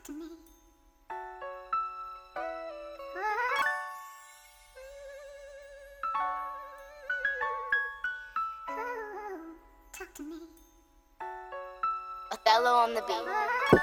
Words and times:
Talk 0.00 0.06
to 0.06 0.12
me. 0.12 0.26
Talk 9.92 10.14
to 10.14 10.22
me. 10.22 10.36
Othello 12.32 12.70
on 12.70 12.94
the 12.94 13.02
beat. 13.02 13.80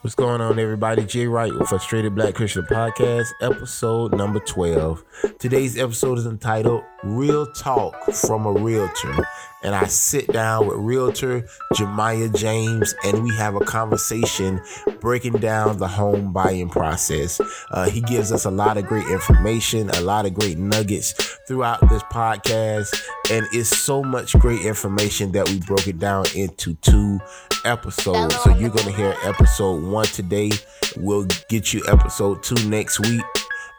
What's 0.00 0.14
going 0.14 0.40
on, 0.40 0.58
everybody? 0.58 1.04
Jay 1.04 1.26
Wright 1.26 1.52
with 1.52 1.68
Frustrated 1.68 2.14
Black 2.14 2.34
Christian 2.34 2.62
Podcast, 2.62 3.32
episode 3.42 4.14
number 4.16 4.40
12. 4.40 5.04
Today's 5.38 5.76
episode 5.76 6.18
is 6.18 6.26
entitled 6.26 6.82
Real 7.02 7.44
Talk 7.52 7.94
from 8.12 8.46
a 8.46 8.52
Realtor. 8.52 9.26
And 9.66 9.74
I 9.74 9.86
sit 9.86 10.32
down 10.32 10.68
with 10.68 10.76
Realtor 10.78 11.44
Jamiah 11.74 12.32
James 12.36 12.94
and 13.04 13.24
we 13.24 13.34
have 13.34 13.56
a 13.56 13.60
conversation 13.64 14.60
breaking 15.00 15.32
down 15.34 15.78
the 15.78 15.88
home 15.88 16.32
buying 16.32 16.68
process. 16.68 17.40
Uh, 17.72 17.90
he 17.90 18.00
gives 18.00 18.30
us 18.30 18.44
a 18.44 18.50
lot 18.50 18.76
of 18.76 18.86
great 18.86 19.08
information, 19.08 19.90
a 19.90 20.00
lot 20.02 20.24
of 20.24 20.34
great 20.34 20.56
nuggets 20.56 21.12
throughout 21.48 21.80
this 21.88 22.04
podcast. 22.04 22.96
And 23.32 23.44
it's 23.52 23.76
so 23.76 24.04
much 24.04 24.38
great 24.38 24.64
information 24.64 25.32
that 25.32 25.48
we 25.48 25.58
broke 25.58 25.88
it 25.88 25.98
down 25.98 26.26
into 26.36 26.74
two 26.74 27.18
episodes. 27.64 28.36
So 28.44 28.50
you're 28.50 28.70
going 28.70 28.86
to 28.86 28.92
hear 28.92 29.16
episode 29.24 29.82
one 29.82 30.06
today. 30.06 30.52
We'll 30.96 31.26
get 31.48 31.74
you 31.74 31.82
episode 31.88 32.44
two 32.44 32.68
next 32.68 33.00
week. 33.00 33.24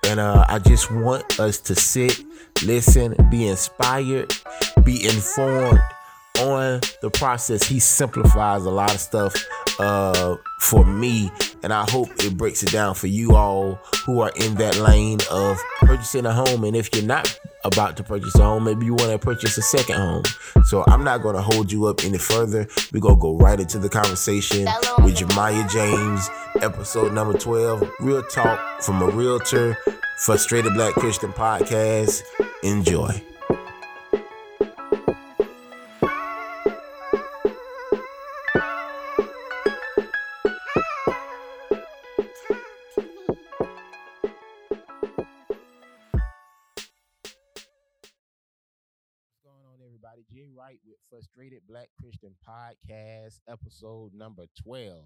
And 0.06 0.20
uh, 0.20 0.46
I 0.50 0.60
just 0.60 0.92
want 0.92 1.40
us 1.40 1.60
to 1.62 1.76
sit, 1.76 2.20
listen, 2.64 3.16
be 3.32 3.48
inspired, 3.48 4.34
be 4.88 5.06
informed 5.06 5.80
on 6.40 6.80
the 7.02 7.12
process. 7.12 7.68
He 7.68 7.78
simplifies 7.78 8.64
a 8.64 8.70
lot 8.70 8.94
of 8.94 9.02
stuff 9.02 9.36
uh, 9.80 10.38
for 10.62 10.86
me, 10.86 11.30
and 11.62 11.74
I 11.74 11.86
hope 11.92 12.08
it 12.20 12.38
breaks 12.38 12.64
it 12.64 12.72
down 12.72 12.96
for 12.96 13.08
you 13.08 13.36
all 13.36 13.76
who 14.06 14.22
are 14.22 14.32
in 14.38 14.56
that 14.56 14.78
lane 14.78 15.20
of 15.30 15.60
purchasing 15.80 16.26
a 16.26 16.32
home. 16.32 16.64
And 16.64 16.74
if 16.74 16.96
you're 16.96 17.06
not 17.06 17.38
about 17.66 17.98
to 17.98 18.04
purchase 18.04 18.34
a 18.36 18.44
home, 18.44 18.64
maybe 18.64 18.86
you 18.86 18.94
want 18.94 19.12
to 19.12 19.20
purchase 19.20 19.58
a 19.58 19.62
second 19.62 19.98
home. 19.98 20.24
So 20.64 20.86
I'm 20.88 21.04
not 21.04 21.22
going 21.22 21.36
to 21.36 21.42
hold 21.42 21.70
you 21.70 21.88
up 21.88 22.06
any 22.06 22.18
further. 22.18 22.66
We're 22.94 23.02
going 23.02 23.16
to 23.16 23.22
go 23.22 23.38
right 23.38 23.60
into 23.60 23.80
the 23.80 23.90
conversation 23.90 24.68
with 25.04 25.18
Jamiah 25.18 25.70
James, 25.70 26.30
episode 26.64 27.12
number 27.12 27.38
12, 27.38 27.90
Real 28.00 28.24
Talk 28.24 28.82
from 28.82 29.02
a 29.02 29.08
Realtor, 29.08 29.78
Frustrated 30.20 30.74
Black 30.76 30.94
Christian 30.94 31.34
Podcast. 31.34 32.22
Enjoy. 32.64 33.22
With 50.88 50.98
Frustrated 51.10 51.62
Black 51.68 51.90
Christian 52.00 52.34
Podcast, 52.48 53.40
episode 53.50 54.14
number 54.14 54.44
12. 54.64 55.04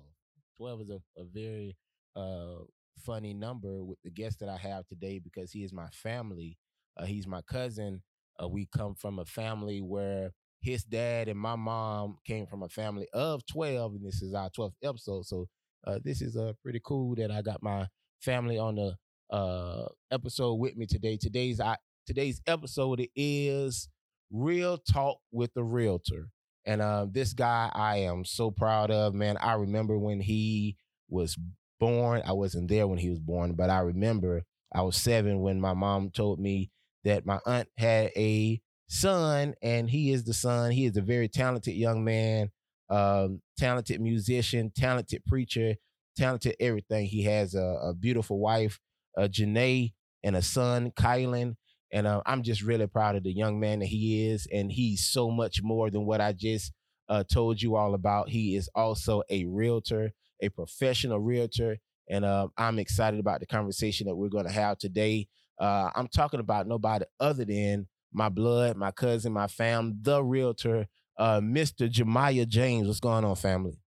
12 0.57 0.81
is 0.81 0.89
a, 0.89 1.01
a 1.19 1.23
very 1.23 1.75
uh, 2.15 2.63
funny 3.03 3.33
number 3.33 3.83
with 3.83 3.97
the 4.03 4.11
guest 4.11 4.39
that 4.39 4.49
I 4.49 4.57
have 4.57 4.85
today 4.85 5.19
because 5.19 5.51
he 5.51 5.63
is 5.63 5.73
my 5.73 5.87
family. 5.87 6.57
Uh, 6.97 7.05
he's 7.05 7.25
my 7.25 7.41
cousin. 7.41 8.03
Uh, 8.41 8.47
we 8.47 8.67
come 8.75 8.93
from 8.93 9.17
a 9.19 9.25
family 9.25 9.81
where 9.81 10.31
his 10.61 10.83
dad 10.83 11.27
and 11.27 11.39
my 11.39 11.55
mom 11.55 12.17
came 12.25 12.45
from 12.45 12.61
a 12.61 12.69
family 12.69 13.07
of 13.13 13.43
12, 13.47 13.95
and 13.95 14.05
this 14.05 14.21
is 14.21 14.35
our 14.35 14.49
12th 14.51 14.73
episode. 14.83 15.25
So 15.25 15.47
uh, 15.87 15.97
this 16.03 16.21
is 16.21 16.37
uh, 16.37 16.53
pretty 16.61 16.81
cool 16.83 17.15
that 17.15 17.31
I 17.31 17.41
got 17.41 17.63
my 17.63 17.87
family 18.19 18.59
on 18.59 18.75
the 18.75 18.95
uh, 19.35 19.85
episode 20.11 20.55
with 20.55 20.77
me 20.77 20.85
today. 20.85 21.17
Today's 21.17 21.59
I, 21.59 21.77
today's 22.05 22.39
episode 22.45 23.07
is 23.15 23.89
real 24.31 24.77
talk 24.77 25.17
with 25.31 25.53
the 25.53 25.63
realtor. 25.63 26.29
And 26.65 26.81
uh, 26.81 27.07
this 27.09 27.33
guy 27.33 27.71
I 27.73 27.97
am 27.97 28.23
so 28.23 28.51
proud 28.51 28.91
of, 28.91 29.13
man. 29.13 29.37
I 29.37 29.53
remember 29.53 29.97
when 29.97 30.21
he 30.21 30.77
was 31.09 31.37
born. 31.79 32.21
I 32.25 32.33
wasn't 32.33 32.69
there 32.69 32.87
when 32.87 32.99
he 32.99 33.09
was 33.09 33.19
born, 33.19 33.53
but 33.53 33.69
I 33.69 33.79
remember 33.79 34.43
I 34.73 34.83
was 34.83 34.95
seven 34.95 35.41
when 35.41 35.59
my 35.59 35.73
mom 35.73 36.11
told 36.11 36.39
me 36.39 36.69
that 37.03 37.25
my 37.25 37.39
aunt 37.45 37.67
had 37.77 38.11
a 38.15 38.61
son, 38.87 39.55
and 39.61 39.89
he 39.89 40.11
is 40.11 40.23
the 40.23 40.33
son. 40.33 40.71
He 40.71 40.85
is 40.85 40.97
a 40.97 41.01
very 41.01 41.27
talented 41.27 41.73
young 41.73 42.03
man, 42.03 42.51
um, 42.89 43.41
talented 43.57 43.99
musician, 43.99 44.71
talented 44.75 45.25
preacher, 45.25 45.75
talented 46.15 46.55
everything. 46.59 47.07
He 47.07 47.23
has 47.23 47.55
a, 47.55 47.79
a 47.83 47.93
beautiful 47.93 48.39
wife, 48.39 48.79
uh, 49.17 49.23
Janae, 49.23 49.93
and 50.23 50.35
a 50.35 50.41
son, 50.41 50.91
Kylan. 50.91 51.55
And 51.91 52.07
uh, 52.07 52.21
I'm 52.25 52.43
just 52.43 52.61
really 52.61 52.87
proud 52.87 53.15
of 53.15 53.23
the 53.23 53.31
young 53.33 53.59
man 53.59 53.79
that 53.79 53.87
he 53.87 54.27
is. 54.27 54.47
And 54.51 54.71
he's 54.71 55.05
so 55.05 55.29
much 55.29 55.61
more 55.61 55.89
than 55.89 56.05
what 56.05 56.21
I 56.21 56.33
just 56.33 56.71
uh, 57.09 57.23
told 57.23 57.61
you 57.61 57.75
all 57.75 57.93
about. 57.93 58.29
He 58.29 58.55
is 58.55 58.69
also 58.75 59.23
a 59.29 59.45
realtor, 59.45 60.11
a 60.41 60.49
professional 60.49 61.19
realtor. 61.19 61.77
And 62.09 62.25
uh, 62.25 62.47
I'm 62.57 62.79
excited 62.79 63.19
about 63.19 63.39
the 63.41 63.45
conversation 63.45 64.07
that 64.07 64.15
we're 64.15 64.29
going 64.29 64.45
to 64.45 64.51
have 64.51 64.77
today. 64.77 65.27
Uh, 65.59 65.91
I'm 65.95 66.07
talking 66.07 66.39
about 66.39 66.67
nobody 66.67 67.05
other 67.19 67.45
than 67.45 67.87
my 68.13 68.29
blood, 68.29 68.77
my 68.77 68.91
cousin, 68.91 69.33
my 69.33 69.47
fam, 69.47 69.99
the 70.01 70.23
realtor, 70.23 70.87
uh, 71.17 71.39
Mr. 71.39 71.89
Jamiah 71.91 72.47
James. 72.47 72.87
What's 72.87 72.99
going 72.99 73.23
on, 73.25 73.35
family? 73.35 73.79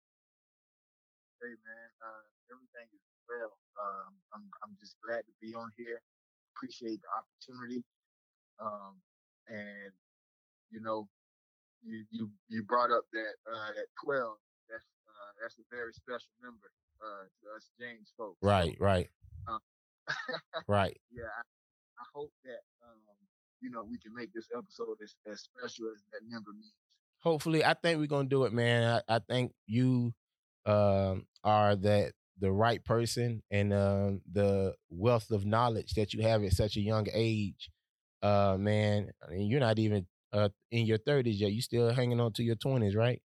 Hey 1.43 1.48
man, 1.50 1.91
uh, 2.00 2.25
everything 2.53 2.88
is 2.94 3.03
well. 3.28 3.53
I'm 4.34 4.43
I'm 4.62 4.76
just 4.81 4.97
glad 5.04 5.20
to 5.20 5.32
be 5.41 5.54
on 5.54 5.70
here. 5.76 6.00
Appreciate 6.56 7.00
the 7.03 7.10
opportunity. 7.12 7.84
Um, 8.62 9.03
and 9.48 9.92
you 10.70 10.81
know, 10.81 11.09
you 11.84 12.04
you 12.10 12.31
you 12.48 12.62
brought 12.62 12.91
up 12.91 13.04
that 13.12 13.34
uh, 13.47 13.70
that 13.76 13.87
12. 14.03 14.37
That's 14.70 14.84
uh, 15.09 15.31
that's 15.43 15.59
a 15.59 15.66
very 15.70 15.93
special 15.93 16.32
number 16.43 16.70
uh, 17.03 17.25
to 17.26 17.56
us 17.56 17.70
James 17.78 18.12
folks. 18.16 18.38
Right, 18.43 18.76
right, 18.81 19.09
uh, 19.48 19.59
right. 20.69 20.97
yeah, 21.12 21.28
I, 21.28 21.43
I 22.00 22.04
hope 22.14 22.32
that 22.44 22.62
um, 22.82 22.98
you 23.60 23.70
know 23.70 23.84
we 23.84 23.98
can 23.98 24.14
make 24.14 24.32
this 24.32 24.48
episode 24.56 24.97
as, 25.03 25.14
as 25.31 25.43
special 25.43 25.93
as 25.93 26.03
that 26.12 26.22
number 26.28 26.50
means. 26.53 26.72
Hopefully, 27.20 27.64
I 27.64 27.75
think 27.75 27.98
we're 27.98 28.06
gonna 28.06 28.28
do 28.28 28.44
it, 28.44 28.53
man. 28.53 29.03
I, 29.09 29.16
I 29.16 29.19
think 29.19 29.53
you 29.66 30.12
um, 30.66 31.26
are 31.43 31.76
that 31.76 32.12
the 32.40 32.52
right 32.52 32.84
person 32.84 33.42
and 33.50 33.72
um, 33.72 34.20
the 34.32 34.74
wealth 34.90 35.30
of 35.30 35.46
knowledge 35.46 35.94
that 35.94 36.12
you 36.12 36.22
have 36.22 36.42
at 36.42 36.52
such 36.52 36.76
a 36.76 36.80
young 36.80 37.06
age, 37.12 37.70
uh, 38.22 38.56
man. 38.58 39.10
I 39.26 39.30
mean, 39.32 39.48
you're 39.48 39.60
not 39.60 39.78
even 39.78 40.06
uh, 40.32 40.48
in 40.70 40.86
your 40.86 40.98
30s 40.98 41.38
yet. 41.38 41.52
You 41.52 41.62
still 41.62 41.90
hanging 41.92 42.20
on 42.20 42.32
to 42.34 42.42
your 42.42 42.56
20s, 42.56 42.96
right? 42.96 43.20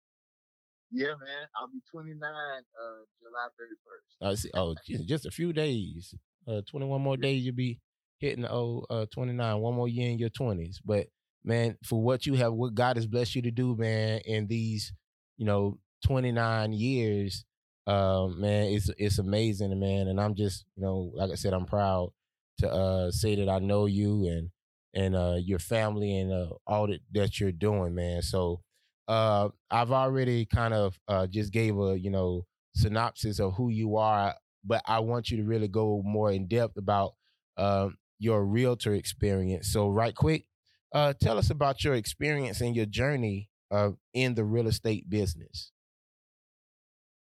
Yeah, 0.92 1.08
man. 1.08 1.48
I'll 1.60 1.68
be 1.68 1.80
29 1.92 2.20
uh, 2.24 3.04
July 3.22 3.48
31st. 3.60 4.28
Uh, 4.32 4.36
see- 4.36 4.52
oh, 4.54 4.76
just, 4.88 5.08
just 5.08 5.26
a 5.26 5.32
few 5.32 5.54
days. 5.54 6.14
Uh, 6.48 6.62
21 6.70 7.02
more 7.02 7.18
days, 7.18 7.44
you'll 7.44 7.56
be 7.56 7.80
hitting 8.20 8.44
the 8.44 8.52
old 8.52 8.86
uh, 8.90 9.06
29. 9.14 9.58
One 9.60 9.76
more 9.76 9.88
year 9.88 10.10
in 10.10 10.18
your 10.20 10.30
20s. 10.30 10.78
But 10.84 11.08
man, 11.44 11.78
for 11.86 12.02
what 12.02 12.26
you 12.26 12.34
have, 12.36 12.54
what 12.54 12.74
God 12.74 12.96
has 12.98 13.06
blessed 13.08 13.36
you 13.36 13.42
to 13.44 13.52
do, 13.52 13.76
man, 13.76 14.22
in 14.26 14.48
these, 14.48 14.92
you 15.38 15.46
know, 15.46 15.78
29 16.06 16.74
years, 16.74 17.46
um, 17.90 18.40
man, 18.40 18.66
it's 18.74 18.90
it's 18.98 19.20
amazing, 19.20 19.78
man. 19.80 20.08
And 20.08 20.20
I'm 20.22 20.36
just, 20.36 20.66
you 20.76 20.84
know, 20.84 21.12
like 21.16 21.32
I 21.32 21.36
said, 21.36 21.54
I'm 21.54 21.66
proud 21.66 22.12
to 22.60 22.70
uh 22.72 23.12
say 23.12 23.36
that 23.36 23.50
I 23.50 23.60
know 23.60 23.86
you 23.86 24.28
and 24.28 24.50
and 24.94 25.16
uh 25.16 25.38
your 25.40 25.60
family 25.60 26.18
and 26.18 26.32
uh, 26.32 26.50
all 26.68 26.88
that 26.88 27.00
that 27.14 27.40
you're 27.40 27.52
doing, 27.52 27.96
man. 27.96 28.22
So 28.22 28.62
uh 29.08 29.50
I've 29.72 29.92
already 29.92 30.46
kind 30.46 30.74
of 30.74 31.00
uh 31.08 31.28
just 31.28 31.52
gave 31.54 31.78
a, 31.80 31.98
you 32.00 32.12
know, 32.12 32.46
synopsis 32.76 33.40
of 33.40 33.56
who 33.56 33.70
you 33.70 33.98
are, 33.98 34.36
but 34.64 34.82
I 34.86 35.00
want 35.00 35.32
you 35.32 35.38
to 35.38 35.44
really 35.44 35.68
go 35.68 36.02
more 36.06 36.32
in 36.32 36.48
depth 36.48 36.78
about 36.78 37.14
um 37.58 37.98
your 38.20 38.46
realtor 38.46 38.94
experience. 38.94 39.72
So 39.72 39.90
right 39.90 40.14
quick, 40.16 40.46
uh 40.94 41.14
tell 41.22 41.38
us 41.38 41.50
about 41.50 41.84
your 41.84 41.96
experience 41.96 42.62
and 42.62 42.76
your 42.76 42.86
journey 42.86 43.50
uh 43.72 43.92
in 44.14 44.36
the 44.36 44.44
real 44.44 44.68
estate 44.68 45.10
business. 45.10 45.72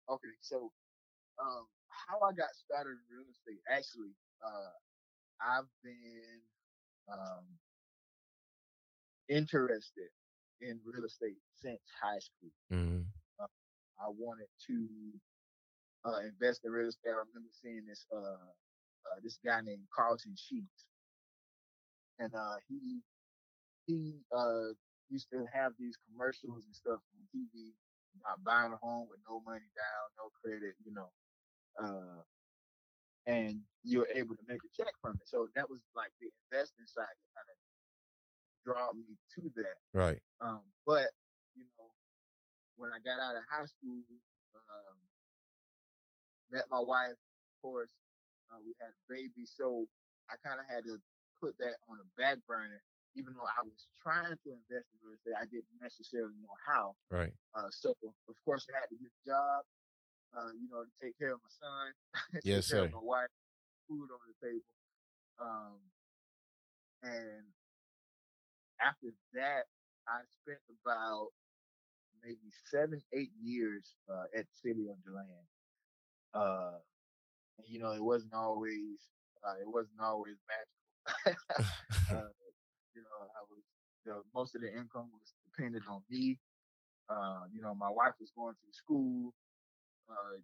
Okay, 0.09 0.35
so 0.41 0.71
um, 1.41 1.67
how 1.89 2.21
I 2.23 2.31
got 2.31 2.55
started 2.55 2.95
in 2.95 3.05
real 3.11 3.27
estate, 3.27 3.59
actually, 3.67 4.15
uh, 4.39 4.71
I've 5.41 5.69
been 5.83 6.39
um, 7.11 7.45
interested 9.29 10.09
in 10.61 10.79
real 10.85 11.05
estate 11.05 11.37
since 11.61 11.81
high 12.01 12.19
school. 12.19 12.53
Mm-hmm. 12.71 13.03
I 13.97 14.13
wanted 14.13 14.47
to 14.67 14.77
uh, 16.05 16.19
invest 16.21 16.61
in 16.63 16.71
real 16.71 16.87
estate. 16.89 17.09
I 17.09 17.25
remember 17.25 17.49
seeing 17.51 17.83
this 17.87 18.05
uh, 18.13 18.53
uh, 19.09 19.17
this 19.23 19.39
guy 19.43 19.61
named 19.61 19.89
Carlton 19.93 20.35
Sheets, 20.37 20.85
and 22.19 22.33
uh, 22.33 22.61
he 22.69 23.01
he 23.87 24.21
uh, 24.35 24.77
used 25.09 25.29
to 25.33 25.45
have 25.51 25.73
these 25.79 25.97
commercials 26.05 26.65
and 26.65 26.75
stuff 26.75 27.01
on 27.01 27.21
TV 27.33 27.73
about 28.21 28.43
buying 28.43 28.73
a 28.73 28.77
home 28.77 29.07
with 29.09 29.19
no 29.29 29.41
money 29.45 29.69
down, 29.75 30.03
no 30.17 30.29
credit, 30.41 30.75
you 30.85 30.93
know. 30.93 31.09
uh, 31.79 32.21
and 33.27 33.59
you're 33.83 34.07
able 34.15 34.35
to 34.35 34.45
make 34.47 34.63
a 34.63 34.71
check 34.75 34.93
from 35.01 35.19
it. 35.21 35.27
So 35.27 35.47
that 35.55 35.69
was 35.69 35.79
like 35.95 36.11
the 36.21 36.31
investing 36.47 36.87
side 36.87 37.11
that 37.11 37.31
kind 37.35 37.49
of 37.51 37.57
draw 38.63 38.93
me 38.95 39.19
to 39.35 39.51
that. 39.61 39.77
Right. 39.93 40.19
Um, 40.39 40.61
but 40.85 41.11
you 41.55 41.67
know, 41.77 41.91
when 42.77 42.91
I 42.95 42.99
got 43.03 43.19
out 43.19 43.35
of 43.35 43.43
high 43.51 43.67
school, 43.67 43.99
um, 44.55 44.97
met 46.51 46.65
my 46.71 46.79
wife. 46.79 47.19
Of 47.19 47.55
course, 47.61 47.91
uh, 48.51 48.59
we 48.63 48.73
had 48.79 48.95
a 48.95 49.03
baby, 49.11 49.43
so 49.43 49.85
I 50.31 50.35
kind 50.45 50.59
of 50.59 50.65
had 50.69 50.85
to 50.85 50.97
put 51.41 51.57
that 51.59 51.75
on 51.89 51.97
the 51.99 52.07
back 52.15 52.37
burner. 52.47 52.81
Even 53.17 53.33
though 53.33 53.49
I 53.49 53.65
was 53.65 53.89
trying 53.97 54.37
to 54.37 54.49
invest 54.53 54.87
in 54.93 54.97
real 55.01 55.17
estate, 55.17 55.33
I 55.33 55.49
didn't 55.49 55.73
necessarily 55.81 56.37
know 56.37 56.53
how. 56.61 56.93
Right. 57.09 57.33
Uh, 57.57 57.67
so 57.73 57.97
of 58.05 58.37
course, 58.45 58.69
I 58.69 58.77
had 58.77 58.87
to 58.93 58.97
get 59.01 59.09
a 59.09 59.23
job. 59.25 59.65
Uh, 60.35 60.51
you 60.53 60.69
know, 60.69 60.83
to 60.83 60.93
take 61.01 61.17
care 61.17 61.33
of 61.33 61.39
my 61.41 61.49
son, 61.49 61.87
take 62.33 62.45
Yes, 62.45 62.69
care 62.69 62.83
sir. 62.83 62.85
of 62.85 62.93
my 62.93 63.01
wife, 63.01 63.31
food 63.87 64.11
on 64.11 64.21
the 64.27 64.35
table. 64.45 64.75
Um, 65.39 65.79
and 67.01 67.47
after 68.81 69.07
that, 69.33 69.65
I 70.07 70.19
spent 70.43 70.59
about 70.83 71.29
maybe 72.23 72.51
seven, 72.69 73.01
eight 73.13 73.31
years 73.41 73.95
uh, 74.11 74.25
at 74.37 74.45
city 74.61 74.87
of 74.89 75.01
Deland. 75.03 75.47
Uh, 76.33 76.77
you 77.65 77.79
know, 77.79 77.93
it 77.93 78.03
wasn't 78.03 78.33
always 78.33 79.09
uh, 79.47 79.55
it 79.61 79.67
wasn't 79.67 79.99
always 80.01 80.35
magical. 80.45 81.41
uh, 82.11 82.29
you 82.97 83.05
know, 83.05 83.29
I 83.29 83.45
was 83.45 83.61
the 84.01 84.25
most 84.33 84.57
of 84.57 84.65
the 84.65 84.73
income 84.73 85.13
was 85.13 85.37
dependent 85.45 85.85
on 85.85 86.01
me. 86.09 86.41
Uh, 87.05 87.45
you 87.53 87.61
know, 87.61 87.77
my 87.77 87.93
wife 87.93 88.17
was 88.17 88.33
going 88.33 88.57
through 88.57 88.73
school, 88.73 89.37
uh, 90.09 90.41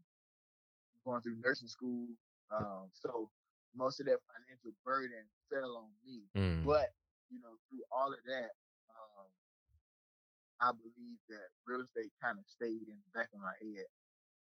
going 1.02 1.26
through 1.26 1.42
nursing 1.42 1.68
school. 1.68 2.14
Um, 2.54 2.94
so 2.94 3.34
most 3.74 3.98
of 3.98 4.06
that 4.06 4.22
financial 4.30 4.78
burden 4.86 5.26
fell 5.50 5.82
on 5.82 5.90
me. 6.06 6.30
Mm. 6.38 6.62
But 6.62 6.94
you 7.34 7.42
know, 7.42 7.58
through 7.68 7.82
all 7.90 8.14
of 8.14 8.22
that, 8.30 8.54
um, 8.94 9.28
I 10.62 10.70
believe 10.78 11.18
that 11.34 11.50
real 11.66 11.82
estate 11.82 12.14
kind 12.22 12.38
of 12.38 12.46
stayed 12.46 12.86
in 12.86 13.02
the 13.02 13.12
back 13.18 13.34
of 13.34 13.42
my 13.42 13.58
head. 13.58 13.90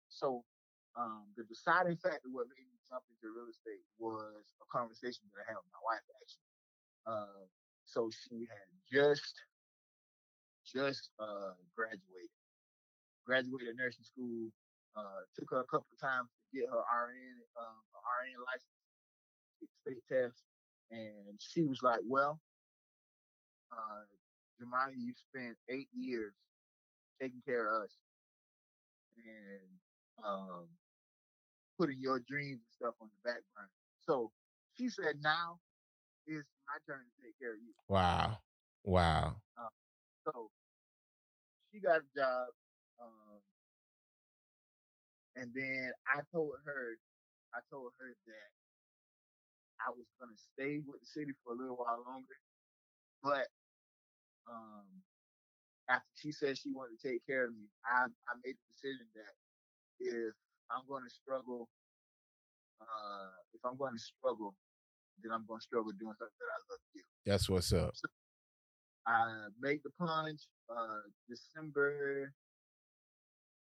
So 0.08 0.48
um, 0.96 1.28
the 1.36 1.44
deciding 1.44 2.00
factor 2.00 2.32
what 2.32 2.48
made 2.48 2.64
me 2.64 2.80
jump 2.88 3.04
into 3.12 3.28
real 3.28 3.52
estate 3.52 3.84
was 4.00 4.56
a 4.64 4.66
conversation 4.72 5.28
that 5.28 5.44
I 5.44 5.52
had 5.52 5.60
with 5.60 5.68
my 5.68 5.84
wife 5.84 6.06
actually. 6.16 6.48
Uh, 7.04 7.44
so 7.88 8.10
she 8.12 8.46
had 8.48 8.68
just 8.92 9.34
just 10.64 11.10
uh, 11.18 11.56
graduated, 11.74 12.36
graduated 13.24 13.76
nursing 13.76 14.04
school. 14.04 14.52
Uh, 14.96 15.22
took 15.38 15.50
her 15.50 15.60
a 15.60 15.64
couple 15.64 15.86
of 15.92 16.00
times 16.00 16.28
to 16.52 16.58
get 16.60 16.68
her 16.68 16.76
RN 16.76 17.40
um, 17.56 17.80
her 17.94 18.02
RN 18.04 18.36
license, 18.44 18.76
get 19.60 19.70
state 19.80 20.02
test, 20.08 20.42
and 20.90 21.38
she 21.38 21.62
was 21.62 21.82
like, 21.82 22.00
"Well, 22.04 22.40
uh, 23.72 24.04
you 24.96 25.12
spent 25.14 25.56
eight 25.68 25.88
years 25.92 26.34
taking 27.20 27.42
care 27.46 27.76
of 27.76 27.84
us 27.84 27.96
and 29.16 30.24
um, 30.24 30.66
putting 31.78 32.00
your 32.00 32.20
dreams 32.20 32.60
and 32.60 32.72
stuff 32.74 32.94
on 33.00 33.08
the 33.08 33.30
back 33.30 33.42
burner. 33.54 33.70
So 34.00 34.32
she 34.76 34.88
said, 34.88 35.16
now 35.22 35.58
it's 36.28 36.46
my 36.68 36.76
turn 36.86 37.00
to 37.00 37.22
take 37.24 37.38
care 37.40 37.54
of 37.54 37.60
you. 37.64 37.72
Wow. 37.88 38.38
Wow. 38.84 39.36
So 40.24 40.50
she 41.72 41.80
got 41.80 42.00
a 42.00 42.08
job. 42.16 42.48
Um, 43.00 43.40
and 45.36 45.50
then 45.54 45.92
I 46.06 46.20
told 46.32 46.52
her, 46.64 46.98
I 47.54 47.60
told 47.70 47.92
her 47.98 48.12
that 48.26 48.48
I 49.80 49.90
was 49.90 50.06
going 50.20 50.34
to 50.34 50.42
stay 50.52 50.80
with 50.84 51.00
the 51.00 51.06
city 51.06 51.32
for 51.44 51.54
a 51.54 51.56
little 51.56 51.76
while 51.76 52.04
longer. 52.06 52.38
But 53.22 53.48
um, 54.50 54.84
after 55.88 56.10
she 56.16 56.32
said 56.32 56.58
she 56.58 56.72
wanted 56.72 57.00
to 57.00 57.08
take 57.08 57.24
care 57.26 57.46
of 57.46 57.52
me, 57.52 57.70
I, 57.86 58.04
I 58.04 58.32
made 58.44 58.56
the 58.56 58.68
decision 58.74 59.06
that 59.14 59.34
if 60.00 60.34
I'm 60.70 60.84
going 60.88 61.04
to 61.04 61.10
struggle, 61.10 61.68
uh, 62.80 63.30
if 63.54 63.60
I'm 63.64 63.76
going 63.76 63.94
to 63.94 63.98
struggle, 64.02 64.54
then 65.22 65.32
I'm 65.32 65.44
going 65.46 65.60
to 65.60 65.64
struggle 65.64 65.92
doing 65.98 66.14
something 66.18 66.38
that 66.38 66.52
I 66.52 66.58
love 66.70 66.80
to 66.80 66.90
do. 66.94 67.02
That's 67.26 67.48
what's 67.48 67.72
up. 67.72 67.94
I 69.06 69.48
made 69.60 69.80
the 69.84 69.90
plunge 69.96 70.46
uh, 70.68 71.06
December 71.28 72.32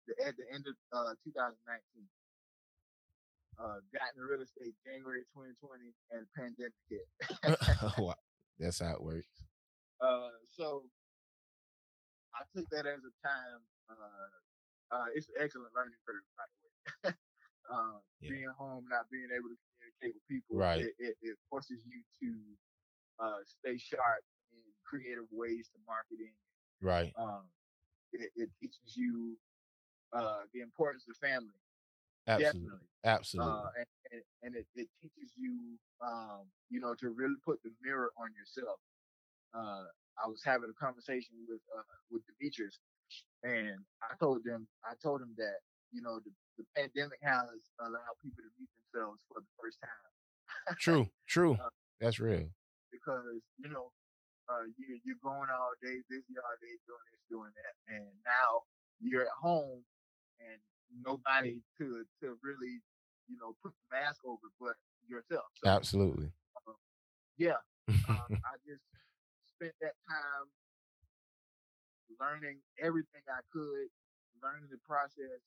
the, 0.06 0.14
at 0.26 0.34
the 0.36 0.46
end 0.52 0.66
of 0.66 0.74
uh, 0.92 1.14
2019. 1.22 1.54
Uh, 3.60 3.76
got 3.92 4.08
into 4.16 4.24
real 4.24 4.40
estate 4.40 4.72
January 4.82 5.22
2020 5.36 5.92
and 6.16 6.24
the 6.24 6.30
pandemic 6.32 6.74
hit. 6.88 7.06
Wow. 8.02 8.16
That's 8.58 8.80
how 8.80 8.92
it 8.92 9.02
works. 9.02 9.28
Uh, 10.00 10.32
so 10.56 10.84
I 12.34 12.44
took 12.56 12.68
that 12.70 12.86
as 12.86 13.00
a 13.04 13.12
time. 13.24 13.60
Uh, 13.88 14.96
uh, 14.96 15.06
it's 15.14 15.28
an 15.28 15.34
excellent 15.40 15.72
learning 15.76 15.96
curve, 16.04 16.24
by 16.36 16.44
the 16.48 16.56
way. 17.08 17.14
uh, 17.70 17.98
Yeah. 18.20 18.30
Being 18.30 18.52
home, 18.58 18.84
not 18.90 19.08
being 19.10 19.28
able 19.32 19.48
to 19.48 19.58
communicate 19.64 20.14
with 20.14 20.26
people, 20.28 20.56
Right. 20.58 20.80
it, 20.84 20.94
it, 20.98 21.16
it 21.22 21.36
forces 21.48 21.80
you 21.86 22.02
to 22.20 23.24
uh, 23.24 23.40
stay 23.44 23.78
sharp 23.78 24.22
in 24.52 24.60
creative 24.84 25.24
ways 25.30 25.70
to 25.72 25.78
marketing. 25.86 26.34
Right. 26.82 27.12
Um, 27.16 27.48
it, 28.12 28.30
it 28.36 28.50
teaches 28.60 28.96
you 28.96 29.38
uh, 30.12 30.44
the 30.52 30.60
importance 30.60 31.06
of 31.08 31.16
family. 31.16 31.56
Absolutely. 32.26 32.60
Definitely. 32.60 32.88
Absolutely. 33.04 33.52
Uh, 33.52 33.70
and 33.78 33.86
and, 34.12 34.22
and 34.42 34.56
it, 34.56 34.66
it 34.74 34.88
teaches 35.00 35.32
you, 35.38 35.78
um, 36.02 36.44
you 36.68 36.80
know, 36.80 36.94
to 36.94 37.10
really 37.10 37.36
put 37.44 37.62
the 37.62 37.70
mirror 37.82 38.10
on 38.18 38.28
yourself. 38.34 38.78
Uh, 39.54 39.86
I 40.22 40.28
was 40.28 40.42
having 40.44 40.68
a 40.68 40.74
conversation 40.74 41.36
with 41.48 41.60
uh, 41.76 41.82
with 42.10 42.22
Demetrius, 42.26 42.80
and 43.42 43.78
I 44.02 44.14
told 44.18 44.44
them, 44.44 44.66
I 44.84 44.94
told 45.02 45.22
him 45.22 45.32
that, 45.38 45.62
you 45.92 46.02
know, 46.02 46.18
the, 46.18 46.30
the 46.60 46.68
pandemic 46.76 47.24
has 47.24 47.72
allowed 47.80 48.16
people 48.20 48.44
to 48.44 48.52
meet 48.60 48.68
themselves 48.76 49.24
for 49.32 49.40
the 49.40 49.52
first 49.56 49.80
time 49.80 50.10
true. 50.78 51.08
True. 51.26 51.54
uh, 51.60 51.68
That's 52.00 52.20
real. 52.20 52.48
because 52.92 53.40
you 53.58 53.70
know, 53.70 53.90
uh, 54.48 54.66
you 54.76 54.98
you're 55.04 55.20
going 55.22 55.48
all 55.50 55.72
day, 55.82 55.98
busy 56.08 56.34
all 56.36 56.56
day, 56.60 56.74
doing 56.86 57.06
this, 57.12 57.22
doing 57.30 57.52
that, 57.54 57.74
and 57.94 58.06
now 58.26 58.62
you're 59.00 59.22
at 59.22 59.36
home 59.40 59.82
and 60.40 60.58
nobody 61.04 61.60
to 61.78 62.04
to 62.22 62.36
really, 62.42 62.80
you 63.28 63.36
know, 63.40 63.56
put 63.62 63.72
the 63.72 63.96
mask 63.96 64.20
over 64.24 64.48
but 64.60 64.76
yourself. 65.08 65.46
So 65.62 65.70
Absolutely. 65.70 66.30
yeah, 67.38 67.60
um, 67.88 68.28
I 68.44 68.54
just 68.66 68.82
spent 69.56 69.72
that 69.80 69.96
time 70.08 70.46
learning 72.20 72.58
everything 72.82 73.22
I 73.28 73.40
could, 73.52 73.88
learning 74.42 74.68
the 74.70 74.78
process, 74.84 75.40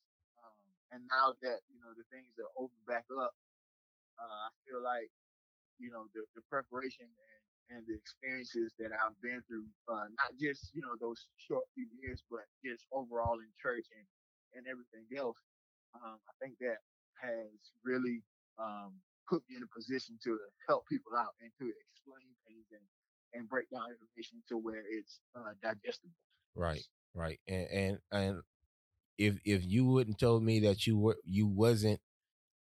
and 0.93 1.01
now 1.09 1.33
that 1.41 1.65
you 1.73 1.81
know 1.81 1.91
the 1.97 2.05
things 2.13 2.29
are 2.38 2.53
open 2.55 2.77
back 2.85 3.09
up, 3.17 3.33
uh, 4.21 4.39
I 4.47 4.51
feel 4.69 4.79
like 4.79 5.09
you 5.81 5.89
know 5.89 6.05
the, 6.13 6.21
the 6.38 6.45
preparation 6.45 7.09
and, 7.09 7.41
and 7.73 7.81
the 7.89 7.97
experiences 7.97 8.77
that 8.77 8.93
I've 8.93 9.17
been 9.25 9.41
through, 9.50 9.65
uh, 9.89 10.05
not 10.13 10.38
just 10.38 10.69
you 10.77 10.85
know 10.85 10.93
those 11.01 11.25
short 11.41 11.65
few 11.73 11.89
years, 11.97 12.21
but 12.29 12.45
just 12.62 12.85
overall 12.93 13.41
in 13.41 13.50
church 13.57 13.89
and 13.89 14.05
and 14.53 14.69
everything 14.69 15.09
else. 15.17 15.41
Um, 15.97 16.21
I 16.29 16.33
think 16.38 16.62
that 16.62 16.85
has 17.21 17.50
really 17.81 18.21
um, 18.62 18.93
put 19.29 19.41
me 19.50 19.57
in 19.57 19.63
a 19.65 19.71
position 19.73 20.17
to 20.23 20.38
help 20.69 20.85
people 20.88 21.17
out 21.17 21.33
and 21.41 21.50
to 21.57 21.65
explain 21.69 22.29
things 22.45 22.65
and, 22.73 22.85
and 23.33 23.50
break 23.50 23.69
down 23.69 23.89
information 23.89 24.41
to 24.50 24.57
where 24.57 24.85
it's 24.89 25.19
uh, 25.35 25.57
digestible. 25.62 26.13
Right, 26.55 26.85
right. 27.13 27.39
And 27.47 27.67
and 27.69 27.97
and 28.12 28.41
if 29.17 29.36
if 29.46 29.63
you 29.65 29.86
wouldn't 29.86 30.20
told 30.20 30.43
me 30.43 30.60
that 30.62 30.88
you 30.88 30.98
were 30.98 31.17
you 31.25 31.48
wasn't 31.48 32.00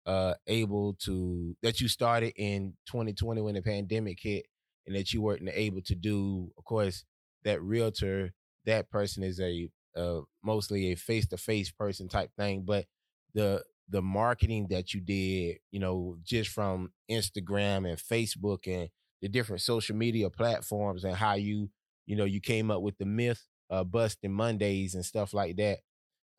uh 0.07 0.35
able 0.47 0.95
to 0.95 1.57
that 1.63 1.81
you 1.81 1.89
started 1.89 2.33
in 2.37 2.75
2020 2.87 3.41
when 3.41 3.55
the 3.55 3.63
pandemic 3.63 4.19
hit 4.21 4.47
and 4.87 4.95
that 4.95 5.13
you 5.13 5.23
weren't 5.23 5.49
able 5.53 5.81
to 5.81 5.95
do 5.95 6.51
of 6.59 6.65
course 6.65 7.05
that 7.45 7.63
realtor 7.63 8.33
that 8.67 8.91
person 8.91 9.23
is 9.23 9.41
a 9.41 9.69
uh 9.97 10.21
mostly 10.43 10.93
a 10.93 10.97
face-to-face 10.97 11.71
person 11.71 12.09
type 12.09 12.31
thing 12.37 12.63
but 12.67 12.85
the 13.35 13.63
the 13.89 14.03
marketing 14.03 14.67
that 14.69 14.93
you 14.93 15.01
did 15.01 15.57
you 15.71 15.81
know 15.81 16.17
just 16.23 16.51
from 16.51 16.93
instagram 17.11 17.89
and 17.89 17.99
facebook 17.99 18.67
and 18.67 18.89
the 19.23 19.29
different 19.29 19.63
social 19.63 19.97
media 19.97 20.29
platforms 20.29 21.05
and 21.05 21.15
how 21.17 21.35
you 21.35 21.71
you 22.07 22.17
know 22.17 22.25
you 22.25 22.41
came 22.41 22.71
up 22.71 22.83
with 22.83 22.97
the 22.99 23.07
myth 23.07 23.43
uh 23.71 23.85
busting 23.85 24.33
mondays 24.33 24.95
and 24.95 25.05
stuff 25.05 25.33
like 25.33 25.57
that 25.57 25.79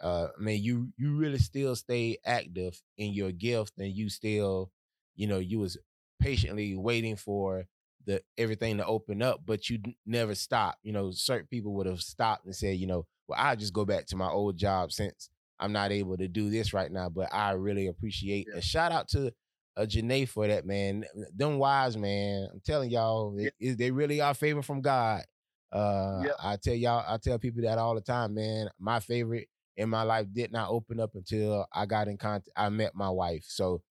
uh 0.01 0.27
I 0.37 0.41
mean 0.41 0.63
you 0.63 0.89
you 0.97 1.15
really 1.15 1.37
still 1.39 1.75
stay 1.75 2.17
active 2.25 2.81
in 2.97 3.13
your 3.13 3.31
gift 3.31 3.73
and 3.77 3.91
you 3.91 4.09
still 4.09 4.71
you 5.15 5.27
know 5.27 5.39
you 5.39 5.59
was 5.59 5.77
patiently 6.19 6.75
waiting 6.75 7.15
for 7.15 7.65
the 8.05 8.21
everything 8.37 8.77
to 8.77 8.85
open 8.85 9.21
up 9.21 9.41
but 9.45 9.69
you 9.69 9.79
never 10.05 10.35
stop 10.35 10.77
you 10.83 10.91
know 10.91 11.11
certain 11.11 11.47
people 11.47 11.73
would 11.73 11.87
have 11.87 12.01
stopped 12.01 12.45
and 12.45 12.55
said 12.55 12.77
you 12.77 12.85
know 12.87 13.05
well 13.27 13.39
i 13.41 13.55
just 13.55 13.73
go 13.73 13.83
back 13.85 14.05
to 14.05 14.15
my 14.15 14.29
old 14.29 14.57
job 14.57 14.91
since 14.91 15.29
I'm 15.57 15.71
not 15.71 15.93
able 15.93 16.17
to 16.17 16.27
do 16.27 16.49
this 16.49 16.73
right 16.73 16.91
now, 16.91 17.07
but 17.07 17.33
I 17.33 17.51
really 17.53 17.87
appreciate 17.87 18.45
Yeah. 18.51 18.57
a 18.57 18.61
shout 18.61 18.91
out 18.91 19.07
to 19.11 19.31
uh, 19.77 19.85
Janae 19.85 20.27
for 20.27 20.45
that, 20.45 20.65
man. 20.65 21.05
Them 21.33 21.59
wise 21.59 21.95
man. 21.95 22.49
I'm 22.51 22.59
telling 22.59 22.89
y'all, 22.91 23.33
Yeah. 23.39 23.49
it- 23.61 23.77
they 23.77 23.89
really 23.89 24.19
are 24.19 24.33
favor 24.33 24.61
from 24.61 24.81
God. 24.81 25.23
Uh, 25.71 26.23
Yeah. 26.25 26.31
I 26.43 26.57
tell 26.57 26.73
y'all, 26.73 27.05
I 27.07 27.17
tell 27.19 27.39
people 27.39 27.61
that 27.61 27.77
all 27.77 27.95
the 27.95 28.01
time, 28.01 28.33
man. 28.33 28.69
My 28.77 28.99
favorite 28.99 29.47
in 29.77 29.89
my 29.89 30.03
life 30.03 30.27
did 30.31 30.51
not 30.51 30.69
open 30.69 30.99
up 30.99 31.11
until 31.15 31.65
I 31.73 31.85
got 31.85 32.07
in 32.07 32.17
contact. 32.17 32.49
I 32.55 32.69
met 32.69 32.95
my 32.95 33.09
wife. 33.09 33.45
So, 33.47 33.81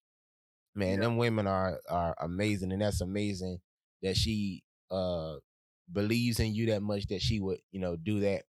man, 0.75 0.99
Yeah. 0.99 1.01
them 1.01 1.17
women 1.17 1.47
are 1.47 1.81
are 1.89 2.15
amazing, 2.21 2.73
and 2.73 2.83
that's 2.83 3.01
amazing 3.01 3.61
that 4.03 4.17
she 4.17 4.63
uh 4.91 5.37
believes 5.93 6.41
in 6.41 6.55
you 6.55 6.67
that 6.67 6.83
much 6.83 7.07
that 7.09 7.21
she 7.23 7.41
would, 7.41 7.61
you 7.71 7.81
know, 7.81 7.97
do 7.97 8.21
that 8.21 8.45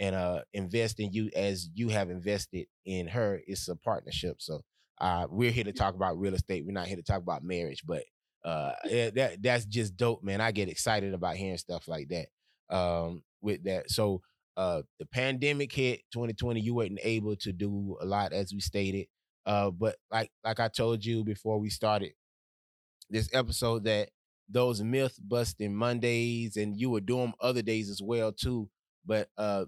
and 0.00 0.14
uh 0.14 0.42
invest 0.52 1.00
in 1.00 1.12
you 1.12 1.30
as 1.34 1.68
you 1.74 1.88
have 1.88 2.10
invested 2.10 2.66
in 2.84 3.08
her. 3.08 3.40
It's 3.46 3.68
a 3.68 3.76
partnership. 3.76 4.36
So 4.40 4.62
uh 5.00 5.26
we're 5.30 5.50
here 5.50 5.64
to 5.64 5.72
talk 5.72 5.94
about 5.94 6.18
real 6.18 6.34
estate. 6.34 6.64
We're 6.66 6.72
not 6.72 6.86
here 6.86 6.96
to 6.96 7.02
talk 7.02 7.22
about 7.22 7.42
marriage, 7.42 7.82
but 7.86 8.04
uh 8.44 8.72
yeah, 8.84 9.10
that 9.10 9.42
that's 9.42 9.64
just 9.66 9.96
dope, 9.96 10.22
man. 10.22 10.40
I 10.40 10.52
get 10.52 10.68
excited 10.68 11.14
about 11.14 11.36
hearing 11.36 11.58
stuff 11.58 11.88
like 11.88 12.08
that. 12.08 12.28
Um 12.74 13.22
with 13.40 13.64
that. 13.64 13.90
So 13.90 14.22
uh 14.58 14.82
the 15.00 15.06
pandemic 15.06 15.72
hit 15.72 16.02
2020, 16.12 16.60
you 16.60 16.74
weren't 16.74 17.00
able 17.04 17.36
to 17.38 17.52
do 17.52 17.98
a 18.02 18.06
lot 18.06 18.34
as 18.34 18.52
we 18.54 18.60
stated. 18.60 19.08
Uh 19.46 19.70
but 19.72 19.96
like 20.12 20.32
like 20.44 20.60
I 20.60 20.68
told 20.68 21.04
you 21.04 21.24
before 21.24 21.60
we 21.60 21.70
started 21.70 22.12
this 23.10 23.28
episode 23.32 23.84
that 23.84 24.10
those 24.48 24.82
myth 24.82 25.18
busting 25.26 25.74
Mondays 25.74 26.56
and 26.56 26.76
you 26.78 26.90
were 26.90 27.00
doing 27.00 27.32
other 27.40 27.62
days 27.62 27.90
as 27.90 28.00
well 28.02 28.32
too. 28.32 28.68
But 29.06 29.28
uh 29.38 29.66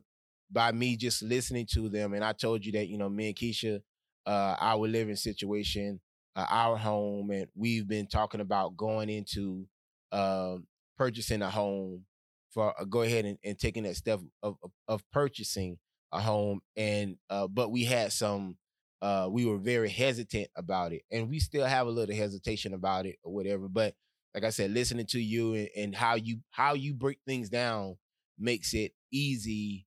by 0.51 0.73
me 0.73 0.97
just 0.99 1.23
listening 1.23 1.67
to 1.75 1.89
them, 1.89 2.15
and 2.15 2.25
I 2.25 2.35
told 2.35 2.67
you 2.67 2.73
that 2.75 2.89
you 2.89 2.99
know 2.99 3.09
me 3.09 3.29
and 3.29 3.37
Keisha, 3.37 3.81
uh, 4.27 4.57
our 4.61 4.87
living 4.89 5.17
situation, 5.17 6.01
uh, 6.37 6.47
our 6.51 6.77
home, 6.77 7.31
and 7.31 7.49
we've 7.57 7.89
been 7.89 8.07
talking 8.07 8.43
about 8.43 8.77
going 8.77 9.09
into 9.11 9.67
um, 10.13 10.67
purchasing 10.99 11.43
a 11.43 11.51
home 11.51 12.05
for 12.51 12.75
uh, 12.81 12.85
go 12.85 13.03
ahead 13.03 13.25
and, 13.25 13.39
and 13.45 13.59
taking 13.59 13.85
that 13.85 13.97
step 13.97 14.21
of, 14.43 14.57
of 14.63 14.71
of 14.89 15.11
purchasing 15.11 15.79
a 16.13 16.21
home, 16.21 16.61
and 16.77 17.17
uh, 17.31 17.47
but 17.49 17.71
we 17.71 17.85
had 17.85 18.13
some. 18.13 18.57
Uh, 19.03 19.27
we 19.31 19.47
were 19.47 19.57
very 19.57 19.89
hesitant 19.89 20.49
about 20.57 20.93
it, 20.93 21.03
and 21.11 21.31
we 21.31 21.39
still 21.39 21.65
have 21.65 21.87
a 21.87 21.91
little 21.91 22.15
hesitation 22.15 22.75
about 22.75 23.07
it 23.07 23.17
or 23.23 23.33
whatever. 23.33 23.67
But 23.67 23.95
like 24.35 24.45
I 24.45 24.51
said, 24.51 24.73
listening 24.73 25.07
to 25.07 25.21
you 25.21 25.55
and, 25.55 25.69
and 25.77 25.95
how 25.95 26.17
you 26.17 26.41
how 26.51 26.75
you 26.75 26.93
break 26.93 27.19
things 27.27 27.49
down 27.49 27.97
makes 28.39 28.75
it 28.75 28.93
easy 29.11 29.87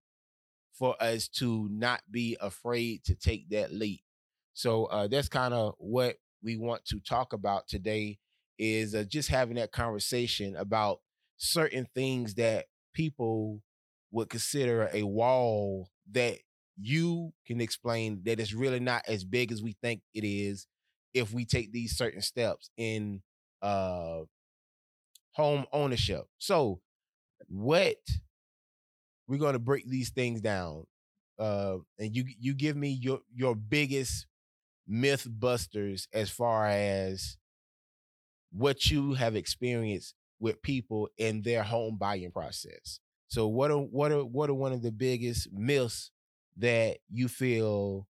for 0.74 0.96
us 1.02 1.28
to 1.28 1.68
not 1.72 2.02
be 2.12 2.38
afraid 2.42 3.04
to 3.06 3.16
take 3.16 3.50
that 3.50 3.72
leap. 3.72 4.02
So 4.54 4.86
uh, 4.86 5.08
that's 5.08 5.30
kind 5.30 5.54
of 5.54 5.76
what 5.78 6.18
we 6.44 6.58
want 6.58 6.86
to 6.86 7.00
talk 7.00 7.34
about 7.34 7.68
today 7.68 8.20
is 8.58 8.96
uh, 8.96 9.04
just 9.08 9.30
having 9.30 9.56
that 9.56 9.72
conversation 9.72 10.56
about 10.56 11.00
certain 11.38 11.88
things 11.96 12.36
that 12.36 12.66
people 12.94 13.62
would 14.12 14.30
consider 14.30 14.90
a 14.94 15.04
wall 15.04 15.90
that 16.12 16.38
you 16.80 17.34
can 17.46 17.62
explain 17.62 18.22
that 18.26 18.40
it's 18.40 18.54
really 18.54 18.80
not 18.80 19.04
as 19.08 19.24
big 19.24 19.52
as 19.52 19.62
we 19.62 19.76
think 19.82 20.02
it 20.14 20.24
is 20.26 20.68
if 21.14 21.32
we 21.34 21.46
take 21.46 21.72
these 21.72 21.96
certain 21.96 22.22
steps 22.22 22.70
in 22.78 23.22
uh 23.62 24.22
home 25.34 25.66
ownership. 25.72 26.26
So 26.38 26.80
what 27.48 27.98
we're 29.28 29.40
going 29.40 29.54
to 29.54 29.60
break 29.60 29.88
these 29.90 30.10
things 30.10 30.42
down 30.42 30.86
uh 31.40 31.78
and 31.98 32.16
you 32.16 32.26
you 32.40 32.54
give 32.54 32.76
me 32.76 32.90
your 32.90 33.20
your 33.34 33.56
biggest 33.56 34.28
myth 34.88 35.28
busters 35.30 36.08
as 36.14 36.30
far 36.30 36.68
as 36.68 37.38
what 38.52 38.90
you 38.92 39.14
have 39.14 39.36
experienced 39.36 40.16
with 40.44 40.62
people 40.62 41.10
in 41.18 41.42
their 41.44 41.64
home 41.64 41.98
buying 41.98 42.32
process. 42.32 43.00
So 43.30 43.48
what 43.48 43.72
are 43.72 43.78
what 43.80 44.12
are 44.12 44.26
what 44.26 44.50
are 44.50 44.54
one 44.56 44.74
of 44.74 44.84
the 44.84 44.92
biggest 44.92 45.52
myths 45.54 46.12
that 46.58 46.98
you 47.10 47.30
feel 47.30 48.08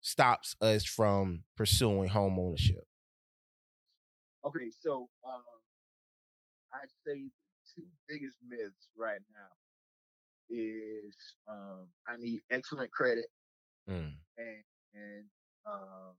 stops 0.00 0.56
us 0.60 0.84
from 0.84 1.44
pursuing 1.56 2.08
home 2.08 2.38
ownership? 2.38 2.86
Okay, 4.44 4.70
so 4.82 5.08
um, 5.26 5.42
I'd 6.72 6.90
say 7.06 7.22
the 7.24 7.30
two 7.74 7.86
biggest 8.08 8.36
myths 8.48 8.88
right 8.96 9.20
now 9.32 9.52
is 10.50 11.14
um, 11.48 11.88
I 12.06 12.16
need 12.18 12.42
excellent 12.50 12.92
credit 12.92 13.26
Mm, 13.88 14.14
and 14.38 14.64
and 14.94 15.24
um, 15.66 16.14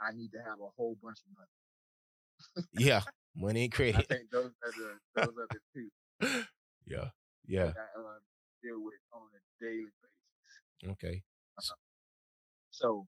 I 0.00 0.12
need 0.12 0.32
to 0.32 0.38
have 0.38 0.60
a 0.60 0.68
whole 0.76 0.96
bunch 1.02 1.18
of 1.26 1.36
money. 1.36 2.66
yeah 2.72 3.02
money 3.34 3.70
and 3.78 3.96
I 3.96 4.02
think 4.02 4.30
those 4.30 4.52
are 4.64 4.72
the 4.76 4.98
those 5.16 5.34
are 5.38 5.48
the 5.50 5.60
two. 5.74 6.44
Yeah 6.86 7.10
yeah. 7.46 7.72
That 7.74 7.90
I 7.96 8.00
uh, 8.00 8.20
deal 8.62 8.82
with 8.82 9.00
on 9.12 9.26
a 9.28 9.40
daily 9.62 9.90
basis. 10.00 10.90
okay. 10.92 11.22
So, 12.70 13.06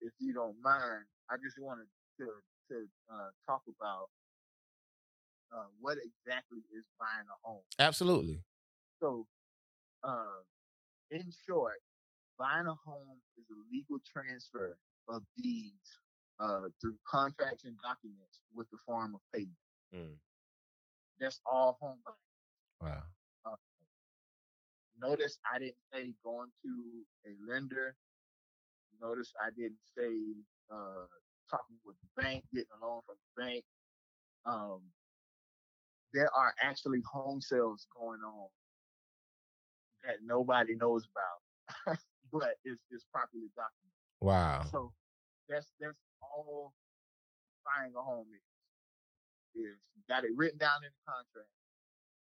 if 0.00 0.12
you 0.18 0.34
don't 0.34 0.56
mind, 0.62 1.08
I 1.30 1.36
just 1.42 1.56
wanted 1.58 1.88
to 2.18 2.26
to 2.68 2.84
uh, 3.10 3.30
talk 3.46 3.62
about 3.64 4.08
uh, 5.52 5.72
what 5.80 5.96
exactly 5.96 6.60
is 6.76 6.84
buying 7.00 7.26
a 7.26 7.48
home. 7.48 7.64
absolutely. 7.78 8.42
So, 9.00 9.26
uh, 10.04 10.44
in 11.10 11.24
short, 11.48 11.80
buying 12.38 12.66
a 12.66 12.76
home 12.84 13.16
is 13.38 13.44
a 13.50 13.58
legal 13.72 13.98
transfer 14.04 14.76
of 15.08 15.22
deeds 15.36 15.98
uh, 16.40 16.68
through 16.80 16.96
contracts 17.06 17.64
and 17.64 17.76
documents 17.82 18.40
with 18.54 18.68
the 18.70 18.78
form 18.86 19.14
of 19.14 19.20
payment. 19.34 19.56
Mm, 19.94 20.16
That's 21.20 21.40
all 21.50 21.78
home 21.80 21.98
buying. 22.04 22.16
wow 22.80 23.02
Uh, 23.44 23.56
notice 25.00 25.38
I 25.52 25.58
didn't 25.58 25.82
say 25.92 26.12
going 26.24 26.50
to 26.62 26.70
a 27.26 27.50
lender. 27.50 27.96
Notice 29.00 29.32
I 29.40 29.50
didn't 29.50 29.78
say 29.96 30.12
uh, 30.70 31.06
talking 31.50 31.76
with 31.84 31.96
the 32.02 32.22
bank, 32.22 32.44
getting 32.52 32.68
a 32.80 32.86
loan 32.86 33.00
from 33.06 33.16
the 33.36 33.42
bank. 33.42 33.64
Um, 34.44 34.80
there 36.12 36.32
are 36.34 36.54
actually 36.62 37.02
home 37.10 37.40
sales 37.40 37.86
going 37.98 38.20
on 38.24 38.48
that 40.04 40.16
nobody 40.24 40.74
knows 40.74 41.06
about, 41.06 41.98
but 42.32 42.54
it's, 42.64 42.80
it's 42.90 43.04
properly 43.12 43.50
documented. 43.54 44.20
wow 44.20 44.62
So 44.70 44.92
that's 45.48 45.72
that's 45.80 45.96
all 46.22 46.74
buying 47.64 47.92
a 47.96 48.02
home 48.02 48.26
is. 48.34 48.42
Is 49.54 49.76
you 49.96 50.02
got 50.08 50.24
it 50.24 50.30
written 50.36 50.58
down 50.58 50.84
in 50.84 50.90
the 50.92 51.02
contract. 51.06 51.50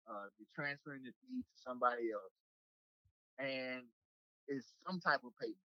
Uh, 0.08 0.28
you're 0.36 0.50
transferring 0.54 1.02
the 1.02 1.12
deed 1.24 1.42
to 1.46 1.56
somebody 1.64 2.10
else, 2.12 2.34
and 3.38 3.84
it's 4.48 4.74
some 4.86 5.00
type 5.00 5.20
of 5.24 5.32
payment. 5.40 5.56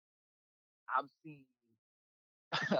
I've 0.87 1.11
seen, 1.25 1.43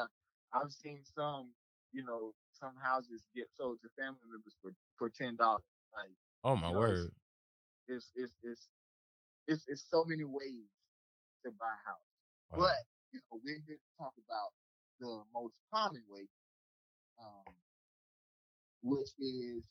I've 0.53 0.71
seen 0.71 1.01
some, 1.03 1.51
you 1.93 2.05
know, 2.05 2.35
some 2.53 2.75
houses 2.81 3.25
get 3.35 3.49
sold 3.57 3.79
to 3.83 3.89
family 3.99 4.21
members 4.31 4.55
for 4.63 4.71
for 4.97 5.09
ten 5.11 5.35
dollars. 5.37 5.65
Like 5.93 6.15
oh 6.45 6.55
my 6.55 6.69
you 6.69 6.75
know, 6.75 6.83
it's- 6.85 6.99
word 7.01 7.11
it's 7.89 8.13
it's 8.15 8.35
it's 8.45 8.69
it's 9.49 9.65
it's 9.67 9.85
so 9.91 10.05
many 10.05 10.25
ways 10.25 10.69
to 11.45 11.51
buy 11.59 11.73
a 11.73 11.89
house. 11.89 12.09
Wow. 12.53 12.59
But 12.69 12.85
you 13.13 13.21
know, 13.31 13.41
we're 13.43 13.61
here 13.67 13.81
to 13.81 13.91
talk 13.97 14.13
about 14.21 14.53
the 15.01 15.23
most 15.33 15.55
common 15.73 16.03
way, 16.09 16.27
um, 17.23 17.55
which 18.83 19.11
is 19.19 19.63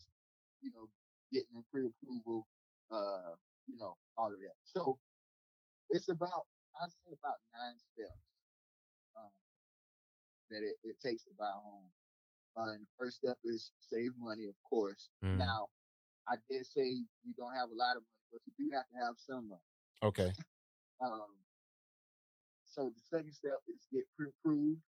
you 0.62 0.72
know 0.74 0.88
getting 1.32 1.60
a 1.60 1.64
pre-approval, 1.72 2.48
uh, 2.92 3.36
you 3.68 3.78
know, 3.78 3.96
all 4.18 4.28
of 4.28 4.40
that. 4.40 4.56
So 4.64 4.98
it's 5.90 6.10
about 6.10 6.48
I 6.80 6.88
say 6.88 7.12
about 7.12 7.40
nine 7.54 7.78
steps 7.94 8.22
um, 9.18 9.34
that 10.52 10.64
it, 10.64 10.76
it 10.84 10.96
takes 11.04 11.24
to 11.24 11.32
buy 11.38 11.50
a 11.50 11.60
home. 11.60 11.90
Uh, 12.58 12.74
and 12.74 12.82
the 12.82 12.92
first 12.98 13.18
step 13.18 13.38
is 13.46 13.72
save 13.80 14.12
money, 14.18 14.46
of 14.46 14.56
course. 14.68 15.10
Mm. 15.24 15.38
Now, 15.38 15.70
I 16.28 16.36
did 16.50 16.66
say 16.66 16.86
you 16.86 17.34
don't 17.38 17.54
have 17.54 17.70
a 17.70 17.78
lot 17.78 17.98
of 17.98 18.04
money, 18.04 18.26
but 18.32 18.42
you 18.46 18.54
do 18.58 18.76
have 18.76 18.86
to 18.90 18.98
have 19.06 19.16
some 19.18 19.50
money. 19.50 19.70
okay 20.04 20.32
Um, 20.98 21.30
so 22.66 22.90
the 22.90 23.02
second 23.06 23.34
step 23.34 23.62
is 23.70 23.86
get 23.94 24.02
pre-approved, 24.18 24.82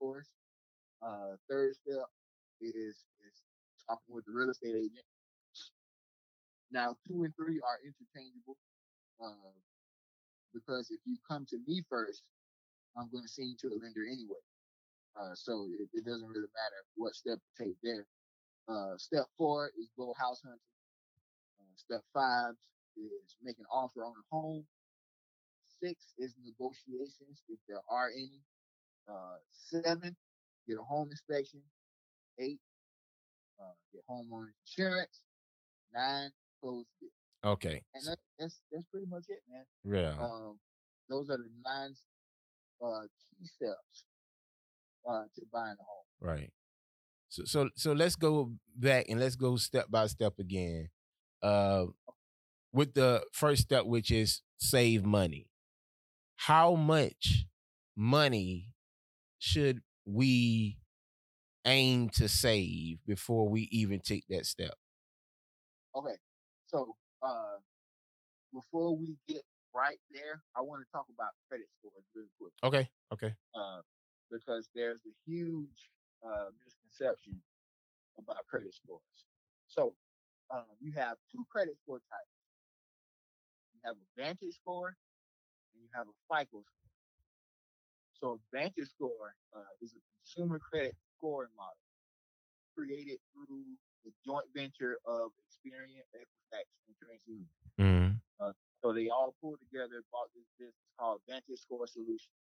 course. 0.00 0.30
Uh, 1.02 1.36
third 1.50 1.74
step 1.76 2.06
is 2.62 3.06
is 3.26 3.36
talking 3.88 4.14
with 4.14 4.26
the 4.26 4.32
real 4.32 4.50
estate 4.50 4.76
agent. 4.76 5.06
Now, 6.72 6.96
two 7.08 7.24
and 7.24 7.34
three 7.36 7.60
are 7.60 7.80
interchangeable 7.84 8.58
uh, 9.22 9.54
because 10.54 10.90
if 10.90 11.00
you 11.06 11.18
come 11.28 11.46
to 11.50 11.58
me 11.66 11.82
first, 11.90 12.24
I'm 12.96 13.10
going 13.10 13.24
to 13.24 13.30
send 13.30 13.50
you 13.50 13.56
to 13.70 13.76
a 13.76 13.78
lender 13.82 14.06
anyway. 14.06 14.42
Uh, 15.20 15.34
so 15.34 15.68
it, 15.78 15.88
it 15.94 16.04
doesn't 16.06 16.28
really 16.28 16.50
matter 16.54 16.80
what 16.96 17.14
step 17.14 17.38
to 17.38 17.64
take 17.64 17.76
there. 17.82 18.06
Uh, 18.68 18.96
step 18.98 19.26
four 19.38 19.72
is 19.78 19.90
go 19.98 20.14
house 20.18 20.42
hunting. 20.44 20.60
Uh, 21.60 21.74
step 21.76 22.02
five 22.14 22.54
is 22.96 23.36
make 23.42 23.58
an 23.58 23.66
offer 23.72 24.04
on 24.04 24.14
a 24.14 24.26
home. 24.36 24.64
six 25.82 26.14
is 26.18 26.34
negotiations 26.44 27.42
if 27.48 27.58
there 27.68 27.82
are 27.90 28.10
any. 28.10 28.40
Uh, 29.08 29.36
seven, 29.52 30.16
get 30.68 30.78
a 30.78 30.82
home 30.82 31.08
inspection. 31.10 31.60
Eight, 32.38 32.60
uh, 33.60 33.72
get 33.92 34.02
homeowner 34.08 34.48
insurance. 34.66 35.20
Nine, 35.94 36.30
close 36.60 36.84
deal. 37.00 37.10
Okay. 37.44 37.82
And 37.94 38.06
that, 38.06 38.18
that's 38.38 38.60
that's 38.70 38.84
pretty 38.90 39.06
much 39.06 39.24
it, 39.28 39.42
man. 39.50 39.64
Yeah. 39.84 40.22
Um, 40.22 40.58
those 41.08 41.28
are 41.30 41.36
the 41.38 41.50
nine 41.64 41.94
uh, 42.84 43.02
key 43.02 43.46
steps 43.46 44.04
uh, 45.08 45.24
to 45.34 45.42
buying 45.52 45.76
a 45.78 45.84
home. 45.84 46.04
Right. 46.20 46.50
So 47.28 47.44
so 47.44 47.70
so 47.76 47.92
let's 47.92 48.16
go 48.16 48.52
back 48.76 49.06
and 49.08 49.20
let's 49.20 49.36
go 49.36 49.56
step 49.56 49.86
by 49.90 50.06
step 50.06 50.34
again. 50.38 50.88
Uh 51.42 51.86
with 52.72 52.94
the 52.94 53.22
first 53.32 53.62
step 53.62 53.84
which 53.86 54.10
is 54.10 54.42
save 54.58 55.04
money. 55.04 55.48
How 56.36 56.74
much 56.74 57.46
money 57.96 58.70
should 59.40 59.80
we 60.06 60.78
aim 61.66 62.08
to 62.10 62.28
save 62.28 62.98
before 63.06 63.48
we 63.48 63.68
even 63.72 63.98
take 64.00 64.24
that 64.28 64.46
step? 64.46 64.74
Okay, 65.96 66.14
so 66.66 66.94
uh, 67.22 67.58
before 68.54 68.96
we 68.96 69.16
get 69.26 69.42
right 69.74 69.98
there, 70.12 70.42
I 70.56 70.60
want 70.60 70.82
to 70.84 70.92
talk 70.92 71.06
about 71.12 71.30
credit 71.48 71.66
scores 71.78 72.04
really 72.14 72.28
quick. 72.38 72.52
Okay. 72.62 72.88
Okay. 73.12 73.34
uh, 73.56 73.80
because 74.30 74.68
there's 74.74 75.00
a 75.06 75.14
huge 75.26 75.90
uh, 76.24 76.54
misconception 76.64 77.34
about 78.18 78.46
credit 78.48 78.72
scores. 78.74 79.26
So 79.66 79.94
um, 80.52 80.64
you 80.80 80.92
have 80.92 81.16
two 81.32 81.44
credit 81.50 81.76
score 81.82 81.98
types. 81.98 82.36
You 83.74 83.80
have 83.84 83.96
a 83.96 84.22
Vantage 84.22 84.54
score 84.54 84.94
and 85.74 85.82
you 85.82 85.88
have 85.94 86.06
a 86.06 86.16
FICO 86.30 86.62
score. 86.62 86.79
So 88.20 88.36
a 88.36 88.56
Vantage 88.56 88.88
score 88.88 89.34
uh, 89.56 89.82
is 89.82 89.96
a 89.96 90.02
consumer 90.20 90.60
credit 90.60 90.94
scoring 91.16 91.50
model 91.56 91.80
created 92.76 93.18
through 93.32 93.64
the 94.04 94.12
joint 94.24 94.46
venture 94.54 94.96
of 95.04 95.32
Experian, 95.48 96.04
Equifax, 96.16 96.64
and 96.88 96.94
TransUnion. 97.00 97.48
Mm. 97.80 98.20
So 98.82 98.92
they 98.92 99.08
all 99.12 99.34
pulled 99.40 99.60
together, 99.60 100.00
bought 100.10 100.32
this 100.34 100.48
business 100.58 100.88
called 100.98 101.20
Vantage 101.28 101.60
Score 101.60 101.86
Solutions, 101.86 102.40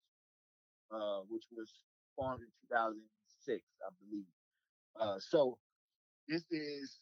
uh, 0.92 1.24
which 1.28 1.44
was 1.48 1.72
formed 2.14 2.44
in 2.44 2.52
2006, 2.68 3.64
I 3.80 3.88
believe. 4.04 4.28
Uh, 5.00 5.16
so 5.18 5.56
this 6.28 6.44
is 6.50 7.00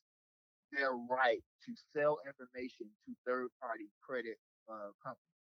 their 0.70 0.94
right 1.10 1.42
to 1.66 1.72
sell 1.90 2.18
information 2.22 2.86
to 3.06 3.10
third-party 3.26 3.90
credit 3.98 4.38
uh, 4.70 4.94
companies. 5.02 5.42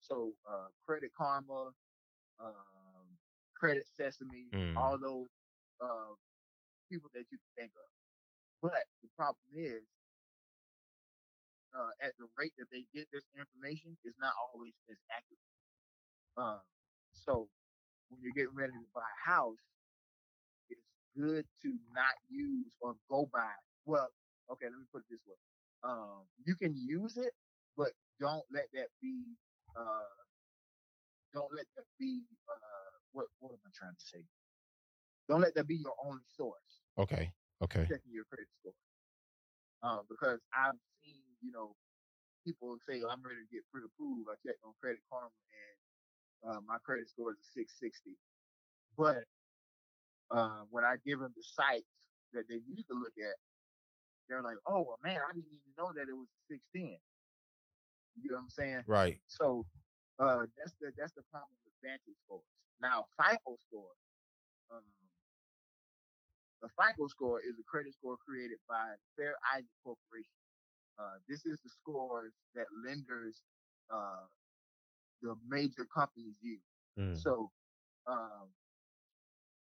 So 0.00 0.32
uh, 0.44 0.68
Credit 0.84 1.10
Karma, 1.16 1.72
um, 2.40 3.06
Credit 3.56 3.84
Sesame, 3.96 4.50
Mm. 4.52 4.76
all 4.76 4.98
those 4.98 5.28
uh, 5.80 6.14
people 6.90 7.10
that 7.14 7.24
you 7.30 7.38
can 7.38 7.52
think 7.56 7.72
of. 7.76 7.90
But 8.62 8.84
the 9.02 9.08
problem 9.16 9.44
is, 9.54 9.82
uh, 11.74 11.90
at 12.00 12.16
the 12.18 12.26
rate 12.38 12.52
that 12.58 12.70
they 12.70 12.86
get 12.94 13.08
this 13.12 13.24
information 13.36 13.96
is 14.04 14.14
not 14.20 14.32
always 14.52 14.74
as 14.90 14.96
accurate. 15.10 15.40
Um, 16.36 16.60
so 17.12 17.48
when 18.08 18.20
you're 18.22 18.34
getting 18.34 18.56
ready 18.56 18.72
to 18.72 18.86
buy 18.94 19.02
a 19.02 19.30
house, 19.30 19.58
it's 20.70 20.86
good 21.16 21.46
to 21.62 21.68
not 21.94 22.14
use 22.28 22.72
or 22.80 22.94
go 23.10 23.28
by. 23.32 23.52
Well, 23.86 24.08
okay, 24.50 24.66
let 24.66 24.78
me 24.78 24.86
put 24.92 25.02
it 25.02 25.10
this 25.10 25.20
way: 25.26 25.36
um, 25.84 26.24
you 26.44 26.54
can 26.56 26.74
use 26.76 27.16
it, 27.16 27.32
but 27.76 27.92
don't 28.20 28.44
let 28.52 28.66
that 28.74 28.88
be. 29.02 29.24
Uh, 29.76 30.23
don't 31.34 31.52
let 31.52 31.66
that 31.76 31.84
be. 31.98 32.22
Uh, 32.48 32.94
what 33.12 33.26
What 33.40 33.52
am 33.52 33.58
I 33.66 33.70
trying 33.74 33.98
to 33.98 34.06
say? 34.06 34.24
Don't 35.28 35.40
let 35.40 35.54
that 35.54 35.66
be 35.66 35.76
your 35.76 35.94
only 36.04 36.22
source 36.36 36.84
Okay. 36.98 37.32
Okay. 37.62 37.86
checking 37.90 38.12
your 38.12 38.24
credit 38.24 38.46
score. 38.60 38.74
Um, 39.82 40.02
because 40.08 40.40
I've 40.54 40.78
seen, 41.02 41.22
you 41.42 41.50
know, 41.52 41.74
people 42.46 42.76
say, 42.88 43.00
I'm 43.02 43.22
ready 43.22 43.40
to 43.42 43.50
get 43.52 43.64
pre-approved. 43.72 44.28
I 44.30 44.36
checked 44.46 44.60
on 44.64 44.72
Credit 44.80 45.00
Karma 45.10 45.28
and 45.28 45.76
uh, 46.44 46.60
my 46.66 46.76
credit 46.84 47.08
score 47.08 47.32
is 47.32 47.40
a 47.40 47.48
660. 47.56 48.16
But 48.96 49.24
uh, 50.30 50.64
when 50.70 50.84
I 50.84 50.96
give 51.04 51.20
them 51.20 51.32
the 51.36 51.42
sites 51.42 51.88
that 52.32 52.44
they 52.48 52.60
need 52.68 52.84
to 52.88 52.94
look 52.94 53.16
at, 53.18 53.36
they're 54.28 54.42
like, 54.42 54.56
oh, 54.66 54.84
well, 54.86 54.98
man, 55.02 55.20
I 55.20 55.32
didn't 55.32 55.52
even 55.52 55.72
know 55.76 55.92
that 55.94 56.08
it 56.08 56.16
was 56.16 56.28
a 56.28 56.54
610. 56.54 56.96
You 58.20 58.30
know 58.30 58.36
what 58.36 58.42
I'm 58.44 58.50
saying? 58.50 58.82
Right. 58.86 59.18
So 59.26 59.66
uh, 60.18 60.46
that's 60.56 60.74
the 60.80 60.92
that's 60.96 61.12
the 61.12 61.24
problem 61.30 61.56
with 61.64 61.74
Vantage 61.82 62.18
scores. 62.24 62.46
Now 62.80 63.06
FICO 63.18 63.56
score, 63.66 63.94
um, 64.70 64.84
the 66.64 66.68
FICO 66.80 67.08
score 67.08 67.40
is 67.40 67.58
a 67.60 67.64
credit 67.68 67.92
score 67.92 68.16
created 68.16 68.58
by 68.68 68.96
Fair 69.16 69.36
Isaac 69.52 69.68
Corporation. 69.84 70.40
Uh, 70.98 71.20
this 71.28 71.44
is 71.44 71.58
the 71.60 71.68
scores 71.68 72.32
that 72.54 72.66
lenders, 72.86 73.42
uh, 73.92 74.24
the 75.20 75.34
major 75.48 75.86
companies 75.92 76.36
use. 76.40 76.64
Mm. 76.98 77.20
So, 77.20 77.50
um, 78.06 78.48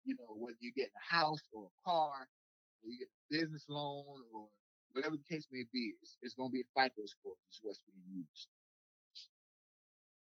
you 0.04 0.14
know, 0.14 0.36
whether 0.36 0.58
you 0.60 0.70
get 0.76 0.90
a 0.94 1.14
house 1.14 1.42
or 1.52 1.64
a 1.66 1.90
car, 1.90 2.28
or 2.84 2.90
you 2.90 2.98
get 2.98 3.08
a 3.08 3.42
business 3.42 3.64
loan, 3.68 4.22
or 4.32 4.46
whatever 4.92 5.16
the 5.16 5.34
case 5.34 5.48
may 5.50 5.64
be, 5.72 5.94
it's, 6.02 6.18
it's 6.22 6.34
going 6.34 6.50
to 6.50 6.52
be 6.52 6.62
a 6.62 6.70
FICO 6.78 7.02
score. 7.06 7.34
Is 7.50 7.60
what's 7.62 7.80
being 7.82 8.22
used. 8.22 8.48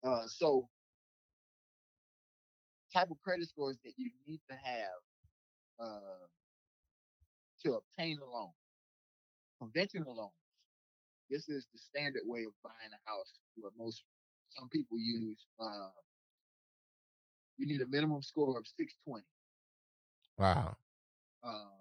Uh, 0.03 0.25
so, 0.27 0.67
type 2.93 3.11
of 3.11 3.17
credit 3.21 3.47
scores 3.47 3.77
that 3.83 3.93
you 3.97 4.09
need 4.27 4.39
to 4.49 4.55
have 4.55 4.99
uh, 5.79 6.25
to 7.63 7.73
obtain 7.73 8.17
a 8.19 8.25
loan. 8.25 8.51
Conventional 9.59 10.15
loans. 10.15 10.31
This 11.29 11.49
is 11.49 11.67
the 11.73 11.79
standard 11.79 12.23
way 12.25 12.43
of 12.45 12.53
buying 12.63 12.91
a 12.93 13.09
house. 13.09 13.33
What 13.57 13.73
most 13.77 14.03
some 14.57 14.69
people 14.69 14.97
use. 14.97 15.45
Uh, 15.59 15.89
you 17.57 17.67
need 17.67 17.81
a 17.81 17.87
minimum 17.87 18.21
score 18.21 18.57
of 18.57 18.65
620. 18.65 19.23
Wow. 20.37 20.77
Um, 21.43 21.79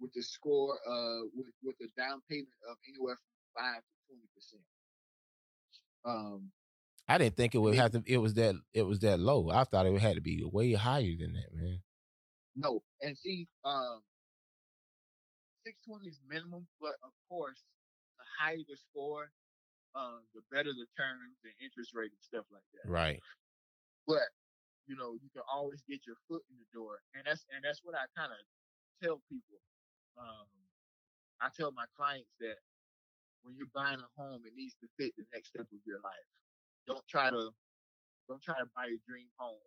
with 0.00 0.12
the 0.12 0.22
score 0.22 0.76
uh 0.86 1.24
with, 1.34 1.46
with 1.62 1.76
a 1.80 1.88
down 2.00 2.20
payment 2.28 2.48
of 2.68 2.76
anywhere 2.88 3.16
from 3.16 3.64
five 3.64 3.80
to 3.80 3.94
twenty 4.08 4.28
percent. 4.34 4.62
Um, 6.04 6.50
I 7.08 7.18
didn't 7.18 7.36
think 7.36 7.54
it 7.54 7.58
would 7.58 7.74
have 7.74 7.92
to. 7.92 8.02
It 8.06 8.18
was 8.18 8.34
that. 8.34 8.54
It 8.72 8.82
was 8.82 9.00
that 9.00 9.20
low. 9.20 9.50
I 9.50 9.64
thought 9.64 9.86
it 9.86 10.00
had 10.00 10.16
to 10.16 10.22
be 10.22 10.42
way 10.44 10.72
higher 10.72 11.14
than 11.18 11.34
that, 11.34 11.52
man. 11.52 11.80
No, 12.56 12.82
and 13.02 13.16
see, 13.18 13.48
um, 13.64 14.00
six 15.66 15.76
twenty 15.86 16.08
is 16.08 16.20
minimum, 16.28 16.66
but 16.80 16.94
of 17.02 17.12
course, 17.28 17.60
the 18.16 18.24
higher 18.40 18.56
the 18.56 18.76
score, 18.76 19.28
um, 19.94 20.24
the 20.34 20.40
better 20.50 20.72
the 20.72 20.86
terms 20.96 21.36
and 21.44 21.52
interest 21.60 21.92
rate 21.94 22.12
and 22.12 22.24
stuff 22.24 22.46
like 22.52 22.64
that. 22.72 22.88
Right. 22.88 23.20
But 24.06 24.24
you 24.86 24.96
know, 24.96 25.12
you 25.20 25.28
can 25.32 25.42
always 25.44 25.82
get 25.88 26.06
your 26.06 26.16
foot 26.28 26.42
in 26.48 26.56
the 26.56 26.68
door, 26.72 27.00
and 27.14 27.24
that's 27.26 27.44
and 27.52 27.60
that's 27.64 27.80
what 27.84 27.94
I 27.96 28.08
kind 28.16 28.32
of 28.32 28.40
tell 29.02 29.20
people. 29.28 29.60
Um, 30.16 30.48
I 31.42 31.48
tell 31.52 31.72
my 31.72 31.84
clients 31.96 32.32
that 32.40 32.56
when 33.42 33.56
you're 33.56 33.72
buying 33.74 34.00
a 34.00 34.10
home, 34.16 34.40
it 34.46 34.56
needs 34.56 34.72
to 34.80 34.88
fit 34.96 35.12
the 35.18 35.24
next 35.34 35.52
step 35.52 35.68
of 35.68 35.82
your 35.84 36.00
life. 36.00 36.28
Don't 36.86 37.06
try 37.08 37.30
to 37.30 37.50
don't 38.28 38.42
try 38.42 38.58
to 38.58 38.66
buy 38.76 38.86
your 38.88 39.00
dream 39.06 39.28
home 39.36 39.60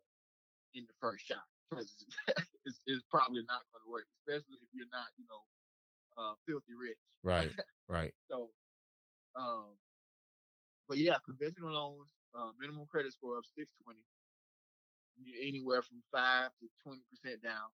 in 0.73 0.84
the 0.88 0.93
first 0.99 1.25
shot 1.25 1.45
because 1.69 2.06
it's, 2.65 2.80
it's 2.86 3.03
probably 3.10 3.41
not 3.47 3.62
going 3.71 3.84
to 3.86 3.91
work, 3.91 4.06
especially 4.21 4.58
if 4.62 4.69
you're 4.73 4.89
not, 4.91 5.08
you 5.17 5.25
know, 5.30 5.43
uh, 6.17 6.34
filthy 6.47 6.73
rich. 6.73 6.97
Right. 7.23 7.51
Right. 7.88 8.13
So, 8.30 8.49
um, 9.36 9.77
but 10.89 10.97
yeah, 10.97 11.15
conventional 11.23 11.71
loans, 11.71 12.10
uh, 12.36 12.51
minimum 12.60 12.86
credit 12.89 13.13
score 13.13 13.38
of 13.38 13.45
620, 13.56 13.99
you're 15.23 15.47
anywhere 15.47 15.82
from 15.82 16.03
five 16.12 16.51
to 16.60 16.67
20 16.84 17.01
percent 17.10 17.41
down, 17.43 17.71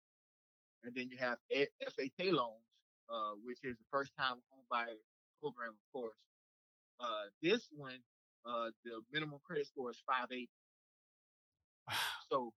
and 0.83 0.93
then 0.95 1.09
you 1.09 1.17
have 1.17 1.37
FHA 1.53 2.33
loans, 2.33 2.65
uh, 3.09 3.37
which 3.43 3.59
is 3.63 3.77
the 3.77 3.87
first 3.91 4.11
time 4.17 4.41
home 4.49 4.65
buyer 4.69 4.97
program, 5.41 5.77
of 5.77 5.85
course. 5.93 6.17
Uh, 6.99 7.29
this 7.41 7.69
one, 7.75 7.99
uh, 8.45 8.69
the 8.83 9.01
minimum 9.11 9.39
credit 9.45 9.67
score 9.67 9.91
is 9.91 10.01
580. 10.05 10.49
So, 12.29 12.53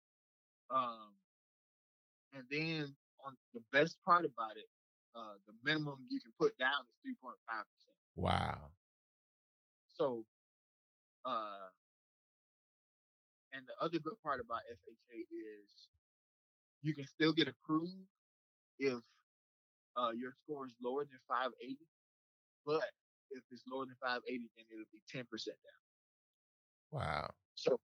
um, 0.68 1.14
and 2.34 2.42
then 2.50 2.92
on 3.24 3.36
the 3.54 3.60
best 3.72 3.96
part 4.04 4.24
about 4.24 4.56
it, 4.56 4.66
uh, 5.14 5.38
the 5.46 5.52
minimum 5.64 5.98
you 6.08 6.20
can 6.20 6.32
put 6.40 6.58
down 6.58 6.82
is 6.90 7.14
3.5 7.22 7.36
percent. 7.46 7.96
Wow. 8.16 8.58
So, 9.96 10.24
uh, 11.24 11.70
and 13.52 13.62
the 13.66 13.84
other 13.84 13.98
good 13.98 14.20
part 14.24 14.40
about 14.40 14.60
FHA 14.72 15.20
is 15.30 15.88
you 16.82 16.94
can 16.94 17.06
still 17.06 17.32
get 17.32 17.48
approved 17.48 17.94
if 18.78 18.98
uh, 19.96 20.10
your 20.16 20.32
score 20.42 20.66
is 20.66 20.72
lower 20.82 21.04
than 21.04 21.18
580, 21.28 21.76
but 22.64 22.82
if 23.30 23.42
it's 23.50 23.62
lower 23.70 23.86
than 23.86 23.96
580, 24.02 24.50
then 24.56 24.66
it'll 24.70 24.90
be 24.92 25.02
10% 25.10 25.24
down. 25.26 25.82
Wow. 26.90 27.30
So, 27.54 27.78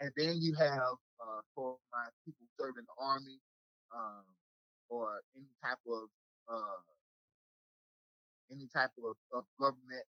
and 0.00 0.12
then 0.16 0.36
you 0.40 0.54
have 0.56 1.00
uh, 1.20 1.40
for 1.54 1.76
my 1.92 2.06
people 2.24 2.46
serving 2.58 2.84
the 2.84 2.96
army 3.00 3.40
um, 3.96 4.24
or 4.88 5.20
any 5.34 5.48
type 5.64 5.80
of 5.88 6.08
uh, 6.52 6.80
any 8.52 8.68
type 8.72 8.92
of, 9.02 9.16
of 9.32 9.44
government, 9.58 10.06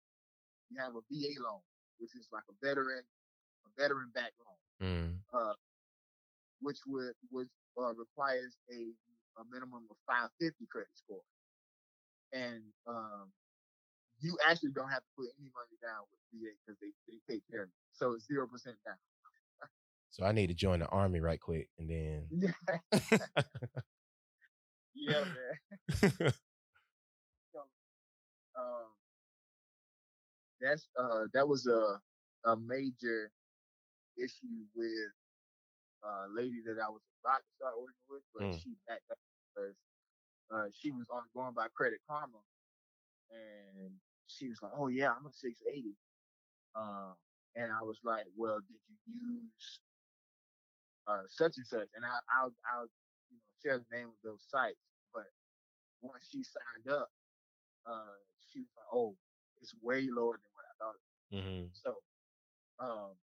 you 0.69 0.77
have 0.79 0.93
a 0.93 1.01
VA 1.09 1.33
loan, 1.41 1.61
which 1.97 2.13
is 2.15 2.27
like 2.31 2.43
a 2.49 2.55
veteran 2.65 3.03
a 3.65 3.69
veteran 3.81 4.11
back 4.13 4.31
loan, 4.45 4.55
Mm. 4.77 5.17
uh, 5.33 5.53
which 6.61 6.77
would 6.85 7.13
which 7.31 7.49
uh, 7.81 7.93
requires 7.95 8.57
a, 8.69 8.93
a 9.41 9.43
minimum 9.49 9.87
of 9.89 9.97
550 10.05 10.67
credit 10.69 10.93
score, 10.93 11.23
and 12.33 12.61
um, 12.85 13.31
you 14.19 14.37
actually 14.47 14.71
don't 14.71 14.89
have 14.89 15.01
to 15.03 15.11
put 15.17 15.27
any 15.39 15.49
money 15.53 15.77
down 15.81 16.05
with 16.09 16.19
VA 16.33 16.51
because 16.65 16.79
they, 16.81 16.91
they 17.07 17.19
take 17.29 17.43
care 17.49 17.63
of 17.63 17.69
it. 17.69 17.75
So 17.93 18.13
it's 18.13 18.25
zero 18.27 18.47
percent 18.47 18.77
down. 18.85 18.95
So 20.11 20.25
I 20.25 20.31
need 20.31 20.47
to 20.47 20.53
join 20.55 20.79
the 20.79 20.87
army 20.87 21.19
right 21.19 21.39
quick, 21.39 21.69
and 21.77 21.89
then. 21.89 22.27
yeah, 24.95 25.23
man. 25.89 26.31
So, 27.53 27.59
um, 28.57 28.89
that's 30.61 30.87
uh, 30.99 31.25
that 31.33 31.47
was 31.47 31.67
a 31.67 31.99
a 32.49 32.55
major 32.57 33.31
issue 34.17 34.65
with 34.75 35.11
a 36.03 36.27
lady 36.33 36.61
that 36.65 36.77
I 36.81 36.89
was 36.89 37.01
about 37.23 37.39
to 37.41 37.51
start 37.57 37.73
working 37.79 38.07
with, 38.09 38.23
but 38.33 38.43
Mm. 38.43 38.61
she 38.61 38.75
backed 38.87 39.09
up 39.11 39.17
because 39.55 39.75
uh, 40.53 40.67
she 40.73 40.91
was 40.91 41.07
only 41.11 41.29
going 41.35 41.53
by 41.53 41.67
Credit 41.75 41.99
Karma, 42.09 42.39
and 43.31 43.91
she 44.27 44.49
was 44.49 44.61
like, 44.61 44.73
"Oh 44.75 44.87
yeah, 44.87 45.11
I'm 45.11 45.25
a 45.25 45.31
680," 45.31 45.95
um, 46.75 47.15
and 47.55 47.71
I 47.71 47.83
was 47.83 47.99
like, 48.03 48.25
"Well, 48.35 48.59
did 48.61 48.79
you 48.87 48.97
use 49.41 49.81
uh, 51.07 51.23
such 51.27 51.57
and 51.57 51.65
such?" 51.67 51.89
And 51.95 52.05
I, 52.05 52.19
I'll 52.39 52.53
I'll 52.73 52.87
you 53.29 53.37
know 53.37 53.49
share 53.63 53.79
the 53.79 53.97
name 53.97 54.07
of 54.09 54.19
those 54.23 54.43
sites, 54.49 54.79
but 55.13 55.25
once 56.01 56.27
she 56.31 56.43
signed 56.43 56.89
up, 56.89 57.09
uh, 57.85 58.15
she 58.51 58.59
was 58.61 58.69
like, 58.77 58.87
"Oh, 58.93 59.15
it's 59.61 59.73
way 59.81 60.07
lower 60.09 60.37
than 60.37 60.51
what 60.53 60.65
I 60.65 60.75
thought." 60.79 61.01
hmm 61.31 61.67
So, 61.73 61.95
um, 62.79 63.15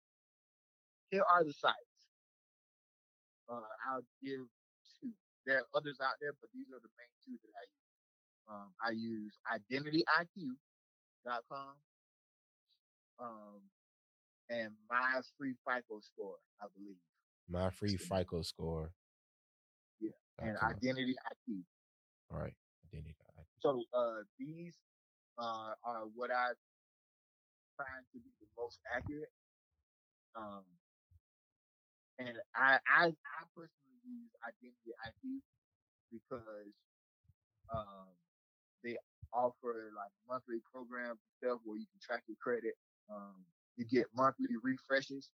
here 1.10 1.24
are 1.24 1.44
the 1.44 1.54
sites. 1.54 2.08
Uh, 3.50 3.62
I'll 3.90 4.06
give 4.22 4.48
two. 5.02 5.12
There 5.46 5.60
are 5.60 5.68
others 5.76 6.00
out 6.02 6.16
there, 6.22 6.34
but 6.40 6.50
these 6.54 6.68
are 6.72 6.80
the 6.82 6.92
main 6.98 7.14
two 7.26 7.38
that 7.44 7.54
I 7.56 7.66
use. 7.68 7.94
Um, 8.48 8.74
I 8.82 8.92
use 8.92 9.38
IdentityIQ.com 11.28 11.68
um, 13.20 13.62
and 14.50 14.72
My 14.90 15.22
Free 15.38 15.54
FICO 15.66 16.00
Score, 16.02 16.36
I 16.62 16.66
believe, 16.76 16.98
My 17.50 17.70
free 17.70 17.92
That's 17.92 18.10
the 18.10 18.16
name. 18.16 18.24
FICO 18.26 18.42
score. 18.42 18.92
Yeah, 20.00 20.12
and 20.40 20.58
com. 20.58 20.70
Identity 20.70 21.16
IQ. 21.16 21.62
All 22.34 22.40
right. 22.40 22.54
Identity. 22.94 23.16
So 23.60 23.84
uh, 23.94 24.24
these 24.38 24.76
uh, 25.40 25.74
are 25.86 26.04
what 26.16 26.32
I 26.32 26.52
find 27.78 28.04
to 28.14 28.20
be 28.20 28.30
the 28.42 28.48
most 28.58 28.80
accurate. 28.96 29.32
Um, 30.36 30.64
and 32.20 32.38
I, 32.56 32.80
I 32.88 33.06
I 33.08 33.42
personally 33.56 34.00
use 34.06 34.32
Identity 34.44 34.92
IQ 35.08 35.40
because 36.12 36.74
um, 37.74 38.12
they 38.84 38.98
offer 39.34 39.90
like 39.96 40.12
monthly 40.28 40.62
programs 40.70 41.18
and 41.24 41.34
stuff 41.40 41.60
where 41.64 41.80
you 41.80 41.88
can 41.90 42.00
track 42.04 42.22
your 42.28 42.38
credit. 42.38 42.76
Um, 43.10 43.42
you 43.80 43.86
get 43.86 44.06
monthly 44.14 44.54
refreshes 44.62 45.32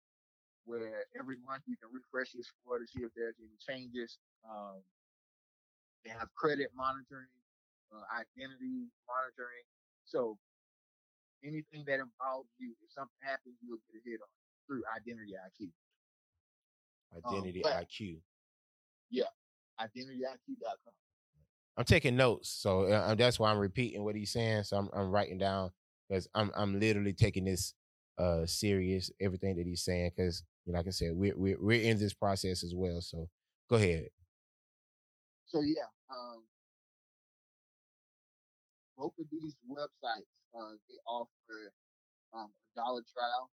where 0.63 1.03
every 1.17 1.35
month 1.43 1.65
you 1.67 1.75
can 1.75 1.89
refresh 1.91 2.33
your 2.37 2.45
score 2.45 2.79
to 2.79 2.87
see 2.87 3.03
if 3.03 3.11
there's 3.17 3.35
any 3.41 3.57
changes. 3.59 4.17
Um, 4.45 4.79
they 6.05 6.11
have 6.13 6.29
credit 6.37 6.71
monitoring, 6.77 7.33
uh, 7.91 8.05
identity 8.15 8.87
monitoring. 9.09 9.65
So 10.05 10.37
anything 11.43 11.83
that 11.89 11.99
involves 11.99 12.53
you, 12.61 12.71
if 12.79 12.93
something 12.93 13.19
happens, 13.19 13.57
you'll 13.59 13.83
get 13.91 13.99
a 13.99 14.03
hit 14.05 14.21
on 14.23 14.31
through 14.69 14.85
Identity 14.95 15.33
IQ. 15.35 15.73
Identity 17.17 17.61
but- 17.65 17.73
IQ. 17.83 18.21
Yeah, 19.09 19.33
identityIQ.com. 19.81 20.93
I'm 21.79 21.85
taking 21.85 22.17
notes, 22.17 22.49
so 22.49 22.83
uh, 22.83 23.15
that's 23.15 23.39
why 23.39 23.51
I'm 23.51 23.57
repeating 23.57 24.03
what 24.03 24.15
he's 24.15 24.33
saying. 24.33 24.65
So 24.65 24.77
I'm, 24.77 24.89
I'm 24.93 25.11
writing 25.11 25.37
down 25.39 25.71
because 26.09 26.27
I'm 26.35 26.51
I'm 26.57 26.77
literally 26.79 27.13
taking 27.13 27.45
this 27.45 27.73
uh 28.17 28.45
serious, 28.45 29.09
everything 29.21 29.55
that 29.57 29.65
he's 29.65 29.83
saying. 29.83 30.11
Because 30.15 30.43
you 30.65 30.73
know, 30.73 30.79
like 30.79 30.87
I 30.87 30.91
said, 30.91 31.11
we're 31.15 31.37
we're 31.37 31.57
we're 31.59 31.81
in 31.81 31.97
this 31.97 32.13
process 32.13 32.65
as 32.65 32.75
well. 32.75 33.01
So 33.01 33.29
go 33.69 33.77
ahead. 33.77 34.07
So 35.47 35.61
yeah, 35.61 35.87
um, 36.11 36.43
both 38.97 39.13
of 39.19 39.25
these 39.31 39.55
websites 39.69 40.27
uh, 40.59 40.73
they 40.89 40.97
offer 41.07 41.73
um, 42.33 42.49
a 42.75 42.79
dollar 42.79 43.03
trial 43.13 43.49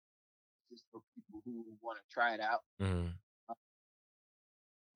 just 0.70 0.84
for 0.92 1.00
people 1.14 1.42
who 1.46 1.64
want 1.80 1.98
to 1.98 2.04
try 2.12 2.34
it 2.34 2.40
out. 2.40 2.60
Mhm. 2.82 3.14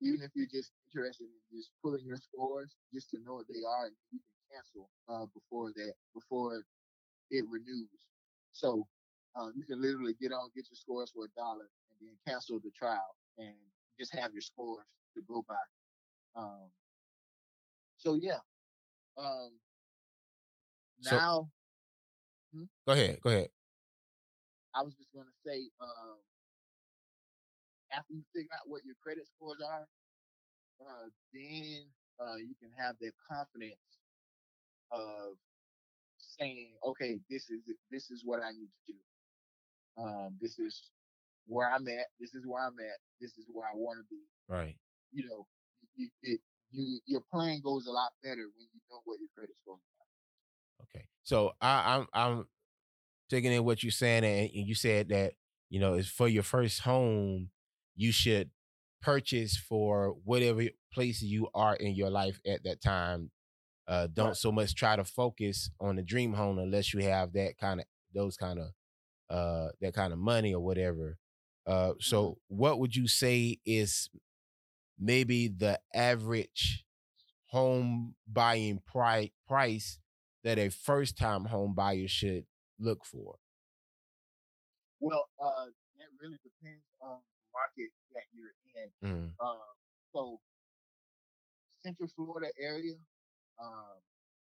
Even 0.01 0.21
if 0.21 0.31
you're 0.35 0.47
just 0.51 0.71
interested 0.87 1.25
in 1.25 1.57
just 1.57 1.71
pulling 1.81 2.05
your 2.05 2.17
scores 2.17 2.75
just 2.93 3.09
to 3.11 3.17
know 3.25 3.35
what 3.35 3.47
they 3.47 3.63
are 3.67 3.85
and 3.85 3.95
you 4.11 4.19
can 4.19 4.57
cancel 4.57 4.89
uh, 5.09 5.25
before 5.33 5.71
that 5.75 5.93
before 6.13 6.63
it 7.31 7.45
renews. 7.49 7.89
So 8.51 8.87
um, 9.35 9.53
you 9.55 9.63
can 9.63 9.81
literally 9.81 10.13
get 10.21 10.31
on, 10.31 10.49
get 10.55 10.67
your 10.69 10.75
scores 10.77 11.11
for 11.11 11.25
a 11.25 11.29
dollar, 11.35 11.67
and 11.91 12.09
then 12.09 12.15
cancel 12.27 12.59
the 12.59 12.71
trial 12.77 13.15
and 13.37 13.55
just 13.99 14.13
have 14.13 14.31
your 14.33 14.41
scores 14.41 14.85
to 15.15 15.21
go 15.27 15.43
by. 15.47 15.55
Um, 16.35 16.69
so 17.97 18.15
yeah. 18.15 18.39
Um, 19.17 19.51
So- 21.01 21.15
now 21.15 21.49
Go 22.87 22.93
ahead. 22.93 23.19
Go 23.21 23.29
ahead. 23.31 23.49
I 24.73 24.81
was 24.81 24.93
just 24.95 25.11
gonna 25.13 25.31
say, 25.45 25.69
um, 25.81 26.17
after 27.95 28.13
you 28.13 28.23
figure 28.35 28.51
out 28.53 28.67
what 28.67 28.83
your 28.85 28.95
credit 29.01 29.23
scores 29.25 29.63
are, 29.63 29.87
uh, 30.83 31.07
then 31.33 31.87
uh, 32.19 32.37
you 32.37 32.55
can 32.59 32.69
have 32.77 32.95
the 32.99 33.11
confidence 33.23 33.79
of 34.91 35.39
saying, 36.19 36.75
okay, 36.85 37.19
this 37.29 37.49
is 37.49 37.61
this 37.91 38.11
is 38.11 38.21
what 38.25 38.41
I 38.43 38.51
need 38.51 38.69
to 38.69 38.93
do. 38.93 38.99
Um, 39.97 40.35
this 40.41 40.59
is 40.59 40.91
where 41.47 41.69
I'm 41.71 41.87
at. 41.87 42.07
This 42.19 42.33
is 42.35 42.43
where 42.45 42.63
I'm 42.63 42.75
at. 42.79 42.99
This 43.21 43.37
is 43.37 43.45
where 43.51 43.67
I 43.67 43.75
want 43.75 43.99
to 43.99 44.05
be. 44.09 44.21
Right. 44.47 44.75
You 45.11 45.27
know, 45.29 45.47
you, 45.95 46.09
it, 46.23 46.39
you 46.71 46.99
your 47.05 47.21
plan 47.31 47.61
goes 47.63 47.87
a 47.87 47.91
lot 47.91 48.11
better 48.23 48.35
when 48.35 48.67
you 48.73 48.81
know 48.89 48.99
what 49.05 49.19
your 49.19 49.29
credit 49.35 49.55
score. 49.61 49.77
is. 49.77 50.87
Okay. 50.95 51.05
So 51.23 51.53
I, 51.61 51.95
I'm 51.95 52.07
I'm 52.13 52.45
taking 53.29 53.51
in 53.51 53.63
what 53.63 53.83
you're 53.83 53.91
saying, 53.91 54.23
and 54.23 54.49
and 54.53 54.67
you 54.67 54.75
said 54.75 55.09
that 55.09 55.33
you 55.69 55.79
know 55.79 55.93
it's 55.93 56.09
for 56.09 56.27
your 56.27 56.43
first 56.43 56.81
home, 56.81 57.49
you 57.95 58.11
should 58.11 58.51
purchase 59.01 59.57
for 59.57 60.11
whatever 60.23 60.63
place 60.93 61.21
you 61.21 61.49
are 61.53 61.75
in 61.75 61.95
your 61.95 62.09
life 62.09 62.39
at 62.47 62.63
that 62.63 62.81
time. 62.81 63.31
Uh, 63.87 64.07
don't 64.07 64.35
Right. 64.35 64.37
so 64.37 64.51
much 64.51 64.75
try 64.75 64.95
to 64.95 65.03
focus 65.05 65.69
on 65.79 65.95
the 65.97 66.03
dream 66.03 66.33
home 66.33 66.59
unless 66.59 66.93
you 66.93 67.01
have 67.01 67.33
that 67.33 67.57
kind 67.57 67.81
of 67.81 67.87
those 68.13 68.37
kind 68.37 68.59
of 68.59 68.69
uh 69.29 69.69
that 69.81 69.93
kind 69.93 70.13
of 70.13 70.19
money 70.19 70.53
or 70.53 70.63
whatever. 70.63 71.17
Uh, 71.65 71.93
so 71.99 72.39
what 72.47 72.79
would 72.79 72.95
you 72.95 73.07
say 73.07 73.59
is 73.65 74.09
maybe 74.97 75.47
the 75.47 75.79
average 75.93 76.85
home 77.47 78.15
buying 78.27 78.79
pri- 78.85 79.31
price 79.47 79.99
that 80.43 80.59
a 80.59 80.69
first 80.69 81.17
time 81.17 81.45
home 81.45 81.73
buyer 81.75 82.07
should 82.07 82.45
look 82.79 83.05
for? 83.05 83.37
Well, 84.99 85.29
uh, 85.39 85.67
that 85.97 86.07
really 86.19 86.39
depends 86.43 86.83
on 87.01 87.19
market 87.55 87.91
that 88.13 88.27
you're 88.35 88.53
in. 88.75 88.89
Mm, 89.03 89.31
Um, 89.39 89.63
so 90.13 90.39
Central 91.83 92.09
Florida 92.15 92.47
area, 92.59 92.95
um, 93.61 93.97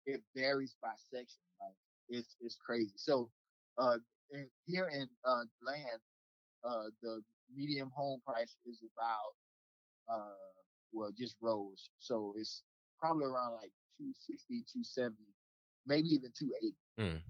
it 0.06 0.22
varies 0.34 0.76
by 0.82 0.92
section. 1.12 1.42
Like 1.60 1.76
it's 2.08 2.36
it's 2.40 2.56
crazy. 2.64 2.94
So 2.96 3.30
uh, 3.78 3.98
in, 4.32 4.48
here 4.66 4.88
in 4.88 5.08
uh, 5.24 5.44
land, 5.62 6.00
uh, 6.64 6.88
the 7.02 7.22
medium 7.54 7.90
home 7.94 8.20
price 8.26 8.56
is 8.66 8.82
about 8.96 9.34
uh, 10.14 10.52
well 10.92 11.12
just 11.16 11.36
rose. 11.40 11.90
So 11.98 12.34
it's 12.36 12.62
probably 13.00 13.26
around 13.26 13.54
like 13.54 13.72
260, 13.98 14.64
270, 14.72 15.16
maybe 15.86 16.08
even 16.08 16.32
280. 16.38 16.76
mm, 17.00 17.20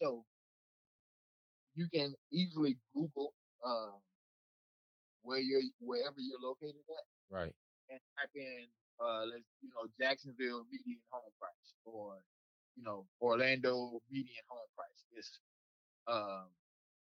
So 0.00 0.24
you 1.74 1.88
can 1.92 2.14
easily 2.32 2.76
Google 2.94 3.32
um, 3.64 3.98
where 5.22 5.38
you're 5.38 5.62
wherever 5.80 6.18
you're 6.18 6.40
located 6.42 6.84
at 6.88 7.04
right. 7.30 7.52
and 7.90 8.00
type 8.16 8.30
in 8.34 8.64
uh 9.00 9.26
let's 9.26 9.46
you 9.60 9.68
know 9.74 9.86
Jacksonville 9.98 10.64
median 10.70 11.02
home 11.10 11.30
price 11.38 11.74
or 11.84 12.22
you 12.76 12.82
know 12.82 13.06
Orlando 13.20 14.00
median 14.10 14.46
home 14.48 14.68
price. 14.76 15.04
It's 15.12 15.38
um, 16.08 16.46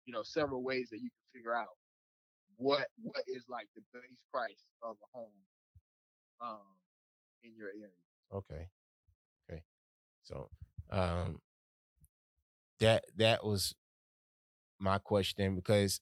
you 0.06 0.14
know, 0.14 0.24
several 0.24 0.64
ways 0.64 0.90
that 0.90 0.98
you 0.98 1.10
can 1.10 1.40
figure 1.40 1.56
out 1.56 1.78
what 2.58 2.88
what 3.02 3.24
is 3.28 3.46
like 3.48 3.68
the 3.76 3.82
base 3.94 4.20
price 4.34 4.66
of 4.84 4.98
a 5.02 5.18
home 5.18 5.30
um 6.42 6.66
in 7.44 7.52
your 7.56 7.70
area. 7.70 7.88
Okay. 8.34 8.68
Okay. 9.50 9.62
So 10.24 10.50
um 10.90 11.40
that 12.80 13.06
that 13.18 13.46
was 13.46 13.76
my 14.80 14.98
question 14.98 15.56
because 15.56 16.02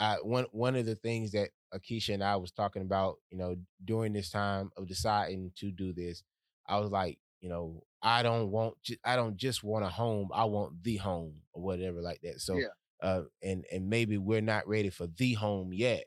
I 0.00 0.16
one 0.22 0.46
one 0.52 0.76
of 0.76 0.86
the 0.86 0.96
things 0.96 1.32
that 1.32 1.50
Akeisha 1.74 2.14
and 2.14 2.24
I 2.24 2.36
was 2.36 2.52
talking 2.52 2.82
about, 2.82 3.18
you 3.30 3.38
know, 3.38 3.56
during 3.84 4.14
this 4.14 4.30
time 4.30 4.72
of 4.78 4.88
deciding 4.88 5.52
to 5.58 5.72
do 5.72 5.94
this, 5.94 6.24
I 6.66 6.80
was 6.80 6.90
like, 6.90 7.18
you 7.40 7.50
know, 7.50 7.84
I 8.02 8.24
don't 8.24 8.50
want 8.50 8.76
I 9.04 9.16
don't 9.16 9.36
just 9.38 9.64
want 9.64 9.86
a 9.86 9.90
home, 9.90 10.30
I 10.34 10.46
want 10.46 10.82
the 10.84 10.98
home 10.98 11.42
or 11.54 11.62
whatever 11.62 12.02
like 12.02 12.22
that. 12.22 12.40
So 12.42 12.56
Yeah. 12.60 12.68
uh 13.02 13.24
and 13.42 13.66
and 13.72 13.90
maybe 13.90 14.18
we're 14.18 14.42
not 14.42 14.68
ready 14.68 14.90
for 14.90 15.08
the 15.08 15.34
home 15.34 15.72
yet, 15.74 16.06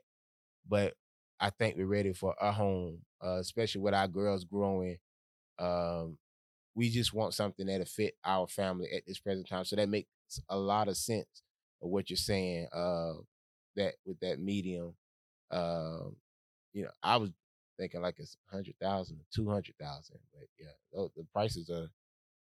but 0.68 0.94
I 1.40 1.50
think 1.50 1.76
we're 1.76 1.86
ready 1.86 2.12
for 2.12 2.34
a 2.40 2.52
home, 2.52 3.02
uh, 3.24 3.38
especially 3.38 3.82
with 3.82 3.94
our 3.94 4.08
girls 4.08 4.44
growing. 4.44 4.98
Um, 5.58 6.18
we 6.74 6.90
just 6.90 7.14
want 7.14 7.34
something 7.34 7.66
that'll 7.66 7.86
fit 7.86 8.14
our 8.24 8.48
family 8.48 8.88
at 8.94 9.04
this 9.06 9.18
present 9.20 9.48
time. 9.48 9.64
So 9.64 9.76
that 9.76 9.88
makes 9.88 10.08
a 10.48 10.58
lot 10.58 10.88
of 10.88 10.96
sense 10.96 11.42
of 11.82 11.90
what 11.90 12.10
you're 12.10 12.16
saying. 12.16 12.68
Uh, 12.72 13.14
that 13.76 13.94
with 14.04 14.18
that 14.20 14.40
medium, 14.40 14.94
um, 15.50 16.16
you 16.72 16.82
know, 16.84 16.90
I 17.02 17.16
was 17.16 17.30
thinking 17.78 18.02
like 18.02 18.16
it's 18.18 18.36
a 18.48 18.54
hundred 18.54 18.74
thousand, 18.80 19.20
two 19.34 19.48
hundred 19.48 19.74
thousand, 19.80 20.18
but 20.32 20.48
yeah, 20.58 21.06
the 21.16 21.24
prices 21.32 21.70
are 21.70 21.88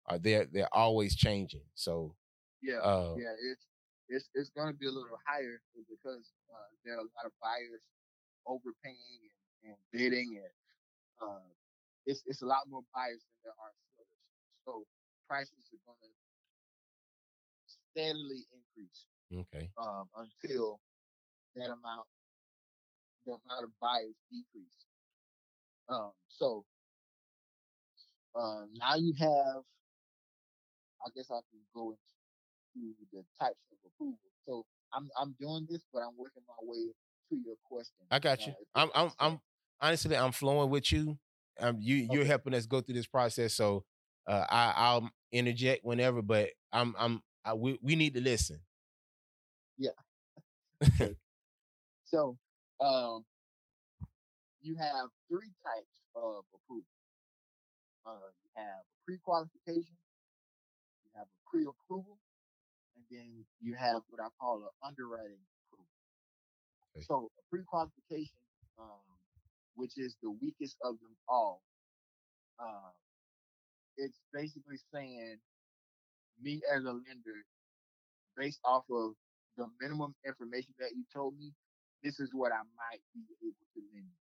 are 0.08 0.20
there. 0.20 0.46
They're 0.52 0.74
always 0.74 1.16
changing. 1.16 1.66
So, 1.76 2.16
Yeah, 2.62 2.80
uh, 2.80 3.16
yeah, 3.18 3.34
it's 3.52 3.66
it's 4.10 4.30
it's 4.34 4.50
gonna 4.50 4.74
be 4.74 4.88
a 4.88 4.92
little 4.92 5.20
higher 5.26 5.62
because 5.90 6.32
uh, 6.50 6.70
there 6.84 6.96
are 6.96 7.02
a 7.02 7.10
lot 7.18 7.26
of 7.26 7.32
buyers 7.42 7.82
overpaying 8.46 8.98
and, 9.64 9.72
and 9.74 9.78
bidding, 9.92 10.42
and 10.42 11.30
uh, 11.30 11.50
it's 12.06 12.24
it's 12.26 12.42
a 12.42 12.46
lot 12.46 12.68
more 12.70 12.82
buyers 12.94 13.22
than 13.22 13.38
there 13.44 13.54
are 13.54 13.74
sellers. 13.96 14.24
So 14.66 14.86
prices 15.28 15.70
are 15.74 15.82
gonna 15.86 16.14
steadily 17.68 18.46
increase 18.54 19.06
okay, 19.34 19.70
um, 19.78 20.10
until 20.18 20.80
that 21.56 21.66
amount, 21.66 22.08
the 23.26 23.32
amount 23.34 23.64
of 23.64 23.70
buyers 23.82 24.16
decrease. 24.32 24.86
Um, 25.90 26.12
so 26.28 26.66
uh, 28.36 28.66
now 28.76 28.96
you 28.96 29.14
have, 29.20 29.64
I 31.06 31.10
guess 31.16 31.28
I 31.32 31.42
can 31.50 31.60
go 31.74 31.96
into 32.76 32.96
the 33.12 33.24
types 33.40 33.58
of 33.72 33.78
approval. 33.86 34.20
So 34.46 34.66
I'm 34.94 35.10
I'm 35.20 35.36
doing 35.40 35.68
this, 35.70 35.82
but 35.94 36.00
I'm 36.00 36.18
working 36.18 36.44
my 36.48 36.56
way 36.62 36.92
to 37.30 37.36
your 37.46 37.56
question. 37.64 38.06
I 38.12 38.20
got 38.20 38.40
uh, 38.40 38.46
you. 38.48 38.54
that 38.76 38.82
I'm 38.82 38.90
I'm 38.96 39.12
I'm 39.20 39.40
honestly 39.82 40.16
I'm 40.16 40.32
flowing 40.32 40.70
with 40.70 40.92
you. 40.92 41.18
Um, 41.60 41.78
you 41.80 42.08
you're 42.12 42.26
helping 42.26 42.54
us 42.54 42.66
go 42.66 42.82
through 42.82 42.96
this 42.96 43.08
process. 43.08 43.54
So, 43.54 43.84
uh, 44.28 44.46
I 44.50 44.74
I'll 44.76 45.10
interject 45.32 45.84
whenever, 45.84 46.22
but 46.22 46.50
I'm 46.72 46.96
I'm 46.98 47.22
I, 47.44 47.54
we 47.54 47.78
we 47.82 47.96
need 47.96 48.14
to 48.14 48.22
listen. 48.22 48.60
So 52.10 52.38
um, 52.82 53.24
you 54.62 54.76
have 54.76 55.10
three 55.30 55.54
types 55.62 55.96
of 56.16 56.44
approval. 56.54 56.90
Uh, 58.06 58.34
you 58.42 58.50
have 58.56 58.82
pre-qualification, 59.06 59.94
you 61.06 61.12
have 61.16 61.28
a 61.28 61.40
pre-approval, 61.50 62.18
and 62.96 63.06
then 63.12 63.46
you 63.62 63.76
have 63.76 64.02
what 64.10 64.22
I 64.22 64.30
call 64.40 64.58
an 64.66 64.74
underwriting 64.82 65.38
approval. 65.68 65.86
Okay. 66.96 67.06
So 67.06 67.30
a 67.38 67.44
pre-qualification, 67.50 68.42
um, 68.80 69.06
which 69.76 69.98
is 69.98 70.16
the 70.24 70.32
weakest 70.42 70.78
of 70.84 70.98
them 71.00 71.16
all, 71.28 71.62
uh, 72.60 72.90
it's 73.98 74.20
basically 74.34 74.78
saying 74.94 75.38
me 76.42 76.62
as 76.74 76.84
a 76.86 76.92
lender, 76.92 77.46
based 78.36 78.60
off 78.66 78.86
of 78.90 79.14
the 79.58 79.68
minimum 79.80 80.16
information 80.26 80.74
that 80.80 80.92
you 80.96 81.04
told 81.14 81.38
me, 81.38 81.54
this 82.04 82.20
is 82.20 82.32
what 82.34 82.52
I 82.52 82.64
might 82.78 83.02
be 83.14 83.22
able 83.44 83.66
to 83.76 83.80
lend 83.94 84.06
you. 84.08 84.20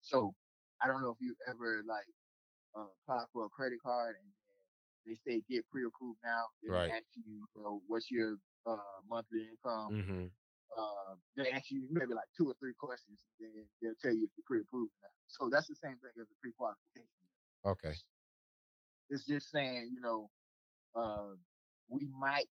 So 0.00 0.34
I 0.82 0.86
don't 0.86 1.02
know 1.02 1.10
if 1.10 1.20
you 1.20 1.34
ever 1.48 1.82
like 1.86 2.06
uh, 2.76 2.86
apply 3.02 3.24
for 3.32 3.46
a 3.46 3.48
credit 3.48 3.80
card 3.82 4.16
and 4.20 4.30
they 5.06 5.14
say 5.14 5.42
get 5.48 5.68
pre-approved 5.70 6.18
now. 6.24 6.46
They 6.62 6.70
Right. 6.70 6.90
ask 6.90 7.04
you, 7.14 7.46
you 7.54 7.62
know, 7.62 7.82
what's 7.86 8.10
your 8.10 8.38
uh, 8.66 8.76
monthly 9.08 9.48
income. 9.50 9.92
Mm-hmm. 9.92 10.26
Uh, 10.76 11.14
they 11.36 11.50
ask 11.50 11.70
you 11.70 11.86
maybe 11.90 12.14
like 12.14 12.28
two 12.36 12.48
or 12.50 12.54
three 12.58 12.74
questions, 12.74 13.20
and 13.40 13.54
then 13.54 13.64
they'll 13.80 13.94
tell 14.02 14.12
you 14.12 14.24
if 14.24 14.30
you're 14.36 14.44
pre-approved 14.46 14.92
not. 15.02 15.12
So 15.28 15.48
that's 15.50 15.68
the 15.68 15.74
same 15.76 15.96
thing 15.98 16.10
as 16.20 16.26
a 16.30 16.34
pre-qualification. 16.40 17.06
Okay. 17.64 17.94
It's 19.10 19.24
just 19.26 19.50
saying, 19.50 19.90
you 19.94 20.00
know, 20.00 20.30
uh, 20.96 21.36
we 21.88 22.08
might 22.18 22.48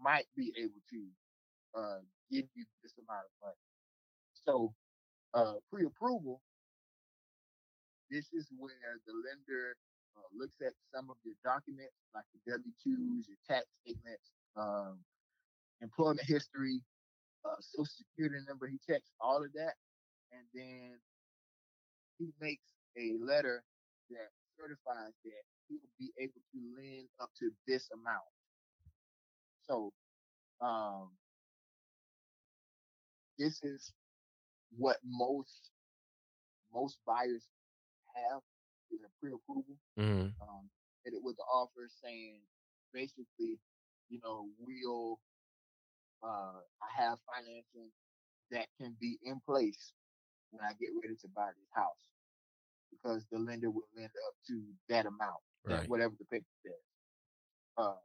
might 0.00 0.26
be 0.36 0.52
able 0.58 0.80
to 0.90 1.08
give 2.32 2.48
you 2.56 2.64
this 2.82 2.96
amount 2.96 3.28
of 3.28 3.34
money. 3.44 3.64
So 4.32 4.72
uh, 5.34 5.60
pre-approval, 5.70 6.40
this 8.10 8.32
is 8.32 8.48
where 8.56 9.00
the 9.06 9.12
lender 9.12 9.76
uh, 10.16 10.28
looks 10.36 10.56
at 10.64 10.72
some 10.94 11.08
of 11.10 11.16
your 11.24 11.36
documents, 11.44 11.96
like 12.14 12.24
your 12.32 12.56
W-2s, 12.56 13.28
your 13.28 13.40
tax 13.48 13.68
statements, 13.84 14.32
um, 14.56 14.98
employment 15.80 16.26
history, 16.26 16.80
uh, 17.44 17.60
social 17.60 17.86
security 17.86 18.44
number. 18.48 18.66
He 18.66 18.78
checks 18.86 19.10
all 19.20 19.44
of 19.44 19.52
that, 19.54 19.76
and 20.32 20.44
then 20.54 20.98
he 22.18 22.32
makes 22.40 22.64
a 22.96 23.16
letter 23.20 23.64
that 24.10 24.28
certifies 24.58 25.12
that 25.24 25.42
he 25.68 25.76
will 25.76 25.96
be 25.98 26.12
able 26.20 26.40
to 26.52 26.58
lend 26.76 27.08
up 27.20 27.30
to 27.40 27.50
this 27.66 27.88
amount. 27.92 28.28
So, 29.66 29.92
um, 30.60 31.10
this 33.42 33.58
is 33.64 33.92
what 34.78 34.96
most 35.04 35.70
most 36.72 36.98
buyers 37.06 37.44
have 38.14 38.40
is 38.90 39.00
a 39.02 39.10
pre-approval. 39.20 39.76
Mm-hmm. 39.98 40.30
Um, 40.40 40.70
hit 41.04 41.14
it 41.14 41.22
was 41.22 41.36
the 41.36 41.42
offer 41.52 41.88
saying, 42.02 42.40
basically, 42.94 43.58
you 44.08 44.20
know, 44.22 44.46
we'll 44.58 45.18
uh, 46.22 46.62
I 46.80 47.02
have 47.02 47.18
financing 47.26 47.90
that 48.52 48.66
can 48.80 48.94
be 49.00 49.18
in 49.24 49.40
place 49.44 49.92
when 50.50 50.62
I 50.62 50.72
get 50.78 50.90
ready 51.02 51.16
to 51.20 51.28
buy 51.34 51.48
this 51.48 51.70
house 51.74 52.04
because 52.92 53.26
the 53.32 53.38
lender 53.38 53.70
will 53.70 53.88
lend 53.96 54.10
up 54.28 54.34
to 54.48 54.62
that 54.88 55.06
amount, 55.06 55.42
that 55.64 55.88
whatever 55.88 56.14
the 56.18 56.26
paper 56.26 56.44
says. 56.62 56.72
Uh, 57.76 58.00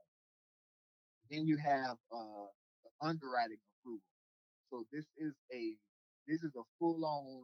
then 1.30 1.46
you 1.46 1.58
have 1.58 1.98
uh, 2.12 2.48
the 2.84 3.08
underwriting 3.08 3.60
approval. 3.80 4.02
So 4.70 4.86
this 4.92 5.06
is 5.18 5.34
a 5.54 5.76
this 6.28 6.44
is 6.44 6.56
a 6.56 6.64
full 6.80 7.04
on 7.06 7.44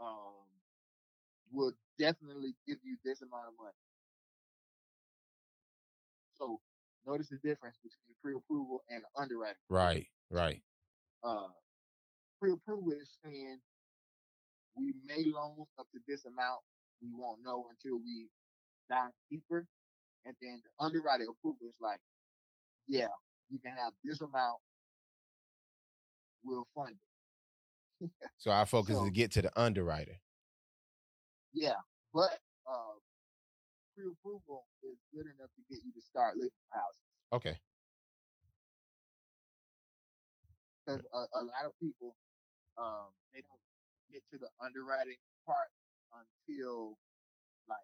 um, 0.00 0.46
will 1.52 1.72
definitely 1.98 2.54
give 2.66 2.78
you 2.84 2.96
this 3.04 3.22
amount 3.22 3.48
of 3.48 3.54
money. 3.58 3.72
So 6.34 6.60
notice 7.06 7.28
the 7.28 7.36
difference 7.36 7.76
between 7.82 8.14
pre-approval 8.22 8.82
and 8.90 9.02
underwriting. 9.16 9.62
Right. 9.68 10.06
Right. 10.30 10.62
Uh, 11.24 11.48
pre-approval 12.40 12.92
is 12.92 13.16
saying 13.24 13.58
we 14.76 14.92
may 15.06 15.24
loan 15.24 15.64
up 15.78 15.86
to 15.92 16.00
this 16.06 16.24
amount. 16.26 16.60
We 17.00 17.08
won't 17.14 17.40
know 17.44 17.66
until 17.70 17.98
we 17.98 18.28
dive 18.90 19.12
deeper. 19.30 19.66
And 20.24 20.34
then 20.42 20.60
the 20.64 20.84
underwriting 20.84 21.28
approval 21.30 21.68
is 21.68 21.76
like, 21.80 22.00
yeah, 22.88 23.14
you 23.48 23.58
can 23.58 23.72
have 23.72 23.92
this 24.04 24.20
amount. 24.20 24.58
We'll 26.46 26.66
fund 26.74 26.94
it. 28.00 28.10
So 28.38 28.50
our 28.50 28.66
focus 28.66 28.96
is 28.96 29.02
to 29.02 29.10
get 29.10 29.32
to 29.32 29.42
the 29.42 29.50
underwriter. 29.58 30.20
Yeah, 31.52 31.80
but 32.12 32.38
uh, 32.68 33.00
pre-approval 33.96 34.66
is 34.84 34.98
good 35.14 35.24
enough 35.24 35.48
to 35.56 35.62
get 35.70 35.80
you 35.82 35.92
to 35.92 36.02
start 36.04 36.36
looking 36.36 36.60
for 36.68 36.76
houses. 36.76 37.06
Okay. 37.32 37.56
Because 40.84 41.02
a, 41.12 41.18
a 41.40 41.42
lot 41.42 41.64
of 41.64 41.72
people, 41.80 42.14
um, 42.76 43.08
they 43.32 43.40
don't 43.40 43.64
get 44.12 44.22
to 44.30 44.38
the 44.38 44.52
underwriting 44.62 45.18
part 45.48 45.72
until 46.12 46.96
like 47.68 47.82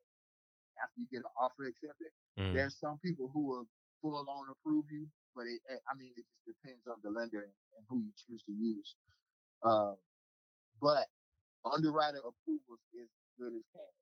after 0.79 1.01
you 1.01 1.07
get 1.11 1.25
an 1.25 1.33
offer 1.41 1.67
accepted. 1.67 2.13
Mm. 2.39 2.55
There's 2.55 2.77
some 2.79 3.01
people 3.03 3.31
who 3.33 3.49
will 3.49 3.67
full 4.01 4.25
on 4.29 4.47
approve 4.53 4.85
you, 4.91 5.09
but 5.35 5.49
it, 5.49 5.61
eh, 5.71 5.81
I 5.89 5.97
mean, 5.97 6.13
it 6.17 6.25
just 6.29 6.45
depends 6.45 6.85
on 6.87 7.01
the 7.03 7.11
lender 7.11 7.43
and, 7.43 7.53
who 7.89 7.99
you 7.99 8.13
choose 8.15 8.43
to 8.47 8.53
use. 8.53 8.95
Uh, 9.65 9.97
but 10.81 11.09
underwriter 11.65 12.21
approvals 12.21 12.81
is 12.95 13.09
good 13.39 13.53
as 13.53 13.67
cash. 13.75 13.99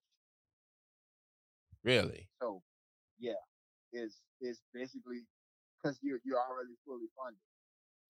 Really? 1.83 2.29
So, 2.41 2.63
yeah, 3.19 3.41
it's 3.93 4.21
it's 4.41 4.61
basically 4.75 5.25
because 5.77 5.99
you're 6.03 6.21
you're 6.25 6.41
already 6.41 6.77
fully 6.85 7.09
funded. 7.17 7.41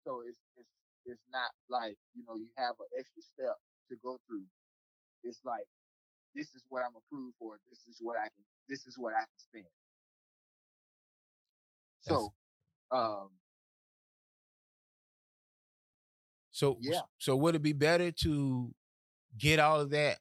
So 0.04 0.24
it's 0.26 0.40
it's 0.58 0.74
it's 1.06 1.26
not 1.32 1.52
like 1.70 1.98
you 2.16 2.24
know 2.26 2.36
you 2.36 2.50
have 2.58 2.76
an 2.80 2.90
extra 2.98 3.22
step 3.22 3.56
to 3.90 3.96
go 4.02 4.18
through. 4.28 4.46
It's 5.24 5.40
like 5.46 5.68
this 6.36 6.56
is 6.56 6.64
what 6.70 6.82
I'm 6.82 6.98
approved 6.98 7.36
for. 7.38 7.58
This 7.70 7.86
is 7.88 8.02
what 8.02 8.18
I 8.18 8.30
can. 8.30 8.46
This 8.68 8.86
is 8.86 8.98
what 8.98 9.14
I 9.14 9.22
can 9.26 9.40
spend. 9.40 9.74
So, 12.02 12.34
um, 12.92 13.30
So 16.52 16.78
Yeah. 16.82 17.02
so 17.18 17.36
would 17.36 17.56
it 17.56 17.62
be 17.62 17.74
better 17.74 18.12
to 18.12 18.74
get 19.38 19.60
all 19.60 19.80
of 19.82 19.90
that? 19.92 20.20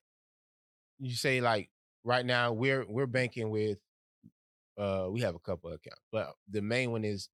You 0.98 1.14
say 1.14 1.40
like 1.40 1.70
right 2.04 2.24
now 2.24 2.52
we're 2.52 2.84
we're 2.88 3.06
banking 3.06 3.50
with 3.50 3.78
uh 4.78 5.06
we 5.10 5.20
have 5.20 5.34
a 5.34 5.38
couple 5.40 5.70
of 5.70 5.76
accounts, 5.76 6.02
but 6.12 6.32
the 6.50 6.62
main 6.62 6.90
one 6.92 7.04
is 7.04 7.28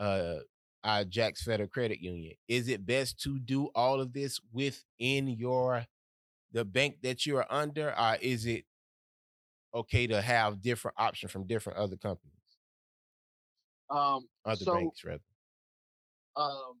uh 0.00 0.36
our 0.84 1.04
Jax 1.04 1.42
Federal 1.42 1.68
Credit 1.68 2.00
Union. 2.00 2.34
Is 2.48 2.68
it 2.68 2.86
best 2.86 3.20
to 3.22 3.38
do 3.38 3.66
all 3.74 4.00
of 4.00 4.12
this 4.12 4.40
within 4.52 5.28
your 5.28 5.86
the 6.52 6.64
bank 6.64 6.96
that 7.02 7.26
you're 7.26 7.46
under, 7.50 7.98
or 7.98 8.16
is 8.20 8.46
it 8.46 8.64
okay 9.74 10.06
to 10.06 10.20
have 10.22 10.62
different 10.62 10.96
options 10.98 11.32
from 11.32 11.46
different 11.46 11.78
other 11.78 11.96
companies, 11.96 12.37
um, 13.90 14.28
other 14.44 14.64
so 14.64 14.74
banks 14.74 15.04
rather? 15.04 15.20
um, 16.36 16.74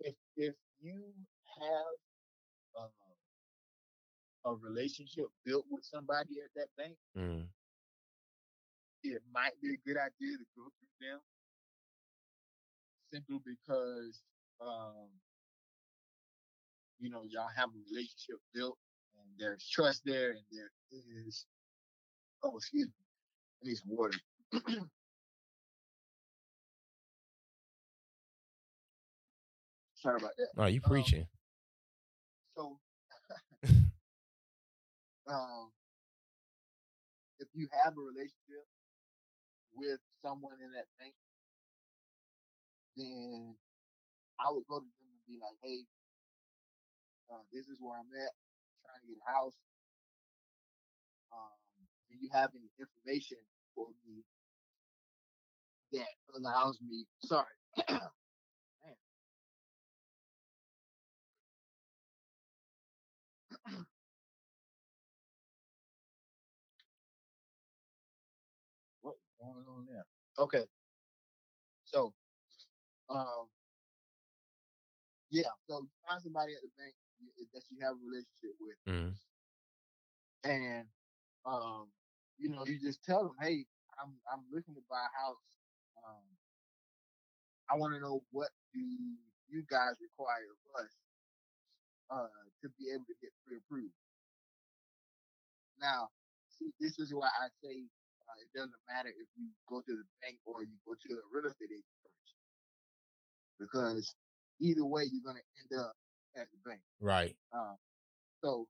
if 0.00 0.14
if 0.36 0.54
you 0.80 1.02
have 1.60 2.84
uh, 2.84 4.50
a 4.50 4.54
relationship 4.54 5.26
built 5.44 5.64
with 5.70 5.84
somebody 5.84 6.36
at 6.44 6.50
that 6.56 6.68
bank, 6.76 6.94
Mm, 7.16 7.46
it 9.02 9.22
might 9.32 9.52
be 9.62 9.74
a 9.74 9.88
good 9.88 9.96
idea 9.98 10.36
to 10.38 10.44
go 10.56 10.64
through 10.64 11.08
them 11.08 11.20
simply 13.12 13.38
because 13.44 14.22
um, 14.60 15.08
you 16.98 17.10
know 17.10 17.22
y'all 17.28 17.48
have 17.56 17.68
a 17.70 17.78
relationship 17.90 18.36
built 18.54 18.78
and 19.16 19.26
there's 19.38 19.68
trust 19.68 20.02
there 20.04 20.30
and 20.30 20.44
there 20.52 20.70
is 21.26 21.46
oh 22.42 22.56
excuse 22.56 22.86
me 22.86 22.92
I 23.62 23.68
need 23.68 23.76
some 23.76 23.96
water. 23.96 24.18
Sorry 29.94 30.16
about 30.16 30.36
that. 30.38 30.48
Oh, 30.56 30.66
you 30.66 30.80
Um, 30.84 30.90
preaching? 30.90 31.28
So, 32.56 32.80
um, 35.28 35.72
if 37.38 37.48
you 37.54 37.68
have 37.84 37.96
a 37.96 38.00
relationship 38.00 38.66
with 39.74 40.00
someone 40.22 40.60
in 40.62 40.72
that 40.72 40.86
bank, 40.98 41.14
then 42.96 43.56
I 44.40 44.50
would 44.50 44.66
go 44.66 44.80
to 44.80 44.84
them 44.86 45.08
and 45.12 45.26
be 45.26 45.38
like, 45.40 45.56
"Hey, 45.62 45.86
uh, 47.30 47.42
this 47.52 47.68
is 47.68 47.78
where 47.80 47.98
I'm 47.98 48.10
at, 48.12 48.34
trying 48.82 49.00
to 49.02 49.06
get 49.06 49.18
a 49.22 49.30
house. 49.30 49.54
Um, 51.32 51.54
do 52.10 52.16
you 52.18 52.28
have 52.32 52.50
any 52.54 52.70
information 52.78 53.38
for 53.74 53.86
me 54.04 54.24
that 55.92 56.06
allows 56.38 56.78
me? 56.82 57.06
Sorry, 57.24 57.46
man, 57.88 58.00
what 69.02 69.14
is 69.16 69.32
going 69.40 69.66
on 69.68 69.86
there? 69.86 70.06
Okay, 70.38 70.64
so, 71.84 72.14
um, 73.10 73.48
yeah, 75.30 75.50
so 75.68 75.88
find 76.08 76.22
somebody 76.22 76.54
at 76.54 76.62
the 76.62 76.70
bank 76.78 76.94
that 77.52 77.62
you 77.70 77.78
have 77.84 77.94
a 77.94 78.04
relationship 78.06 78.56
with, 78.60 78.76
Mm, 78.88 79.14
and 80.44 80.86
um, 81.46 81.88
you 82.38 82.48
know, 82.50 82.64
you 82.66 82.78
just 82.80 83.04
tell 83.04 83.24
them, 83.24 83.36
hey, 83.40 83.66
I'm 84.02 84.14
I'm 84.32 84.44
looking 84.52 84.74
to 84.74 84.82
buy 84.90 84.98
a 85.06 85.26
house. 85.26 85.38
Um, 86.06 86.26
I 87.70 87.76
want 87.78 87.94
to 87.94 88.00
know 88.00 88.22
what 88.32 88.50
do 88.74 88.80
you 88.80 89.62
guys 89.70 89.98
require 90.02 90.46
of 90.50 90.60
us 90.84 90.92
uh, 92.10 92.30
to 92.62 92.66
be 92.78 92.90
able 92.90 93.06
to 93.06 93.16
get 93.22 93.30
pre-approved. 93.46 93.94
Now, 95.80 96.10
see, 96.50 96.70
this 96.80 96.98
is 96.98 97.14
why 97.14 97.30
I 97.30 97.48
say 97.62 97.86
uh, 98.26 98.36
it 98.42 98.50
doesn't 98.54 98.84
matter 98.90 99.08
if 99.10 99.28
you 99.38 99.48
go 99.70 99.80
to 99.80 99.92
the 99.94 100.06
bank 100.20 100.38
or 100.44 100.62
you 100.62 100.76
go 100.84 100.94
to 100.94 101.08
a 101.14 101.24
real 101.32 101.46
estate 101.50 101.70
agent 101.72 101.98
first, 102.02 102.34
because 103.58 104.14
either 104.60 104.84
way, 104.84 105.06
you're 105.08 105.24
gonna 105.24 105.42
end 105.62 105.72
up 105.78 105.94
at 106.36 106.46
the 106.50 106.58
bank. 106.68 106.82
right. 107.00 107.34
Uh, 107.54 107.74
so 108.42 108.66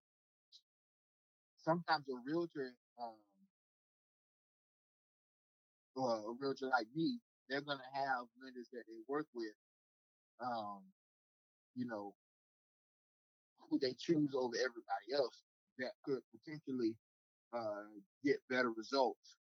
sometimes 1.64 2.04
a 2.08 2.16
realtor, 2.24 2.72
um, 3.00 3.18
or 5.96 6.30
a 6.30 6.32
realtor 6.40 6.66
like 6.68 6.86
me, 6.94 7.18
they're 7.48 7.60
gonna 7.62 7.82
have 7.94 8.26
lenders 8.42 8.68
that 8.72 8.84
they 8.88 9.00
work 9.08 9.26
with, 9.34 9.54
um, 10.40 10.82
you 11.74 11.86
know, 11.86 12.14
who 13.68 13.78
they 13.78 13.94
choose 13.98 14.34
over 14.34 14.54
everybody 14.56 15.14
else 15.14 15.42
that 15.78 15.92
could 16.04 16.20
potentially 16.32 16.94
uh, 17.52 17.84
get 18.24 18.36
better 18.48 18.70
results. 18.70 19.36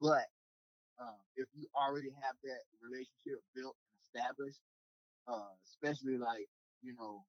But 0.00 0.26
uh, 1.00 1.20
if 1.36 1.48
you 1.54 1.66
already 1.76 2.10
have 2.22 2.36
that 2.44 2.62
relationship 2.82 3.42
built 3.54 3.76
and 3.86 3.96
established, 4.06 4.60
uh, 5.28 5.52
especially 5.64 6.18
like 6.18 6.48
you 6.82 6.94
know, 6.98 7.24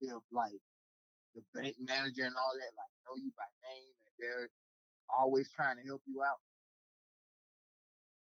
if 0.00 0.22
like 0.32 0.60
the 1.34 1.42
bank 1.54 1.76
manager 1.80 2.24
and 2.24 2.36
all 2.36 2.52
that 2.54 2.72
like 2.76 2.92
know 3.06 3.16
you 3.16 3.32
by 3.36 3.48
name 3.68 3.88
and 4.06 4.14
they're 4.18 4.50
always 5.08 5.50
trying 5.50 5.76
to 5.76 5.84
help 5.84 6.02
you 6.06 6.22
out, 6.22 6.40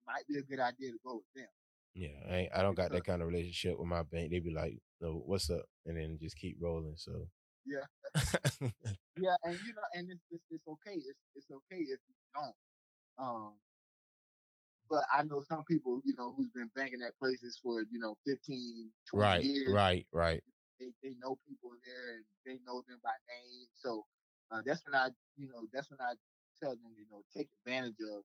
might 0.06 0.26
be 0.28 0.38
a 0.38 0.42
good 0.42 0.60
idea 0.60 0.92
to 0.92 0.98
go 1.04 1.16
with 1.16 1.32
them. 1.34 1.48
Yeah, 1.94 2.16
I 2.30 2.36
ain't, 2.36 2.52
I 2.54 2.62
don't 2.62 2.76
got 2.76 2.92
that 2.92 3.04
kind 3.04 3.22
of 3.22 3.28
relationship 3.28 3.78
with 3.78 3.88
my 3.88 4.02
bank. 4.02 4.30
They 4.30 4.40
be 4.40 4.52
like, 4.52 4.78
"No, 5.00 5.22
what's 5.24 5.48
up?" 5.50 5.64
and 5.86 5.96
then 5.96 6.18
just 6.20 6.36
keep 6.36 6.58
rolling. 6.60 6.94
So 6.96 7.28
Yeah. 7.64 7.86
yeah, 9.16 9.36
and 9.44 9.58
you 9.64 9.72
know, 9.72 9.86
and 9.94 10.10
it's 10.10 10.24
it's, 10.30 10.44
it's 10.50 10.68
okay. 10.68 10.96
It's 10.96 11.20
it's 11.34 11.50
okay 11.50 11.80
if 11.80 12.00
you 12.06 12.14
don't. 12.34 12.54
Um, 13.18 13.52
but 14.88 15.04
I 15.12 15.22
know 15.24 15.42
some 15.48 15.64
people, 15.64 16.00
you 16.04 16.14
know, 16.16 16.34
who's 16.36 16.50
been 16.50 16.70
banking 16.76 17.00
at 17.02 17.18
places 17.18 17.58
for 17.62 17.80
you 17.90 17.98
know 17.98 18.16
15, 18.26 18.90
20 19.10 19.24
right, 19.24 19.42
years. 19.42 19.72
right, 19.72 20.06
right. 20.12 20.42
They 20.78 20.92
they 21.02 21.14
know 21.18 21.38
people 21.48 21.70
there 21.84 22.16
and 22.16 22.24
they 22.44 22.60
know 22.66 22.82
them 22.86 23.00
by 23.02 23.16
name. 23.26 23.66
So 23.74 24.04
uh, 24.50 24.60
that's 24.64 24.84
when 24.86 24.94
I, 24.94 25.08
you 25.36 25.48
know, 25.48 25.66
that's 25.72 25.90
when 25.90 26.00
I 26.00 26.12
tell 26.62 26.70
them, 26.70 26.92
you 26.96 27.06
know, 27.10 27.22
take 27.34 27.48
advantage 27.64 27.96
of, 28.14 28.22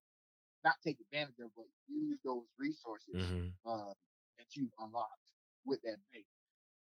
not 0.64 0.76
take 0.84 0.98
advantage 1.00 1.40
of, 1.44 1.52
but 1.56 1.66
use 1.88 2.20
those 2.24 2.46
resources 2.60 3.16
hmm 3.16 3.48
uh, 3.66 3.94
that 4.38 4.48
you've 4.56 4.74
unlocked 4.80 5.34
with 5.66 5.82
that 5.84 5.98
bank. 6.12 6.26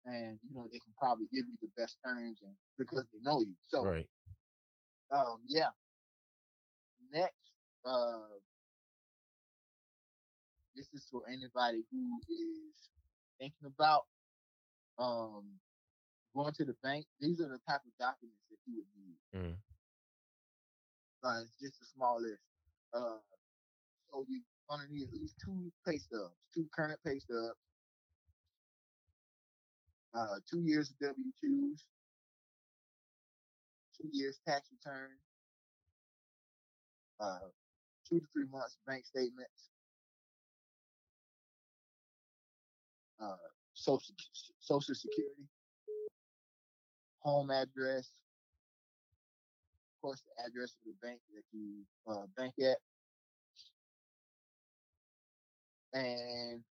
And 0.05 0.39
you 0.43 0.55
know 0.55 0.67
they 0.73 0.79
can 0.79 0.93
probably 0.99 1.27
give 1.33 1.47
you 1.47 1.57
the 1.63 1.71
best 1.77 1.97
terms, 2.05 2.39
and 2.43 2.55
because 2.79 3.07
they 3.13 3.21
know 3.23 3.41
you. 3.41 3.55
So 3.69 3.85
Right. 3.85 4.09
um, 5.11 5.39
yeah. 5.47 5.71
Next, 7.13 7.53
uh, 7.85 8.41
this 10.75 10.89
is 10.95 11.07
for 11.11 11.23
anybody 11.29 11.85
who 11.91 12.21
is 12.29 12.91
thinking 13.39 13.67
about 13.67 14.07
um 14.99 15.45
going 16.35 16.53
to 16.55 16.65
the 16.65 16.75
bank. 16.83 17.07
These 17.21 17.41
are 17.41 17.49
the 17.49 17.61
type 17.69 17.83
of 17.87 17.93
documents 17.99 18.43
that 18.51 18.59
you 18.67 18.77
would 18.77 18.91
need. 18.97 19.19
Mm. 19.37 19.57
Uh, 21.23 21.43
it's 21.43 21.57
just 21.61 21.81
a 21.83 21.87
small 21.95 22.21
list. 22.21 22.43
Uh, 22.95 23.19
so 24.13 24.25
you're 24.29 24.41
gonna 24.69 24.85
need 24.91 25.09
at 25.09 25.15
least 25.15 25.37
two 25.43 25.73
pay 25.87 25.97
stubs, 25.97 26.35
two 26.55 26.67
current 26.75 26.99
pay 27.05 27.19
stubs, 27.19 27.57
uh, 30.15 30.37
two 30.49 30.61
years 30.61 30.91
of 30.91 30.99
W 30.99 31.33
twos, 31.41 31.85
two 34.01 34.09
years 34.13 34.39
tax 34.47 34.69
return, 34.71 35.11
uh, 37.21 37.49
two 38.09 38.21
to 38.21 38.27
three 38.33 38.47
months 38.51 38.77
bank 38.87 39.07
statements, 39.07 39.71
uh, 43.23 43.37
social 43.75 44.15
social 44.61 44.95
security, 44.95 45.49
home 47.21 47.51
address, 47.51 48.11
of 49.97 50.03
course, 50.03 50.23
the 50.23 50.45
address 50.45 50.75
of 50.75 50.93
the 50.93 51.07
bank 51.07 51.21
that 51.35 51.45
you 51.53 51.81
uh, 52.07 52.27
bank 52.37 52.53
at, 52.61 52.77
and 55.93 56.63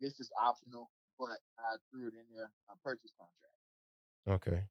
this 0.00 0.20
is 0.20 0.30
optional, 0.40 0.90
but 1.18 1.38
I 1.58 1.76
threw 1.90 2.08
it 2.08 2.14
in 2.14 2.26
there. 2.34 2.50
A 2.70 2.76
purchase 2.82 3.12
contract. 3.18 3.58
Okay. 4.28 4.62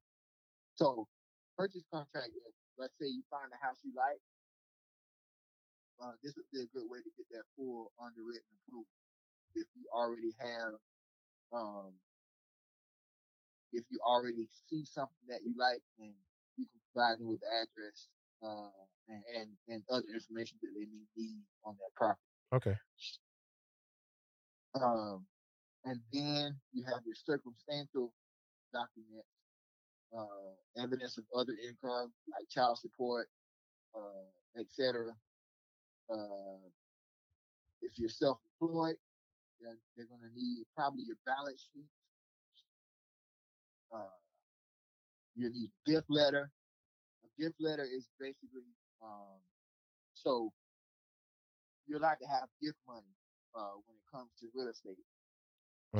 So, 0.76 1.08
purchase 1.56 1.84
contract 1.92 2.30
is 2.32 2.54
let's 2.78 2.94
say 3.00 3.10
you 3.10 3.22
find 3.28 3.50
a 3.50 3.58
house 3.58 3.82
you 3.82 3.90
like, 3.92 4.22
uh, 5.98 6.14
this 6.22 6.38
would 6.38 6.46
be 6.54 6.62
a 6.62 6.70
good 6.70 6.86
way 6.86 7.02
to 7.02 7.10
get 7.18 7.26
that 7.34 7.44
full 7.58 7.90
underwritten 7.98 8.46
approval. 8.62 8.86
If 9.58 9.66
you 9.74 9.90
already 9.90 10.30
have, 10.38 10.78
um, 11.50 11.90
if 13.74 13.82
you 13.90 13.98
already 14.06 14.46
see 14.70 14.86
something 14.86 15.26
that 15.26 15.42
you 15.42 15.58
like, 15.58 15.82
and 15.98 16.14
you 16.56 16.70
can 16.70 16.80
provide 16.94 17.18
them 17.18 17.26
with 17.26 17.42
the 17.42 17.50
address 17.50 18.06
uh, 18.46 18.70
and, 19.10 19.22
and 19.34 19.48
and 19.66 19.82
other 19.90 20.06
information 20.14 20.56
that 20.62 20.70
they 20.70 20.86
may 20.86 21.02
need 21.18 21.42
on 21.66 21.74
that 21.82 21.90
property. 21.98 22.22
Okay. 22.54 22.76
Um, 24.82 25.26
and 25.84 26.00
then 26.12 26.56
you 26.72 26.84
have 26.84 27.00
your 27.06 27.14
circumstantial 27.14 28.12
documents, 28.72 29.28
uh, 30.16 30.82
evidence 30.82 31.18
of 31.18 31.24
other 31.36 31.54
income 31.66 32.12
like 32.30 32.48
child 32.48 32.78
support, 32.78 33.28
uh, 33.94 34.60
etc. 34.60 35.12
Uh, 36.10 36.68
if 37.82 37.92
you're 37.96 38.08
self-employed, 38.08 38.96
then 39.60 39.76
they're 39.96 40.06
going 40.06 40.20
to 40.20 40.34
need 40.34 40.64
probably 40.76 41.04
your 41.06 41.16
balance 41.26 41.68
sheet. 41.72 41.86
Uh, 43.94 44.18
you 45.36 45.50
need 45.50 45.70
gift 45.86 46.06
letter. 46.10 46.50
A 47.24 47.42
gift 47.42 47.56
letter 47.60 47.84
is 47.84 48.08
basically 48.20 48.66
um, 49.02 49.38
so 50.12 50.52
you're 51.86 51.98
allowed 51.98 52.18
to 52.20 52.26
have 52.26 52.48
gift 52.60 52.76
money 52.86 53.17
uh, 53.58 53.74
when 53.82 53.98
it 53.98 54.06
comes 54.06 54.30
to 54.38 54.46
real 54.54 54.70
estate. 54.70 55.02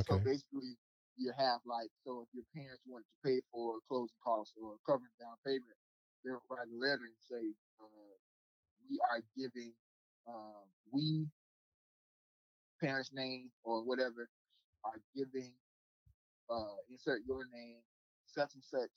So 0.06 0.22
basically, 0.22 0.78
you 1.18 1.32
have 1.34 1.58
like, 1.66 1.90
so 2.06 2.22
if 2.22 2.30
your 2.30 2.46
parents 2.54 2.82
wanted 2.86 3.10
to 3.10 3.18
pay 3.26 3.40
for 3.50 3.82
closing 3.90 4.14
costs 4.22 4.54
or 4.54 4.78
covering 4.86 5.10
down 5.18 5.34
payment, 5.42 5.74
they'll 6.22 6.38
write 6.46 6.70
a 6.70 6.78
letter 6.78 7.10
and 7.10 7.18
say, 7.26 7.42
uh, 7.82 8.14
we 8.86 9.00
are 9.10 9.20
giving, 9.34 9.74
uh, 10.28 10.62
we, 10.92 11.26
parents' 12.80 13.10
name 13.12 13.50
or 13.64 13.82
whatever, 13.82 14.30
are 14.84 15.00
giving, 15.16 15.50
uh, 16.48 16.78
insert 16.90 17.26
your 17.26 17.42
name, 17.52 17.82
such 18.26 18.54
and 18.54 18.62
such 18.62 18.92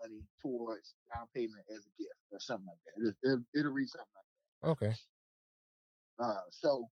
money 0.00 0.22
towards 0.40 0.94
down 1.12 1.26
payment 1.34 1.62
as 1.68 1.84
a 1.84 1.92
gift 2.00 2.16
or 2.32 2.40
something 2.40 2.66
like 2.66 2.80
that. 2.86 2.94
It'll, 2.96 3.18
it'll, 3.22 3.44
it'll 3.52 3.76
read 3.76 3.88
something 3.90 4.16
like 4.16 4.24
Okay. 4.72 4.94
Uh, 6.18 6.48
so 6.50 6.88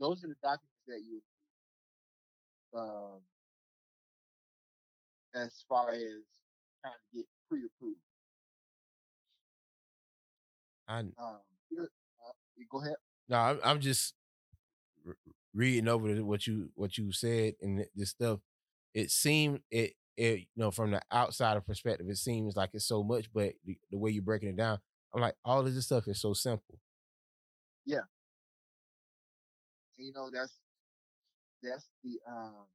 those 0.00 0.24
are 0.24 0.28
the 0.28 0.36
documents 0.42 0.84
that 0.86 1.00
you, 1.08 1.20
um, 2.78 3.20
as 5.34 5.64
far 5.68 5.90
as 5.90 6.00
trying 6.82 6.94
to 7.12 7.16
get 7.16 7.26
pre-approved. 7.48 7.98
I 10.88 11.00
Um, 11.00 11.12
uh, 11.18 11.36
you 12.56 12.66
go 12.70 12.80
ahead. 12.80 12.96
no, 13.28 13.36
I'm, 13.36 13.60
I'm 13.64 13.80
just 13.80 14.14
r- 15.06 15.16
reading 15.54 15.88
over 15.88 16.14
what 16.24 16.46
you 16.46 16.70
what 16.74 16.96
you 16.98 17.12
said 17.12 17.54
and 17.60 17.84
this 17.94 18.10
stuff. 18.10 18.40
It 18.94 19.10
seemed 19.10 19.60
it 19.70 19.94
it 20.16 20.40
you 20.40 20.46
know 20.56 20.70
from 20.70 20.92
the 20.92 21.02
outsider 21.12 21.60
perspective, 21.60 22.08
it 22.08 22.16
seems 22.18 22.56
like 22.56 22.70
it's 22.72 22.86
so 22.86 23.02
much, 23.02 23.32
but 23.32 23.54
the, 23.64 23.78
the 23.90 23.98
way 23.98 24.10
you're 24.10 24.22
breaking 24.22 24.48
it 24.50 24.56
down, 24.56 24.78
I'm 25.14 25.20
like 25.20 25.34
all 25.44 25.60
of 25.60 25.74
this 25.74 25.84
stuff 25.86 26.08
is 26.08 26.20
so 26.20 26.32
simple. 26.32 26.78
And, 27.86 28.02
you 29.98 30.12
know, 30.14 30.30
that's 30.32 30.60
that's 31.62 31.90
the 32.04 32.20
um 32.28 32.66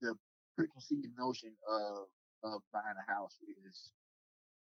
the 0.00 0.14
preconceived 0.56 1.16
notion 1.18 1.56
of 1.68 2.08
of 2.44 2.62
buying 2.72 2.96
a 3.08 3.12
house 3.12 3.38
is, 3.66 3.92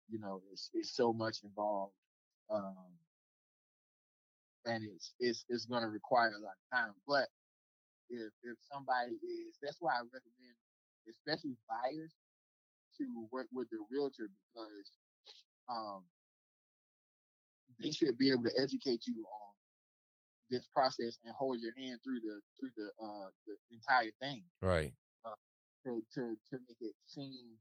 you 0.08 0.18
know, 0.18 0.42
it's 0.52 0.70
it's 0.74 0.94
so 0.96 1.12
much 1.12 1.42
involved. 1.44 1.94
Um 2.50 2.98
and 4.66 4.84
it's 4.84 5.14
it's 5.18 5.44
it's 5.48 5.66
gonna 5.66 5.88
require 5.88 6.30
a 6.32 6.38
lot 6.40 6.54
of 6.60 6.78
time. 6.78 6.94
But 7.06 7.28
if 8.10 8.32
if 8.42 8.58
somebody 8.72 9.12
is 9.14 9.58
that's 9.62 9.78
why 9.80 9.94
I 9.94 10.00
recommend 10.02 10.56
especially 11.10 11.56
buyers 11.68 12.14
to 12.98 13.28
work 13.32 13.48
with 13.52 13.68
the 13.70 13.78
realtor 13.90 14.28
because 14.28 14.92
um 15.68 16.04
they 17.80 17.90
should 17.90 18.16
be 18.18 18.30
able 18.30 18.44
to 18.44 18.52
educate 18.60 19.06
you 19.06 19.24
on 19.26 19.45
this 20.50 20.66
process 20.74 21.18
and 21.24 21.34
hold 21.34 21.60
your 21.60 21.74
hand 21.76 22.00
through 22.04 22.20
the 22.20 22.40
through 22.58 22.70
the 22.76 22.88
uh 23.02 23.28
the 23.46 23.56
entire 23.72 24.10
thing 24.20 24.44
Right. 24.62 24.92
to 25.84 26.02
to 26.14 26.36
to 26.50 26.56
make 26.68 26.78
it 26.80 26.94
seem 27.06 27.58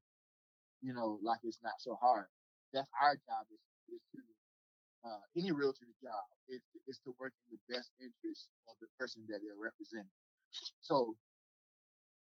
you 0.82 0.94
know 0.94 1.20
like 1.24 1.40
it's 1.44 1.60
not 1.64 1.80
so 1.80 1.96
hard. 2.02 2.28
That's 2.74 2.90
our 3.02 3.16
job 3.16 3.46
is 3.52 3.96
is 3.96 4.02
to 4.16 4.22
uh 5.10 5.22
any 5.38 5.52
realtor's 5.52 5.96
job 6.04 6.26
is 6.50 6.62
is 6.88 7.00
to 7.06 7.16
work 7.20 7.34
in 7.50 7.58
the 7.58 7.74
best 7.74 7.92
interest 8.00 8.50
of 8.70 8.76
the 8.82 8.88
person 9.00 9.24
that 9.30 9.40
they're 9.44 9.60
representing. 9.62 10.12
So 10.82 11.16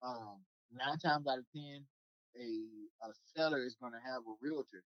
um 0.02 0.44
nine 0.72 0.98
times 0.98 1.26
out 1.26 1.38
of 1.38 1.46
ten 1.54 1.84
a 2.36 2.48
a 3.06 3.10
seller 3.36 3.64
is 3.64 3.76
gonna 3.80 4.00
have 4.04 4.22
a 4.22 4.34
realtor 4.42 4.84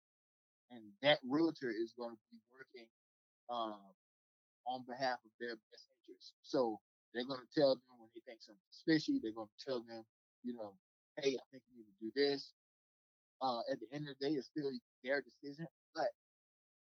and 0.71 0.81
that 1.01 1.19
realtor 1.27 1.69
is 1.71 1.93
gonna 1.97 2.17
be 2.31 2.39
working 2.53 2.87
um 3.49 3.79
on 4.67 4.83
behalf 4.87 5.19
of 5.23 5.31
their 5.39 5.55
best 5.71 5.87
interest. 6.03 6.33
So 6.43 6.79
they're 7.13 7.25
going 7.27 7.41
to 7.41 7.53
tell 7.55 7.75
them 7.75 7.95
when 7.97 8.09
they 8.13 8.21
think 8.27 8.43
something's 8.43 8.83
fishy, 8.85 9.19
they're 9.23 9.35
going 9.35 9.49
to 9.51 9.61
tell 9.65 9.81
them, 9.81 10.03
you 10.43 10.53
know, 10.53 10.75
hey, 11.17 11.35
I 11.39 11.43
think 11.51 11.63
you 11.71 11.79
need 11.81 11.87
to 11.89 11.97
do 12.03 12.11
this. 12.15 12.53
Uh, 13.41 13.61
at 13.71 13.79
the 13.79 13.87
end 13.95 14.07
of 14.09 14.15
the 14.19 14.27
day, 14.27 14.33
it's 14.35 14.47
still 14.47 14.69
their 15.03 15.21
decision, 15.23 15.67
but 15.95 16.09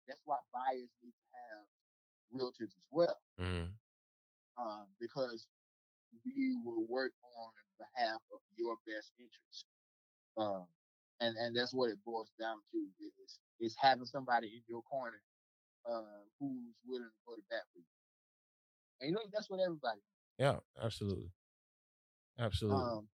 that's 0.07 0.21
why 0.25 0.37
buyers 0.53 0.91
need 1.03 1.13
to 1.17 1.29
have 1.35 1.65
realtors 2.33 2.73
as 2.77 2.87
well, 2.91 3.19
Mm. 3.41 3.69
um, 4.59 4.87
because 5.01 5.47
we 6.25 6.57
will 6.65 6.85
work 6.87 7.13
on 7.37 7.53
behalf 7.79 8.21
of 8.33 8.41
your 8.57 8.77
best 8.87 9.13
interest. 9.19 9.67
Um, 10.37 10.67
and, 11.21 11.37
and 11.37 11.57
that's 11.57 11.73
what 11.75 11.91
it 11.91 11.99
boils 12.05 12.33
down 12.39 12.59
to 12.73 12.79
is, 13.23 13.39
is 13.61 13.77
having 13.79 14.07
somebody 14.07 14.49
in 14.49 14.63
your 14.69 14.83
corner 14.83 15.21
uh, 15.89 16.23
who's 16.39 16.75
willing 16.87 17.11
to 17.11 17.23
go 17.27 17.35
to 17.35 17.43
bat 17.51 17.63
for 17.73 17.81
you. 17.81 17.93
And 19.01 19.11
you 19.11 19.15
know, 19.15 19.23
that's 19.33 19.51
what 19.51 19.61
everybody. 19.61 20.01
Yeah. 20.39 20.59
Absolutely. 20.83 21.31
Absolutely. 22.39 22.83
Um, 22.83 23.09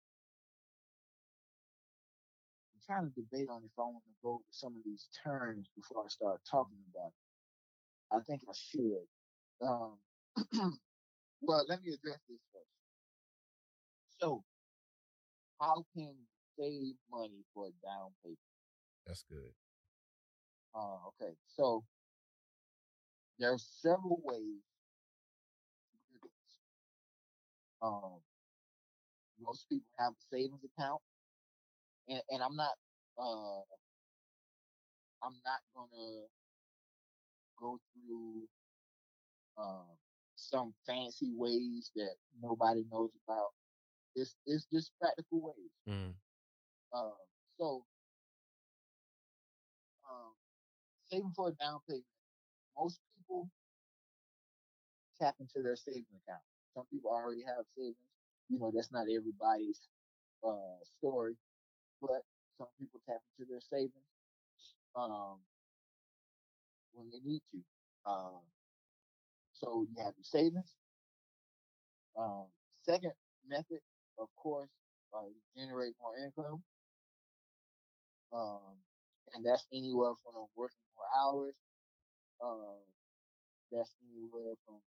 I'm 2.75 2.81
trying 2.87 3.11
to 3.11 3.15
debate 3.21 3.49
on 3.51 3.63
if 3.65 3.73
I 3.79 3.83
want 3.83 4.05
to 4.05 4.17
go 4.23 4.31
over 4.41 4.51
some 4.51 4.77
of 4.77 4.83
these 4.85 5.09
terms 5.25 5.69
before 5.75 6.05
I 6.05 6.09
start 6.09 6.41
talking 6.51 6.79
about 6.95 7.13
it. 7.13 8.17
I 8.17 8.21
think 8.25 8.43
I 8.49 8.55
should. 8.55 9.07
Um, 9.61 9.99
well, 11.43 11.65
let 11.69 11.83
me 11.83 11.93
address 11.93 12.21
this 12.29 12.41
first. 12.53 12.73
So, 14.21 14.45
how 15.61 15.85
can 15.95 16.15
save 16.59 16.95
money 17.11 17.45
for 17.55 17.67
a 17.67 17.73
down 17.85 18.11
payment? 18.23 18.39
That's 19.07 19.25
good. 19.29 19.53
Uh, 20.75 21.09
okay, 21.09 21.35
so 21.47 21.85
there's 23.39 23.67
several 23.81 24.21
ways 24.25 24.63
to 25.93 25.99
do 26.13 26.19
this. 26.23 26.55
Um, 27.83 28.21
most 29.41 29.69
people 29.69 29.87
have 29.99 30.13
a 30.13 30.37
savings 30.37 30.65
account, 30.65 31.01
and, 32.09 32.21
and 32.31 32.43
I'm 32.43 32.57
not, 32.57 32.75
uh, 33.19 33.63
I'm 35.23 35.35
not 35.45 35.61
gonna 35.75 36.27
go 37.61 37.79
through 37.93 38.49
um, 39.59 39.87
some 40.37 40.73
fancy 40.87 41.33
ways 41.35 41.91
that 41.97 42.15
nobody 42.43 42.85
knows 42.91 43.11
about. 43.27 43.49
It's 44.15 44.35
it's 44.47 44.67
just 44.73 44.93
practical 45.01 45.41
ways. 45.41 45.73
Mm. 45.89 46.15
Um, 46.93 47.13
so, 47.59 47.85
um, 50.11 50.33
saving 51.11 51.33
for 51.37 51.49
a 51.49 51.53
down 51.53 51.81
payment, 51.89 52.05
most 52.77 53.01
people 53.29 53.51
tap 55.21 55.35
into 55.41 55.63
their 55.63 55.77
savings 55.77 56.07
account. 56.27 56.43
Some 56.75 56.85
people 56.93 57.11
already 57.11 57.43
have 57.47 57.65
savings. 57.77 57.97
You 58.49 58.59
know, 58.59 58.73
that's 58.75 58.93
not 58.93 59.07
everybody's 59.11 59.81
uh, 60.45 60.79
story, 60.99 61.37
but 62.01 62.23
some 62.59 62.69
people 62.79 63.01
tap 63.07 63.21
into 63.39 63.51
their 63.51 63.61
savings 63.61 64.07
um, 64.97 65.39
when 66.93 67.11
they 67.11 67.21
need 67.25 67.43
to. 67.53 67.59
Um, 68.11 68.41
so 69.53 69.87
you 69.89 70.03
have 70.03 70.15
your 70.17 70.25
savings. 70.25 70.75
Um, 72.19 72.47
second 72.83 73.13
method, 73.47 73.81
of 74.19 74.29
course, 74.37 74.71
uh, 75.15 75.29
generate 75.57 75.95
more 76.01 76.17
income. 76.19 76.63
Um, 78.33 78.77
and 79.35 79.45
that's 79.45 79.67
anywhere 79.73 80.15
from 80.23 80.47
working 80.57 80.85
more 80.97 81.07
hours. 81.23 81.55
Uh, 82.41 82.81
that's 83.73 83.95
anywhere 84.03 84.55
from 84.67 84.81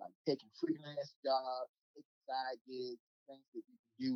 like 0.00 0.14
taking 0.26 0.50
freelance 0.58 1.14
jobs, 1.24 1.70
taking 1.94 2.20
side 2.26 2.58
gigs, 2.66 3.02
things 3.26 3.46
that 3.54 3.64
you 3.66 3.76
can 3.76 3.94
do. 3.98 4.14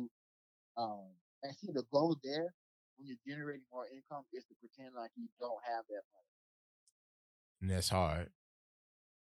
Um, 0.77 1.11
and 1.43 1.53
see 1.55 1.71
the 1.73 1.83
goal 1.91 2.15
there 2.23 2.55
when 2.97 3.05
you're 3.07 3.21
generating 3.27 3.67
more 3.71 3.85
income 3.91 4.23
is 4.33 4.45
to 4.47 4.55
pretend 4.63 4.95
like 4.95 5.11
you 5.15 5.27
don't 5.39 5.59
have 5.67 5.83
that 5.89 6.05
money. 6.13 6.33
And 7.61 7.69
that's 7.71 7.89
hard. 7.89 8.29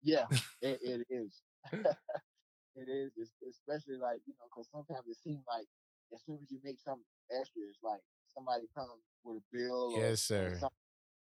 Yeah, 0.03 0.26
it, 0.62 0.80
it 0.82 1.01
is. 1.11 1.41
it 1.72 2.88
is, 2.88 3.12
it's, 3.16 3.32
especially 3.45 3.97
like 4.01 4.20
you 4.26 4.34
know, 4.38 4.49
because 4.49 4.68
sometimes 4.72 5.07
it 5.09 5.16
seems 5.22 5.45
like 5.49 5.66
as 6.12 6.20
soon 6.26 6.38
as 6.43 6.51
you 6.51 6.59
make 6.64 6.80
some 6.80 7.01
extra, 7.30 7.62
it's 7.68 7.78
like 7.82 8.01
somebody 8.32 8.66
comes 8.74 9.01
with 9.24 9.38
a 9.38 9.45
bill 9.53 9.95
Yes, 9.97 10.20
or 10.20 10.26
sir. 10.26 10.57
something 10.61 10.84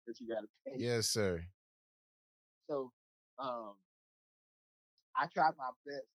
that 0.07 0.19
you 0.19 0.27
got 0.27 0.41
to 0.41 0.49
pay. 0.65 0.77
Yes, 0.77 1.07
sir. 1.07 1.45
So, 2.69 2.91
um, 3.39 3.73
I 5.15 5.27
try 5.33 5.49
my 5.57 5.69
best 5.85 6.07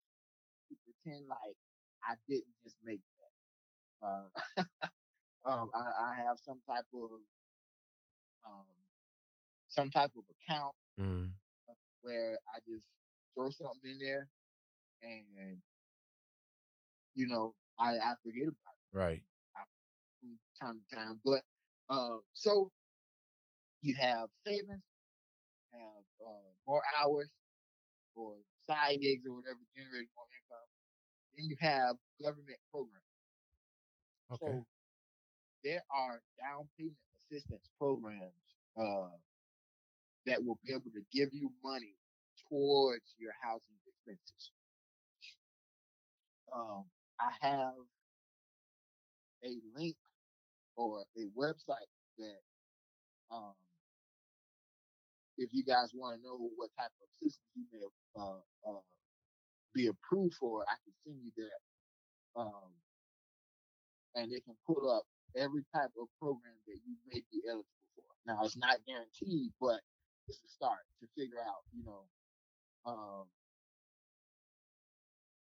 to 0.68 0.76
pretend 0.84 1.26
like 1.28 1.56
I 2.04 2.14
didn't 2.28 2.54
just 2.64 2.76
make 2.84 3.00
that. 4.00 4.06
Uh, 4.06 4.62
um, 5.50 5.70
I, 5.74 6.12
I 6.12 6.14
have 6.26 6.38
some 6.44 6.60
type 6.68 6.86
of 6.94 7.10
um, 8.46 8.64
some 9.68 9.90
type 9.90 10.12
of 10.16 10.24
account 10.48 10.74
Mm. 11.00 11.30
where 12.02 12.38
I 12.54 12.58
just 12.68 12.84
throw 13.34 13.48
something 13.50 13.90
in 13.92 13.98
there, 13.98 14.28
and 15.02 15.58
you 17.14 17.26
know 17.26 17.54
I, 17.78 17.92
I 17.96 18.14
forget 18.22 18.42
about 18.48 18.74
it. 18.76 18.96
Right. 18.98 19.22
it 19.22 19.22
from 20.20 20.38
time 20.60 20.80
to 20.90 20.96
time. 20.96 21.20
But 21.24 21.42
uh, 21.88 22.18
so 22.34 22.70
you 23.82 23.94
have 23.98 24.28
savings, 24.46 24.82
uh, 26.24 26.50
more 26.66 26.82
hours 27.00 27.30
or 28.14 28.34
side 28.66 29.00
gigs 29.00 29.24
or 29.26 29.36
whatever 29.36 29.58
generate 29.76 30.08
more 30.14 30.28
income. 30.30 30.68
Then 31.36 31.46
you 31.48 31.56
have 31.60 31.96
government 32.20 32.60
programs. 32.70 33.10
Okay. 34.32 34.60
So 34.60 34.66
there 35.64 35.82
are 35.90 36.20
down 36.38 36.68
payment 36.78 36.96
assistance 37.30 37.68
programs 37.78 38.44
uh, 38.76 39.14
that 40.26 40.44
will 40.44 40.58
be 40.64 40.72
able 40.72 40.90
to 40.92 41.02
give 41.12 41.30
you 41.32 41.50
money 41.62 41.94
towards 42.48 43.14
your 43.18 43.32
housing 43.42 43.78
expenses. 43.86 44.52
Um, 46.54 46.84
I 47.20 47.30
have 47.46 47.74
a 49.44 49.52
link 49.76 49.96
or 50.76 51.04
a 51.16 51.24
website 51.38 51.90
that, 52.18 52.40
um, 53.30 53.54
if 55.40 55.48
you 55.56 55.64
guys 55.64 55.96
want 55.96 56.20
to 56.20 56.22
know 56.22 56.36
what 56.36 56.68
type 56.76 56.92
of 57.00 57.08
assistance 57.16 57.48
you 57.56 57.64
may 57.72 57.80
uh, 58.12 58.44
uh, 58.68 58.84
be 59.72 59.88
approved 59.88 60.36
for, 60.36 60.60
I 60.68 60.76
can 60.84 60.92
send 61.00 61.16
you 61.24 61.32
that. 61.40 61.60
Um, 62.36 62.70
and 64.14 64.28
it 64.32 64.44
can 64.44 64.54
pull 64.68 64.84
up 64.92 65.08
every 65.32 65.64
type 65.72 65.96
of 65.96 66.12
program 66.20 66.60
that 66.68 66.76
you 66.84 66.92
may 67.08 67.24
be 67.32 67.40
eligible 67.48 67.88
for. 67.96 68.04
Now, 68.28 68.44
it's 68.44 68.60
not 68.60 68.84
guaranteed, 68.84 69.56
but 69.56 69.80
it's 70.28 70.44
a 70.44 70.50
start 70.52 70.84
to 71.00 71.08
figure 71.16 71.40
out, 71.40 71.64
you 71.72 71.88
know, 71.88 72.04
um, 72.84 73.24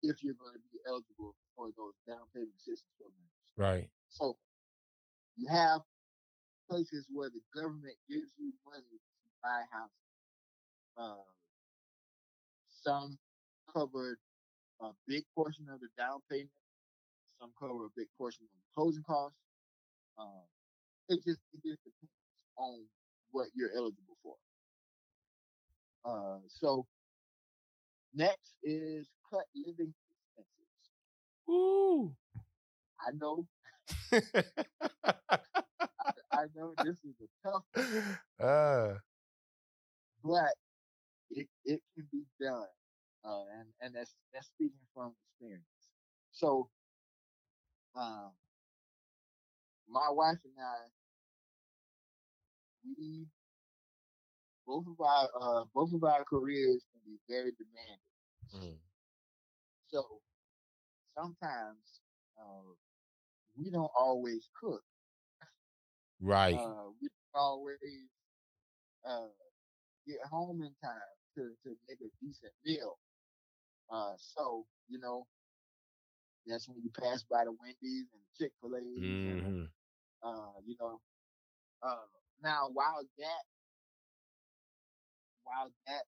if 0.02 0.20
you're 0.22 0.36
going 0.36 0.54
to 0.54 0.64
be 0.68 0.78
eligible 0.84 1.34
for 1.56 1.72
those 1.72 1.96
down 2.04 2.28
payment 2.36 2.52
assistance 2.60 2.92
programs. 3.00 3.48
Right. 3.56 3.88
So 4.12 4.36
you 5.40 5.48
have 5.48 5.80
places 6.68 7.08
where 7.08 7.30
the 7.30 7.40
government 7.56 7.96
gives 8.10 8.36
you 8.36 8.52
money 8.68 9.00
buy 9.46 9.62
houses. 9.70 10.06
Uh, 10.98 11.22
some 12.82 13.16
covered 13.72 14.18
a 14.80 14.90
big 15.06 15.24
portion 15.34 15.66
of 15.72 15.80
the 15.80 15.88
down 15.96 16.18
payment. 16.30 16.50
Some 17.40 17.52
cover 17.58 17.86
a 17.86 17.88
big 17.96 18.08
portion 18.18 18.42
of 18.44 18.48
the 18.50 18.74
closing 18.74 19.04
costs. 19.04 19.38
Um, 20.18 20.42
it 21.08 21.16
just 21.24 21.40
it 21.54 21.62
just 21.64 21.84
depends 21.84 22.12
on 22.56 22.84
what 23.30 23.48
you're 23.54 23.70
eligible 23.76 24.16
for. 24.22 24.34
Uh, 26.04 26.38
so 26.48 26.86
next 28.14 28.54
is 28.64 29.06
cut 29.30 29.44
living 29.54 29.94
expenses. 30.34 30.90
Woo. 31.46 32.14
I 33.00 33.10
know, 33.20 33.46
I 36.32 36.46
know 36.56 36.74
this 36.82 36.96
is 37.04 37.14
a 37.20 37.48
tough, 37.48 37.62
one, 38.38 38.48
uh, 38.48 38.94
but 40.26 40.54
it 41.30 41.48
it 41.64 41.82
can 41.94 42.08
be 42.12 42.24
done, 42.40 42.68
uh, 43.24 43.44
and 43.58 43.68
and 43.80 43.94
that's 43.94 44.14
that's 44.32 44.46
speaking 44.48 44.86
from 44.94 45.14
experience. 45.30 45.66
So, 46.32 46.70
um, 47.94 48.32
my 49.88 50.10
wife 50.10 50.38
and 50.44 50.54
I, 50.58 50.88
we 52.84 53.28
both 54.66 54.86
of 54.86 55.00
our 55.00 55.28
uh, 55.40 55.64
both 55.74 55.92
of 55.94 56.04
our 56.04 56.24
careers 56.24 56.84
can 56.92 57.00
be 57.04 57.18
very 57.28 57.52
demanding. 57.52 58.00
mm, 58.54 58.78
So 59.88 60.22
sometimes 61.16 62.00
uh, 62.38 62.74
we 63.56 63.70
don't 63.70 63.90
always 63.96 64.48
cook. 64.60 64.84
right. 66.20 66.62
Uh, 66.62 66.90
we 67.00 67.08
don't 67.08 67.34
always 67.42 68.10
uh, 69.04 69.28
get 70.06 70.18
home 70.30 70.62
in 70.62 70.72
time 70.82 71.14
to, 71.36 71.52
to 71.64 71.76
make 71.88 72.00
a 72.00 72.10
decent 72.24 72.52
meal. 72.64 72.98
Uh, 73.90 74.14
so 74.18 74.66
you 74.88 74.98
know 74.98 75.26
that's 76.46 76.68
when 76.68 76.78
you 76.82 76.90
pass 76.90 77.22
by 77.24 77.44
the 77.44 77.52
Wendy's 77.52 78.06
and 78.12 78.22
Chick 78.38 78.52
Fil 78.60 78.76
A's, 78.76 79.18
and 79.26 79.52
hmm 79.52 79.64
uh, 80.22 80.52
you 80.66 80.76
know. 80.80 81.00
Uh, 81.82 82.06
now 82.42 82.68
while 82.72 83.02
that 83.18 83.44
while 85.44 85.70
that 85.86 86.04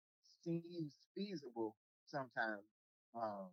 seems 0.45 0.95
feasible 1.14 1.76
sometimes, 2.07 2.62
um, 3.14 3.49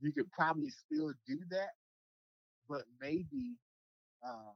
you 0.00 0.12
could 0.12 0.30
probably 0.32 0.70
still 0.70 1.12
do 1.26 1.38
that, 1.50 1.70
but 2.68 2.82
maybe 3.00 3.56
um, 4.26 4.54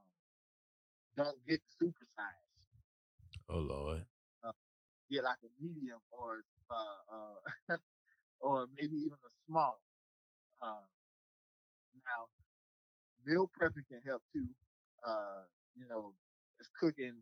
don't 1.16 1.38
get 1.46 1.60
super 1.78 2.06
size. 2.16 2.47
Oh 3.48 3.58
Lord. 3.58 4.04
Get 5.10 5.24
like 5.24 5.38
a 5.42 5.48
medium 5.62 5.98
or 6.12 6.42
uh, 6.70 7.14
uh, 7.72 7.76
or 8.40 8.66
maybe 8.76 8.96
even 8.96 9.16
a 9.24 9.32
small. 9.46 9.80
Uh, 10.60 10.84
now, 12.04 12.28
meal 13.24 13.50
prepping 13.58 13.88
can 13.88 14.00
help 14.06 14.22
too. 14.34 14.46
Uh, 15.06 15.44
you 15.76 15.86
know, 15.88 16.12
it's 16.60 16.68
cooking 16.78 17.14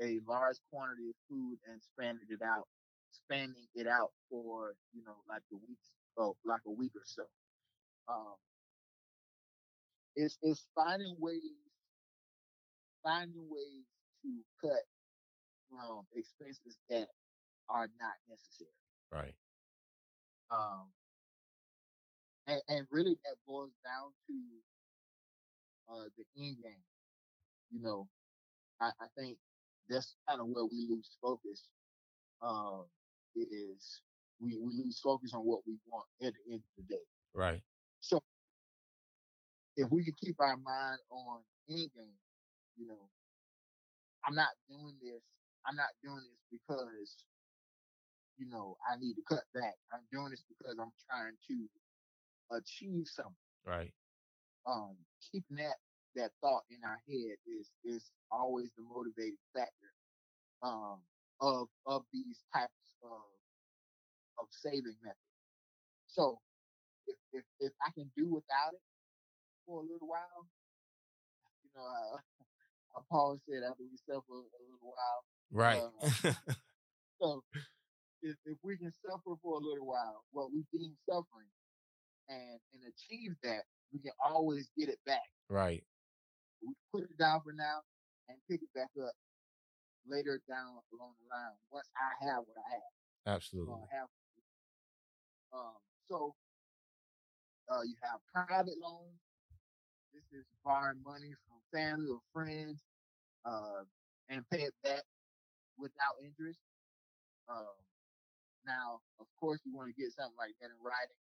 a 0.00 0.20
large 0.26 0.56
quantity 0.72 1.10
of 1.10 1.16
food 1.28 1.58
and 1.70 1.80
spanning 1.82 2.26
it 2.30 2.40
out, 2.42 2.66
spanning 3.10 3.68
it 3.74 3.86
out 3.86 4.12
for 4.30 4.74
you 4.94 5.02
know 5.04 5.16
like 5.28 5.42
a 5.52 5.56
week, 5.56 5.78
oh, 6.16 6.36
like 6.46 6.62
a 6.66 6.70
week 6.70 6.92
or 6.96 7.04
so. 7.04 7.24
Um, 8.08 8.36
it's 10.16 10.38
it's 10.40 10.66
finding 10.74 11.16
ways, 11.18 11.42
finding 13.02 13.46
ways 13.50 13.84
to 14.22 14.30
cut 14.62 14.82
um, 15.72 16.04
expenses 16.14 16.78
that 16.90 17.08
are 17.68 17.88
not 18.00 18.14
necessary. 18.28 18.70
Right. 19.10 19.34
Um, 20.50 20.88
and, 22.46 22.60
and 22.68 22.86
really 22.90 23.16
that 23.24 23.36
boils 23.46 23.72
down 23.84 24.12
to 24.26 24.34
uh, 25.92 26.08
the 26.16 26.24
end 26.42 26.56
game. 26.62 26.84
You 27.70 27.82
know, 27.82 28.08
I, 28.80 28.90
I 29.00 29.06
think 29.16 29.38
that's 29.88 30.14
kind 30.28 30.40
of 30.40 30.48
where 30.48 30.64
we 30.64 30.86
lose 30.88 31.16
focus. 31.20 31.68
Um, 32.42 32.84
is 33.36 34.02
we, 34.40 34.58
we 34.58 34.72
lose 34.84 35.00
focus 35.02 35.32
on 35.32 35.40
what 35.40 35.60
we 35.66 35.76
want 35.86 36.04
at 36.20 36.32
the 36.34 36.52
end 36.52 36.62
of 36.62 36.84
the 36.84 36.94
day. 36.94 37.02
Right. 37.34 37.62
So 38.00 38.20
if 39.76 39.90
we 39.90 40.04
can 40.04 40.14
keep 40.22 40.36
our 40.40 40.56
mind 40.56 40.98
on 41.10 41.40
end 41.70 41.90
game, 41.94 42.18
you 42.76 42.86
know, 42.86 43.08
I'm 44.26 44.34
not 44.34 44.48
doing 44.68 44.94
this. 45.00 45.22
I'm 45.66 45.76
not 45.76 45.94
doing 46.02 46.22
this 46.26 46.42
because, 46.50 47.16
you 48.38 48.48
know, 48.48 48.76
I 48.82 48.98
need 48.98 49.14
to 49.14 49.22
cut 49.28 49.44
back. 49.54 49.74
I'm 49.92 50.04
doing 50.12 50.30
this 50.30 50.42
because 50.48 50.76
I'm 50.78 50.92
trying 51.08 51.38
to 51.48 51.56
achieve 52.56 53.06
something. 53.06 53.34
Right. 53.66 53.92
Um, 54.66 54.96
keeping 55.30 55.56
that 55.58 55.78
that 56.14 56.30
thought 56.40 56.62
in 56.70 56.78
our 56.84 57.00
head 57.08 57.36
is 57.46 57.70
is 57.84 58.10
always 58.30 58.68
the 58.76 58.84
motivating 58.84 59.40
factor 59.54 59.92
um, 60.62 61.00
of 61.40 61.68
of 61.86 62.02
these 62.12 62.42
types 62.54 62.94
of 63.02 63.22
of 64.38 64.46
saving 64.50 64.98
methods. 65.02 65.38
So 66.06 66.38
if 67.06 67.16
if 67.32 67.44
if 67.60 67.72
I 67.86 67.90
can 67.92 68.10
do 68.16 68.26
without 68.28 68.74
it 68.74 68.82
for 69.66 69.80
a 69.80 69.86
little 69.86 70.08
while, 70.08 70.46
you 71.64 71.70
know, 71.74 71.86
uh, 71.86 73.02
Paul 73.10 73.38
said 73.48 73.62
after 73.68 73.82
we 73.82 73.96
suffer 74.06 74.34
a 74.34 74.62
little 74.62 74.94
while. 74.94 75.24
Right. 75.52 75.82
Uh, 76.02 76.32
so 77.20 77.44
if 78.22 78.36
if 78.46 78.58
we 78.62 78.76
can 78.76 78.92
suffer 79.04 79.36
for 79.42 79.58
a 79.58 79.62
little 79.62 79.86
while, 79.86 80.24
what 80.32 80.48
we 80.50 80.64
deem 80.72 80.96
suffering, 81.08 81.52
and 82.28 82.58
and 82.72 82.82
achieve 82.88 83.36
that, 83.42 83.62
we 83.92 84.00
can 84.00 84.12
always 84.24 84.68
get 84.78 84.88
it 84.88 84.98
back. 85.06 85.28
right. 85.48 85.84
We 86.62 86.72
put 86.92 87.10
it 87.10 87.18
down 87.18 87.40
for 87.42 87.52
now 87.52 87.82
and 88.28 88.38
pick 88.48 88.62
it 88.62 88.72
back 88.72 88.90
up 89.02 89.12
later 90.06 90.40
down 90.48 90.78
along 90.94 91.14
the 91.18 91.26
line 91.28 91.58
once 91.70 91.88
I 91.98 92.26
have 92.26 92.38
what 92.46 92.56
I 92.56 92.70
have. 92.70 93.34
Absolutely. 93.34 93.74
Uh, 93.74 93.86
have 93.90 94.08
um, 95.52 95.76
so 96.08 96.34
uh, 97.68 97.82
you 97.82 97.94
have 98.02 98.20
private 98.32 98.78
loans. 98.80 99.18
This 100.14 100.40
is 100.40 100.46
borrowing 100.64 101.02
money 101.04 101.34
from 101.46 101.58
family 101.72 102.08
or 102.08 102.20
friends 102.32 102.80
uh, 103.44 103.82
and 104.28 104.48
pay 104.50 104.62
it 104.62 104.74
back 104.84 105.02
without 105.78 106.16
interest. 106.22 106.58
Um, 107.48 107.76
now, 108.66 109.00
of 109.18 109.26
course, 109.40 109.60
you 109.64 109.74
want 109.74 109.94
to 109.94 110.00
get 110.00 110.12
something 110.12 110.36
like 110.38 110.54
that 110.60 110.70
in 110.70 110.78
writing, 110.82 111.22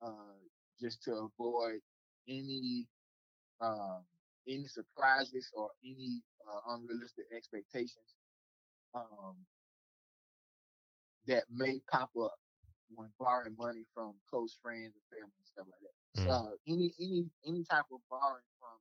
uh, 0.00 0.38
just 0.80 1.02
to 1.04 1.28
avoid 1.28 1.80
any 2.28 2.86
um, 3.60 4.04
any 4.48 4.66
surprises 4.66 5.50
or 5.54 5.70
any 5.84 6.22
uh, 6.48 6.74
unrealistic 6.74 7.26
expectations 7.34 8.16
um, 8.94 9.36
that 11.26 11.44
may 11.50 11.80
pop 11.90 12.10
up 12.20 12.38
when 12.94 13.08
borrowing 13.18 13.56
money 13.58 13.84
from 13.94 14.14
close 14.30 14.56
friends 14.62 14.94
and 14.94 15.06
family 15.10 15.34
and 15.36 15.46
stuff 15.46 15.66
like 15.66 15.82
that. 15.82 15.96
Mm. 16.22 16.26
So 16.26 16.56
any 16.68 16.94
any 17.00 17.26
any 17.46 17.64
type 17.64 17.90
of 17.92 18.00
borrowing 18.08 18.46
from 18.60 18.76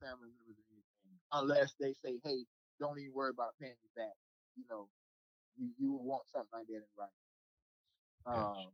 family 0.00 0.30
members 0.38 0.60
anything, 0.70 1.18
unless 1.32 1.74
they 1.80 1.94
say, 2.04 2.20
hey, 2.22 2.44
don't 2.80 2.98
even 2.98 3.14
worry 3.14 3.30
about 3.30 3.54
paying 3.60 3.76
me 3.82 3.90
back. 3.96 4.14
You 4.56 4.64
know, 4.70 4.88
you 5.56 5.70
you 5.78 5.92
will 5.92 6.04
want 6.04 6.28
something 6.30 6.50
like 6.52 6.66
that 6.68 6.74
in 6.84 6.92
writing. 6.98 7.24
Gotcha. 8.26 8.60
Um, 8.60 8.72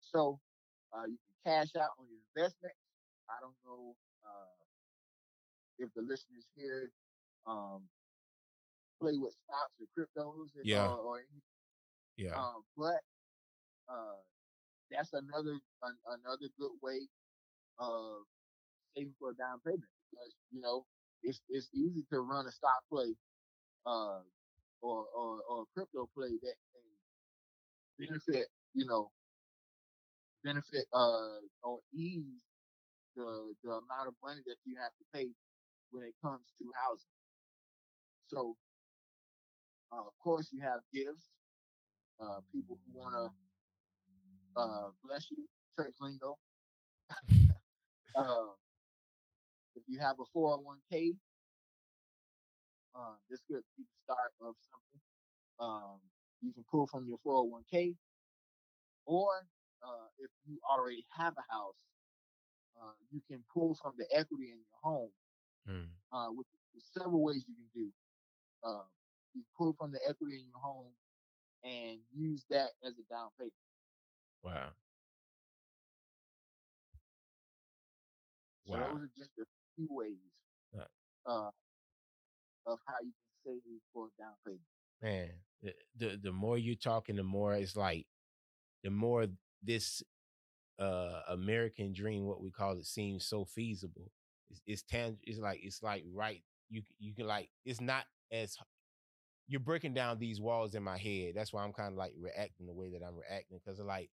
so 0.00 0.40
uh, 0.92 1.04
you 1.06 1.18
can 1.18 1.36
cash 1.44 1.76
out 1.76 1.90
on 1.98 2.06
your 2.08 2.20
investment. 2.34 2.74
I 3.28 3.34
don't 3.40 3.56
know 3.64 3.96
uh, 4.24 4.56
if 5.78 5.88
the 5.94 6.02
listeners 6.02 6.46
here 6.56 6.90
um, 7.46 7.82
play 9.00 9.12
with 9.18 9.34
stocks 9.44 9.74
or 9.80 9.86
cryptos 9.94 10.54
and- 10.56 10.64
Yeah. 10.66 10.86
or, 10.88 10.98
or 10.98 11.18
any 11.20 11.42
Yeah. 12.16 12.34
um, 12.38 12.64
but 12.76 13.02
uh, 13.88 14.20
that's 14.90 15.12
another 15.12 15.58
an, 15.82 15.96
another 16.06 16.48
good 16.58 16.72
way 16.82 17.08
of 17.78 18.22
saving 18.96 19.14
for 19.18 19.30
a 19.30 19.34
down 19.36 19.60
payment 19.64 19.90
because 20.10 20.34
you 20.50 20.60
know 20.60 20.86
it's 21.26 21.42
it's 21.50 21.70
easy 21.74 22.04
to 22.12 22.20
run 22.20 22.46
a 22.46 22.52
stock 22.52 22.82
play 22.92 23.14
uh, 23.86 24.20
or, 24.82 25.06
or 25.16 25.40
or 25.50 25.64
crypto 25.74 26.08
play 26.16 26.30
that 26.42 26.56
can 26.72 28.06
benefit 28.06 28.48
you 28.74 28.86
know 28.86 29.10
benefit 30.44 30.86
uh 30.94 31.40
or 31.64 31.80
ease 31.94 32.42
the 33.16 33.54
the 33.64 33.70
amount 33.70 34.08
of 34.08 34.14
money 34.22 34.40
that 34.46 34.56
you 34.64 34.76
have 34.80 34.92
to 34.98 35.04
pay 35.14 35.28
when 35.90 36.04
it 36.04 36.14
comes 36.22 36.52
to 36.58 36.64
housing. 36.84 37.16
So 38.28 38.56
uh, 39.92 40.00
of 40.06 40.14
course 40.22 40.50
you 40.52 40.62
have 40.62 40.80
gifts 40.94 41.26
uh, 42.20 42.40
people 42.52 42.78
who 42.86 43.00
want 43.00 43.14
to 43.14 44.60
uh, 44.60 44.88
bless 45.04 45.30
you, 45.30 45.46
church 45.76 45.94
lingo. 46.00 46.38
uh, 48.16 48.46
if 49.76 49.82
you 49.86 49.98
have 50.00 50.16
a 50.18 50.38
401k, 50.38 51.14
uh, 52.94 53.14
this 53.30 53.40
could 53.46 53.62
be 53.76 53.84
the 53.84 53.96
start 54.04 54.32
of 54.40 54.54
something. 54.72 55.00
Um, 55.60 56.00
you 56.42 56.52
can 56.52 56.64
pull 56.70 56.86
from 56.86 57.06
your 57.06 57.18
401k, 57.26 57.94
or 59.06 59.28
uh, 59.82 60.08
if 60.18 60.30
you 60.46 60.58
already 60.70 61.04
have 61.16 61.34
a 61.36 61.52
house, 61.52 61.84
uh, 62.82 62.92
you 63.12 63.20
can 63.30 63.42
pull 63.52 63.76
from 63.80 63.92
the 63.98 64.06
equity 64.16 64.50
in 64.50 64.58
your 64.58 64.80
home. 64.82 65.10
Mm. 65.68 65.88
Uh, 66.12 66.30
with, 66.30 66.46
with 66.74 66.84
several 66.96 67.22
ways 67.22 67.44
you 67.48 67.54
can 67.54 67.82
do. 67.82 67.90
Uh, 68.64 68.84
you 69.34 69.42
pull 69.58 69.74
from 69.78 69.90
the 69.92 69.98
equity 70.08 70.36
in 70.36 70.46
your 70.48 70.60
home 70.62 70.92
and 71.64 71.98
use 72.14 72.44
that 72.48 72.70
as 72.84 72.94
a 72.94 73.12
down 73.12 73.28
payment. 73.38 73.52
Wow. 74.42 74.70
So 78.66 78.72
Wow. 78.72 78.90
those 78.92 79.02
are 79.02 79.10
just 79.16 79.30
a 79.38 79.44
few 79.76 79.88
ways 79.90 80.18
Right. 80.74 80.88
uh, 81.26 81.50
of 82.66 82.78
how 82.86 82.94
you 83.02 83.12
can 83.44 83.54
save 83.62 83.80
for 83.92 84.06
a 84.06 84.22
down 84.22 84.32
payment. 84.44 84.60
Man, 85.02 85.30
the, 85.62 85.74
the 85.96 86.16
the 86.24 86.32
more 86.32 86.58
you're 86.58 86.74
talking, 86.74 87.16
the 87.16 87.22
more 87.22 87.54
it's 87.54 87.76
like 87.76 88.06
the 88.84 88.90
more 88.90 89.26
this 89.62 90.02
uh 90.78 91.22
American 91.28 91.92
dream, 91.92 92.24
what 92.26 92.42
we 92.42 92.50
call 92.50 92.72
it, 92.78 92.86
seems 92.86 93.26
so 93.26 93.44
feasible. 93.44 94.10
It's 94.50 94.60
it's 94.66 94.82
tang- 94.82 95.18
it's 95.24 95.38
like 95.38 95.60
it's 95.62 95.82
like 95.82 96.04
right. 96.12 96.42
You 96.70 96.82
you 96.98 97.14
can 97.14 97.26
like 97.26 97.50
it's 97.64 97.80
not 97.80 98.04
as 98.32 98.56
you're 99.48 99.60
breaking 99.60 99.94
down 99.94 100.18
these 100.18 100.40
walls 100.40 100.74
in 100.74 100.82
my 100.82 100.98
head. 100.98 101.34
That's 101.34 101.52
why 101.52 101.62
I'm 101.64 101.72
kind 101.72 101.92
of 101.92 101.98
like 101.98 102.12
reacting 102.18 102.66
the 102.66 102.74
way 102.74 102.90
that 102.90 103.02
I'm 103.06 103.16
reacting 103.16 103.58
because 103.64 103.80
like 103.80 104.10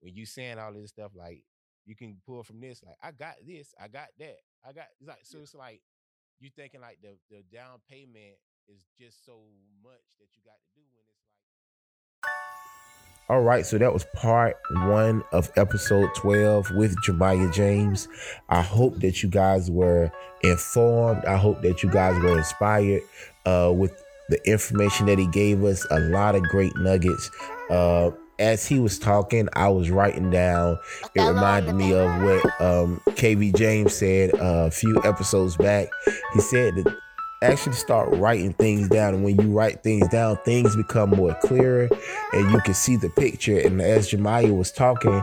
when 0.00 0.14
you 0.14 0.26
saying 0.26 0.58
all 0.58 0.72
this 0.72 0.90
stuff, 0.90 1.12
like 1.14 1.44
you 1.84 1.96
can 1.96 2.16
pull 2.26 2.42
from 2.42 2.60
this, 2.60 2.82
like 2.84 2.96
I 3.02 3.10
got 3.12 3.36
this, 3.46 3.74
I 3.80 3.88
got 3.88 4.08
that, 4.18 4.38
I 4.66 4.72
got 4.72 4.86
it's 4.98 5.08
like 5.08 5.24
so 5.24 5.38
it's 5.38 5.54
like 5.54 5.80
you 6.40 6.50
thinking 6.54 6.80
like 6.80 6.98
the 7.02 7.16
the 7.30 7.42
down 7.54 7.80
payment 7.88 8.36
is 8.68 8.84
just 8.98 9.24
so 9.24 9.40
much 9.82 10.16
that 10.18 10.28
you 10.36 10.42
got 10.44 10.58
to 10.58 10.70
do 10.74 10.82
when 10.94 11.04
it's 11.08 11.22
like 11.26 11.42
all 13.28 13.40
right, 13.40 13.64
so 13.64 13.78
that 13.78 13.92
was 13.92 14.04
part 14.14 14.56
one 14.72 15.22
of 15.32 15.50
episode 15.56 16.10
12 16.16 16.72
with 16.72 16.94
Jamiah 17.02 17.50
James. 17.50 18.06
I 18.48 18.60
hope 18.60 18.96
that 18.96 19.22
you 19.22 19.28
guys 19.30 19.70
were 19.70 20.12
informed. 20.42 21.24
I 21.24 21.36
hope 21.36 21.62
that 21.62 21.82
you 21.82 21.90
guys 21.90 22.20
were 22.20 22.36
inspired 22.36 23.00
uh, 23.46 23.72
with 23.74 24.04
the 24.28 24.38
information 24.50 25.06
that 25.06 25.18
he 25.18 25.28
gave 25.28 25.64
us. 25.64 25.86
A 25.90 26.00
lot 26.00 26.34
of 26.34 26.42
great 26.42 26.76
nuggets. 26.76 27.30
Uh, 27.70 28.10
as 28.42 28.66
he 28.66 28.80
was 28.80 28.98
talking, 28.98 29.48
I 29.52 29.68
was 29.68 29.90
writing 29.90 30.30
down. 30.30 30.78
It 31.14 31.22
reminded 31.22 31.74
me 31.74 31.94
of 31.94 32.22
what 32.22 32.60
um, 32.60 33.00
KV 33.10 33.54
James 33.54 33.94
said 33.94 34.34
uh, 34.34 34.66
a 34.66 34.70
few 34.70 35.00
episodes 35.04 35.56
back. 35.56 35.88
He 36.34 36.40
said 36.40 36.74
that 36.74 36.96
actually 37.42 37.74
start 37.74 38.08
writing 38.16 38.52
things 38.54 38.88
down. 38.88 39.14
And 39.14 39.24
when 39.24 39.40
you 39.40 39.52
write 39.52 39.84
things 39.84 40.08
down, 40.08 40.38
things 40.44 40.74
become 40.74 41.10
more 41.10 41.34
clearer 41.42 41.88
and 42.32 42.50
you 42.50 42.60
can 42.62 42.74
see 42.74 42.96
the 42.96 43.10
picture. 43.10 43.58
And 43.58 43.80
as 43.80 44.10
Jamiah 44.10 44.56
was 44.56 44.72
talking, 44.72 45.22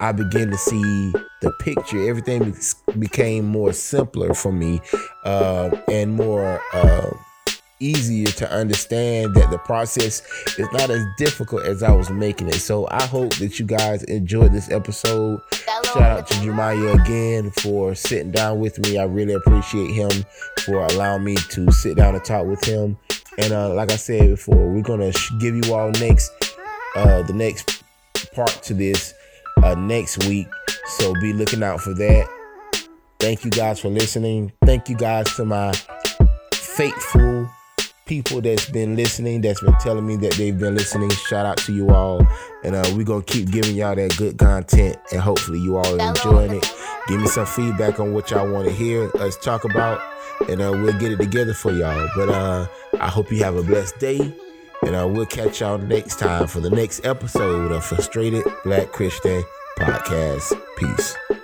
I 0.00 0.12
began 0.12 0.50
to 0.50 0.58
see 0.58 1.12
the 1.40 1.52
picture. 1.60 2.08
Everything 2.08 2.54
became 2.98 3.46
more 3.46 3.72
simpler 3.72 4.34
for 4.34 4.52
me 4.52 4.80
uh, 5.24 5.70
and 5.88 6.12
more 6.12 6.60
uh, 6.74 7.10
easier 7.80 8.28
to 8.28 8.50
understand 8.50 9.34
that 9.34 9.50
the 9.50 9.58
process 9.58 10.22
is 10.58 10.68
not 10.72 10.90
as 10.90 11.04
difficult 11.16 11.64
as 11.64 11.82
I 11.82 11.92
was 11.92 12.10
making 12.10 12.48
it. 12.48 12.54
So 12.54 12.86
I 12.90 13.04
hope 13.04 13.34
that 13.36 13.58
you 13.58 13.66
guys 13.66 14.04
enjoyed 14.04 14.52
this 14.52 14.70
episode. 14.70 15.40
Shout 15.52 16.02
out 16.02 16.26
to 16.28 16.34
Jamiah 16.34 17.02
again 17.02 17.50
for 17.50 17.94
sitting 17.94 18.30
down 18.30 18.60
with 18.60 18.78
me. 18.78 18.98
I 18.98 19.04
really 19.04 19.34
appreciate 19.34 19.90
him 19.90 20.10
for 20.64 20.84
allowing 20.84 21.24
me 21.24 21.36
to 21.36 21.70
sit 21.72 21.96
down 21.96 22.14
and 22.14 22.24
talk 22.24 22.46
with 22.46 22.64
him. 22.64 22.96
And 23.38 23.52
uh, 23.52 23.74
like 23.74 23.90
I 23.90 23.96
said 23.96 24.30
before, 24.30 24.68
we're 24.70 24.82
gonna 24.82 25.12
give 25.40 25.56
you 25.56 25.74
all 25.74 25.90
next 25.92 26.30
uh, 26.94 27.22
the 27.22 27.32
next 27.32 27.82
part 28.34 28.62
to 28.64 28.74
this 28.74 29.14
uh, 29.62 29.74
next 29.74 30.26
week. 30.26 30.48
So 30.98 31.14
be 31.14 31.32
looking 31.32 31.62
out 31.62 31.80
for 31.80 31.94
that. 31.94 32.28
Thank 33.18 33.44
you 33.44 33.50
guys 33.50 33.80
for 33.80 33.88
listening. 33.88 34.52
Thank 34.64 34.88
you 34.88 34.96
guys 34.96 35.34
to 35.36 35.44
my 35.44 35.72
faithful 36.52 37.50
people 38.10 38.40
that's 38.40 38.68
been 38.68 38.96
listening, 38.96 39.40
that's 39.40 39.60
been 39.60 39.72
telling 39.74 40.04
me 40.04 40.16
that 40.16 40.32
they've 40.32 40.58
been 40.58 40.74
listening. 40.74 41.08
Shout 41.10 41.46
out 41.46 41.58
to 41.58 41.72
you 41.72 41.90
all. 41.90 42.26
And 42.64 42.74
uh, 42.74 42.82
we're 42.96 43.04
going 43.04 43.22
to 43.22 43.32
keep 43.32 43.52
giving 43.52 43.76
y'all 43.76 43.94
that 43.94 44.16
good 44.16 44.36
content. 44.36 44.96
And 45.12 45.20
hopefully 45.20 45.60
you 45.60 45.76
all 45.76 46.00
are 46.00 46.08
enjoying 46.08 46.54
it. 46.54 46.74
Give 47.06 47.20
me 47.20 47.28
some 47.28 47.46
feedback 47.46 48.00
on 48.00 48.12
what 48.12 48.32
y'all 48.32 48.50
want 48.50 48.66
to 48.66 48.74
hear 48.74 49.16
us 49.18 49.36
talk 49.36 49.64
about. 49.64 50.00
And 50.48 50.60
uh, 50.60 50.72
we'll 50.72 50.98
get 50.98 51.12
it 51.12 51.18
together 51.18 51.54
for 51.54 51.70
y'all. 51.70 52.08
But 52.16 52.30
uh, 52.30 52.66
I 52.98 53.08
hope 53.08 53.30
you 53.30 53.44
have 53.44 53.54
a 53.54 53.62
blessed 53.62 54.00
day. 54.00 54.18
And 54.82 54.96
uh, 54.96 55.08
we'll 55.08 55.26
catch 55.26 55.60
y'all 55.60 55.78
next 55.78 56.18
time 56.18 56.48
for 56.48 56.58
the 56.58 56.70
next 56.70 57.06
episode 57.06 57.70
of 57.70 57.84
Frustrated 57.84 58.42
Black 58.64 58.90
Christian 58.90 59.44
Podcast. 59.78 60.60
Peace. 60.78 61.39